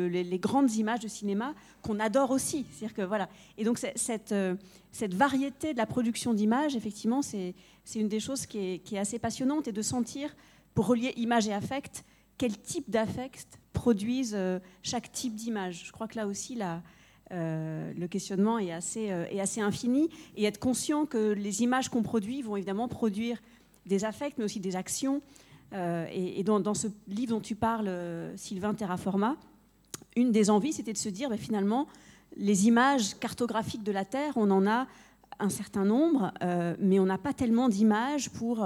les, 0.09 0.39
grandes 0.39 0.73
images 0.75 0.99
de 0.99 1.07
cinéma 1.07 1.53
qu'on 1.81 1.99
adore 1.99 2.31
aussi. 2.31 2.65
Que 2.95 3.01
voilà. 3.01 3.29
Et 3.57 3.63
donc 3.63 3.77
cette, 3.77 4.31
euh, 4.31 4.55
cette 4.91 5.13
variété 5.13 5.73
de 5.73 5.77
la 5.77 5.85
production 5.85 6.33
d'images, 6.33 6.75
effectivement, 6.75 7.21
c'est 7.21 7.55
une 7.95 8.07
des 8.07 8.19
choses 8.19 8.45
qui 8.45 8.81
est, 8.85 8.97
assez 8.97 9.19
passionnante 9.19 9.67
et 9.67 9.71
de 9.71 9.81
sentir, 9.81 10.35
pour 10.73 10.87
relier 10.87 11.13
image 11.17 11.47
et 11.47 11.53
affect, 11.53 12.03
quel 12.37 12.57
type 12.57 12.89
d'affect 12.89 13.59
produisent 13.73 14.35
euh, 14.35 14.59
chaque 14.81 15.11
type 15.11 15.35
d'image. 15.35 15.83
Je 15.85 15.91
crois 15.91 16.07
que 16.07 16.15
là 16.15 16.27
aussi, 16.27 16.57
le 17.31 18.07
questionnement 18.07 18.59
est 18.59 18.71
assez 18.71 19.61
infini. 19.61 20.09
Et 20.35 20.45
être 20.45 20.59
conscient 20.59 21.05
que 21.05 21.33
les 21.33 21.63
images 21.63 21.89
qu'on 21.89 22.03
produit 22.03 22.41
vont 22.41 22.55
évidemment 22.55 22.87
produire 22.87 23.41
des 23.85 24.05
affects, 24.05 24.37
mais 24.37 24.45
aussi 24.45 24.59
des 24.59 24.75
actions. 24.75 25.21
Et, 25.73 26.43
dans, 26.43 26.73
ce 26.73 26.87
livre 27.07 27.33
dont 27.35 27.41
tu 27.41 27.55
parles, 27.55 27.91
Sylvain 28.35 28.73
Terraforma, 28.73 29.37
une 30.15 30.31
des 30.31 30.49
envies, 30.49 30.73
c'était 30.73 30.93
de 30.93 30.97
se 30.97 31.09
dire, 31.09 31.29
bah, 31.29 31.37
finalement, 31.37 31.87
les 32.37 32.67
images 32.67 33.17
cartographiques 33.19 33.83
de 33.83 33.91
la 33.91 34.05
Terre, 34.05 34.33
on 34.35 34.51
en 34.51 34.67
a 34.67 34.87
un 35.39 35.49
certain 35.49 35.85
nombre, 35.85 36.31
mais 36.79 36.99
on 36.99 37.05
n'a 37.05 37.17
pas 37.17 37.33
tellement 37.33 37.69
d'images 37.69 38.29
pour 38.29 38.65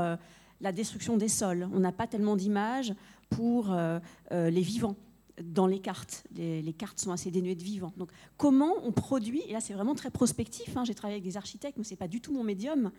la 0.61 0.71
destruction 0.71 1.17
des 1.17 1.27
sols. 1.27 1.67
On 1.73 1.79
n'a 1.79 1.91
pas 1.91 2.07
tellement 2.07 2.35
d'images 2.35 2.93
pour 3.29 3.73
euh, 3.73 3.99
euh, 4.31 4.49
les 4.49 4.61
vivants 4.61 4.95
dans 5.41 5.67
les 5.67 5.79
cartes. 5.79 6.23
Les, 6.35 6.73
cartes 6.73 6.99
sont 6.99 7.11
assez 7.11 7.29
dénuées 7.29 7.55
de 7.55 7.63
vivants. 7.63 7.93
Donc, 7.97 8.09
comment 8.37 8.73
on 8.83 8.91
produit, 8.91 9.41
et 9.47 9.53
là 9.53 9.59
c'est 9.59 9.73
vraiment 9.73 9.93
très 9.93 10.09
prospectif, 10.09 10.75
hein, 10.75 10.83
j'ai 10.83 10.95
travaillé 10.95 11.15
avec 11.15 11.23
des 11.23 11.37
architectes, 11.37 11.77
mais 11.77 11.83
ce 11.83 11.91
n'est 11.91 11.97
pas 11.97 12.07
du 12.07 12.21
tout 12.21 12.33
mon 12.33 12.43
médium, 12.43 12.91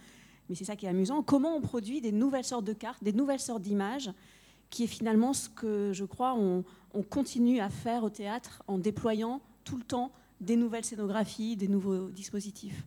mais 0.48 0.54
c'est 0.54 0.64
ça 0.64 0.76
qui 0.76 0.86
est 0.86 0.88
amusant, 0.88 1.22
comment 1.22 1.56
on 1.56 1.60
produit 1.60 2.00
des 2.00 2.12
nouvelles 2.12 2.44
sortes 2.44 2.64
de 2.64 2.72
cartes, 2.72 3.02
des 3.02 3.12
nouvelles 3.12 3.40
sortes 3.40 3.62
d'images, 3.62 4.10
qui 4.70 4.84
est 4.84 4.88
finalement 4.88 5.32
ce 5.32 5.48
que 5.48 5.92
je 5.92 6.04
crois 6.04 6.34
on, 6.34 6.64
continue 7.10 7.60
à 7.60 7.70
faire 7.70 8.02
au 8.02 8.10
théâtre 8.10 8.62
en 8.66 8.76
déployant 8.76 9.40
tout 9.62 9.76
le 9.76 9.84
temps 9.84 10.10
des 10.40 10.56
nouvelles 10.56 10.84
scénographies, 10.84 11.56
des 11.56 11.68
nouveaux 11.68 12.10
dispositifs. 12.10 12.84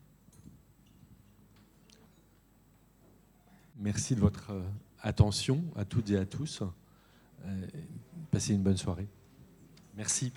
Merci 3.78 4.16
de 4.16 4.20
votre 4.20 4.52
euh, 4.52 4.62
attention 5.02 5.64
à 5.76 5.86
toutes 5.86 6.10
et 6.10 6.18
à 6.18 6.26
tous. 6.26 6.62
Euh, 7.46 7.68
passez 8.32 8.54
une 8.54 8.64
bonne 8.64 8.78
soirée. 8.78 9.08
Merci. 9.96 10.34